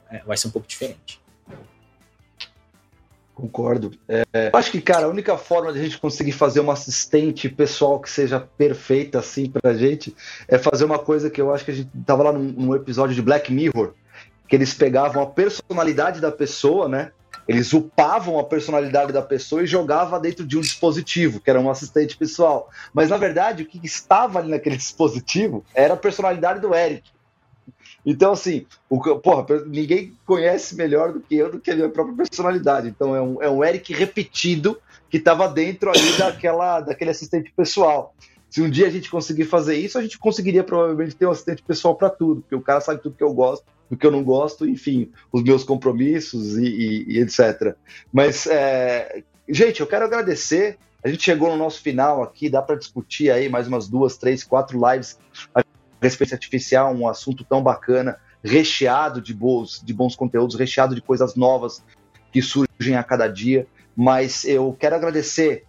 é, 0.09 0.21
vai 0.25 0.37
ser 0.37 0.47
um 0.47 0.51
pouco 0.51 0.67
diferente. 0.67 1.22
Concordo. 3.33 3.91
É, 4.07 4.51
acho 4.53 4.71
que, 4.71 4.79
cara, 4.79 5.07
a 5.07 5.09
única 5.09 5.35
forma 5.37 5.73
de 5.73 5.79
a 5.79 5.83
gente 5.83 5.97
conseguir 5.97 6.33
fazer 6.33 6.59
uma 6.59 6.73
assistente 6.73 7.49
pessoal 7.49 7.99
que 7.99 8.09
seja 8.09 8.39
perfeita 8.39 9.19
assim 9.19 9.49
pra 9.49 9.73
gente 9.73 10.15
é 10.47 10.57
fazer 10.59 10.85
uma 10.85 10.99
coisa 10.99 11.31
que 11.31 11.41
eu 11.41 11.53
acho 11.53 11.65
que 11.65 11.71
a 11.71 11.73
gente 11.73 11.89
tava 12.05 12.23
lá 12.23 12.31
num, 12.31 12.43
num 12.43 12.75
episódio 12.75 13.15
de 13.15 13.21
Black 13.21 13.51
Mirror, 13.51 13.93
que 14.47 14.55
eles 14.55 14.73
pegavam 14.73 15.23
a 15.23 15.25
personalidade 15.25 16.21
da 16.21 16.31
pessoa, 16.31 16.87
né? 16.87 17.11
Eles 17.47 17.73
upavam 17.73 18.39
a 18.39 18.43
personalidade 18.43 19.11
da 19.11 19.21
pessoa 19.21 19.63
e 19.63 19.67
jogavam 19.67 20.21
dentro 20.21 20.45
de 20.45 20.57
um 20.57 20.61
dispositivo, 20.61 21.39
que 21.39 21.49
era 21.49 21.59
um 21.59 21.69
assistente 21.69 22.15
pessoal. 22.15 22.69
Mas 22.93 23.09
na 23.09 23.17
verdade, 23.17 23.63
o 23.63 23.65
que 23.65 23.79
estava 23.83 24.39
ali 24.39 24.49
naquele 24.49 24.77
dispositivo 24.77 25.65
era 25.73 25.95
a 25.95 25.97
personalidade 25.97 26.59
do 26.59 26.73
Eric. 26.73 27.11
Então, 28.05 28.33
assim, 28.33 28.65
o, 28.89 28.99
porra, 29.19 29.45
ninguém 29.65 30.13
conhece 30.25 30.75
melhor 30.75 31.13
do 31.13 31.21
que 31.21 31.35
eu 31.35 31.51
do 31.51 31.59
que 31.59 31.71
a 31.71 31.75
minha 31.75 31.89
própria 31.89 32.15
personalidade. 32.15 32.89
Então, 32.89 33.15
é 33.15 33.21
um, 33.21 33.41
é 33.41 33.49
um 33.49 33.63
Eric 33.63 33.93
repetido 33.93 34.77
que 35.09 35.17
estava 35.17 35.47
dentro 35.47 35.89
ali 35.89 36.17
daquela, 36.17 36.81
daquele 36.81 37.11
assistente 37.11 37.51
pessoal. 37.55 38.13
Se 38.49 38.61
um 38.61 38.69
dia 38.69 38.87
a 38.87 38.89
gente 38.89 39.09
conseguir 39.09 39.45
fazer 39.45 39.75
isso, 39.75 39.97
a 39.97 40.01
gente 40.01 40.17
conseguiria 40.17 40.63
provavelmente 40.63 41.15
ter 41.15 41.25
um 41.25 41.31
assistente 41.31 41.63
pessoal 41.63 41.95
para 41.95 42.09
tudo, 42.09 42.41
porque 42.41 42.55
o 42.55 42.61
cara 42.61 42.81
sabe 42.81 43.01
tudo 43.01 43.15
que 43.15 43.23
eu 43.23 43.33
gosto 43.33 43.65
do 43.89 43.97
que 43.97 44.05
eu 44.05 44.11
não 44.11 44.23
gosto, 44.23 44.67
enfim, 44.67 45.11
os 45.31 45.43
meus 45.43 45.63
compromissos 45.63 46.57
e, 46.57 46.65
e, 46.65 47.05
e 47.13 47.19
etc. 47.19 47.75
Mas, 48.11 48.47
é, 48.47 49.23
gente, 49.47 49.81
eu 49.81 49.87
quero 49.87 50.05
agradecer. 50.05 50.77
A 51.03 51.09
gente 51.09 51.23
chegou 51.23 51.49
no 51.49 51.57
nosso 51.57 51.81
final 51.81 52.23
aqui, 52.23 52.49
dá 52.49 52.61
para 52.61 52.77
discutir 52.77 53.29
aí 53.29 53.49
mais 53.49 53.67
umas 53.67 53.87
duas, 53.87 54.17
três, 54.17 54.43
quatro 54.43 54.79
lives 54.89 55.17
respeito 56.03 56.33
artificial, 56.33 56.93
um 56.93 57.07
assunto 57.07 57.43
tão 57.43 57.63
bacana, 57.63 58.17
recheado 58.43 59.21
de 59.21 59.33
bons, 59.33 59.81
de 59.83 59.93
bons 59.93 60.15
conteúdos, 60.15 60.55
recheado 60.55 60.93
de 60.93 61.01
coisas 61.01 61.35
novas 61.35 61.83
que 62.31 62.41
surgem 62.41 62.95
a 62.95 63.03
cada 63.03 63.27
dia. 63.27 63.65
Mas 63.95 64.43
eu 64.43 64.75
quero 64.77 64.95
agradecer, 64.95 65.65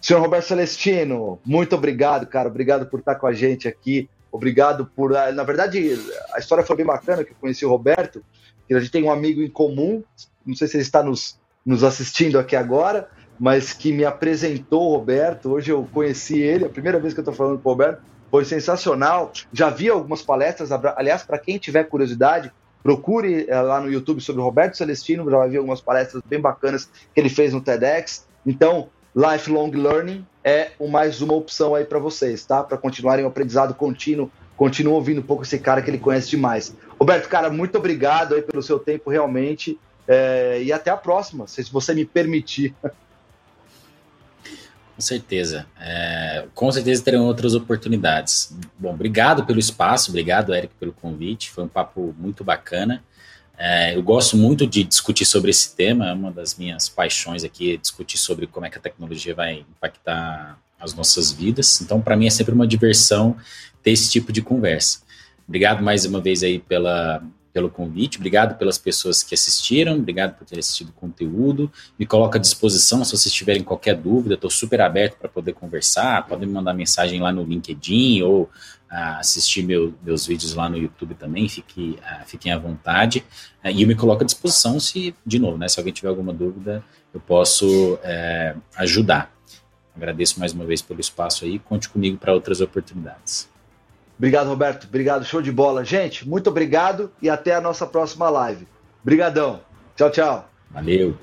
senhor 0.00 0.20
Roberto 0.20 0.46
Celestino, 0.46 1.38
muito 1.44 1.74
obrigado, 1.74 2.26
cara, 2.26 2.48
obrigado 2.48 2.86
por 2.86 3.00
estar 3.00 3.16
com 3.16 3.26
a 3.26 3.32
gente 3.32 3.68
aqui. 3.68 4.08
Obrigado 4.34 4.86
por. 4.96 5.16
Ah, 5.16 5.30
na 5.30 5.44
verdade, 5.44 5.96
a 6.32 6.40
história 6.40 6.64
foi 6.64 6.74
bem 6.74 6.84
bacana, 6.84 7.22
que 7.22 7.30
eu 7.30 7.36
conheci 7.40 7.64
o 7.64 7.68
Roberto, 7.68 8.20
que 8.66 8.74
a 8.74 8.80
gente 8.80 8.90
tem 8.90 9.04
um 9.04 9.12
amigo 9.12 9.40
em 9.40 9.48
comum, 9.48 10.02
não 10.44 10.56
sei 10.56 10.66
se 10.66 10.76
ele 10.76 10.82
está 10.82 11.04
nos, 11.04 11.38
nos 11.64 11.84
assistindo 11.84 12.36
aqui 12.36 12.56
agora, 12.56 13.08
mas 13.38 13.72
que 13.72 13.92
me 13.92 14.04
apresentou 14.04 14.90
o 14.90 14.96
Roberto. 14.96 15.52
Hoje 15.52 15.70
eu 15.70 15.88
conheci 15.92 16.40
ele, 16.40 16.64
a 16.64 16.68
primeira 16.68 16.98
vez 16.98 17.14
que 17.14 17.20
eu 17.20 17.22
estou 17.22 17.32
falando 17.32 17.60
com 17.60 17.68
o 17.68 17.72
Roberto, 17.72 18.02
foi 18.30 18.44
sensacional. 18.44 19.32
Já 19.52 19.70
vi 19.70 19.88
algumas 19.88 20.22
palestras, 20.22 20.70
aliás, 20.72 21.22
para 21.22 21.38
quem 21.38 21.58
tiver 21.58 21.84
curiosidade, 21.84 22.52
procure 22.82 23.46
eh, 23.48 23.60
lá 23.62 23.80
no 23.80 23.90
YouTube 23.90 24.20
sobre 24.20 24.42
o 24.42 24.44
Roberto 24.44 24.76
Celestino, 24.76 25.30
já 25.30 25.38
vai 25.38 25.48
ver 25.48 25.56
algumas 25.58 25.80
palestras 25.80 26.22
bem 26.26 26.40
bacanas 26.40 26.88
que 27.14 27.20
ele 27.20 27.28
fez 27.28 27.52
no 27.52 27.60
TEDx. 27.60 28.26
Então, 28.46 28.88
lifelong 29.14 29.70
learning 29.70 30.26
é 30.42 30.72
mais 30.90 31.22
uma 31.22 31.34
opção 31.34 31.74
aí 31.74 31.84
para 31.84 31.98
vocês, 31.98 32.44
tá? 32.44 32.62
Para 32.62 32.76
continuarem 32.76 33.24
o 33.24 33.28
aprendizado 33.28 33.72
contínuo, 33.72 34.30
continuam 34.56 34.96
ouvindo 34.96 35.20
um 35.20 35.24
pouco 35.24 35.44
esse 35.44 35.58
cara 35.58 35.80
que 35.80 35.90
ele 35.90 35.98
conhece 35.98 36.28
demais. 36.28 36.74
Roberto, 37.00 37.28
cara, 37.28 37.48
muito 37.48 37.78
obrigado 37.78 38.34
aí 38.34 38.42
pelo 38.42 38.62
seu 38.62 38.78
tempo 38.78 39.08
realmente 39.08 39.78
é, 40.06 40.62
e 40.62 40.72
até 40.72 40.90
a 40.90 40.96
próxima, 40.96 41.46
se 41.46 41.62
você 41.72 41.94
me 41.94 42.04
permitir. 42.04 42.74
Com 44.94 45.00
certeza. 45.00 45.66
É, 45.80 46.46
com 46.54 46.70
certeza 46.70 47.02
terão 47.02 47.26
outras 47.26 47.54
oportunidades. 47.54 48.56
Bom, 48.78 48.94
obrigado 48.94 49.44
pelo 49.44 49.58
espaço, 49.58 50.10
obrigado, 50.10 50.54
Eric, 50.54 50.72
pelo 50.78 50.92
convite. 50.92 51.50
Foi 51.50 51.64
um 51.64 51.68
papo 51.68 52.14
muito 52.16 52.44
bacana. 52.44 53.02
É, 53.58 53.96
eu 53.96 54.02
gosto 54.02 54.36
muito 54.36 54.66
de 54.66 54.84
discutir 54.84 55.24
sobre 55.24 55.50
esse 55.50 55.74
tema, 55.76 56.08
é 56.08 56.12
uma 56.12 56.30
das 56.30 56.56
minhas 56.56 56.88
paixões 56.88 57.44
aqui 57.44 57.76
discutir 57.76 58.18
sobre 58.18 58.46
como 58.46 58.66
é 58.66 58.70
que 58.70 58.78
a 58.78 58.80
tecnologia 58.80 59.34
vai 59.34 59.64
impactar 59.76 60.58
as 60.78 60.94
nossas 60.94 61.32
vidas. 61.32 61.80
Então, 61.80 62.00
para 62.00 62.16
mim 62.16 62.26
é 62.26 62.30
sempre 62.30 62.54
uma 62.54 62.66
diversão 62.66 63.36
ter 63.82 63.92
esse 63.92 64.10
tipo 64.10 64.32
de 64.32 64.42
conversa. 64.42 65.02
Obrigado 65.46 65.82
mais 65.82 66.04
uma 66.04 66.20
vez 66.20 66.42
aí 66.42 66.58
pela, 66.58 67.22
pelo 67.54 67.70
convite, 67.70 68.18
obrigado 68.18 68.58
pelas 68.58 68.76
pessoas 68.76 69.22
que 69.22 69.32
assistiram, 69.32 69.94
obrigado 69.94 70.36
por 70.36 70.44
ter 70.44 70.58
assistido 70.58 70.88
o 70.88 70.92
conteúdo. 70.92 71.70
Me 71.96 72.04
coloco 72.04 72.36
à 72.36 72.40
disposição 72.40 73.04
se 73.04 73.16
vocês 73.16 73.32
tiverem 73.32 73.62
qualquer 73.62 73.94
dúvida, 73.94 74.34
estou 74.34 74.50
super 74.50 74.80
aberto 74.80 75.16
para 75.16 75.28
poder 75.28 75.52
conversar. 75.52 76.26
Podem 76.26 76.48
me 76.48 76.52
mandar 76.52 76.74
mensagem 76.74 77.20
lá 77.20 77.30
no 77.30 77.44
LinkedIn 77.44 78.22
ou 78.22 78.50
ah, 78.90 79.18
assistir 79.20 79.62
meu, 79.62 79.94
meus 80.02 80.26
vídeos 80.26 80.52
lá 80.54 80.68
no 80.68 80.76
YouTube 80.76 81.14
também, 81.14 81.48
fique, 81.48 81.96
ah, 82.02 82.24
fiquem 82.26 82.50
à 82.50 82.58
vontade. 82.58 83.24
Ah, 83.62 83.70
e 83.70 83.82
eu 83.82 83.86
me 83.86 83.94
coloco 83.94 84.24
à 84.24 84.26
disposição 84.26 84.80
se, 84.80 85.14
de 85.24 85.38
novo, 85.38 85.56
né, 85.56 85.68
se 85.68 85.78
alguém 85.78 85.92
tiver 85.92 86.08
alguma 86.08 86.32
dúvida, 86.32 86.84
eu 87.14 87.20
posso 87.20 88.00
é, 88.02 88.56
ajudar. 88.78 89.32
Agradeço 89.94 90.40
mais 90.40 90.52
uma 90.52 90.64
vez 90.64 90.82
pelo 90.82 90.98
espaço 91.00 91.44
aí, 91.44 91.60
conte 91.60 91.88
comigo 91.88 92.18
para 92.18 92.34
outras 92.34 92.60
oportunidades. 92.60 93.48
Obrigado, 94.16 94.48
Roberto. 94.48 94.86
Obrigado, 94.86 95.24
show 95.24 95.42
de 95.42 95.52
bola. 95.52 95.84
Gente, 95.84 96.28
muito 96.28 96.48
obrigado 96.48 97.10
e 97.20 97.28
até 97.28 97.54
a 97.54 97.60
nossa 97.60 97.86
próxima 97.86 98.30
live. 98.30 98.66
Brigadão. 99.02 99.60
Tchau, 99.96 100.10
tchau. 100.10 100.48
Valeu. 100.70 101.16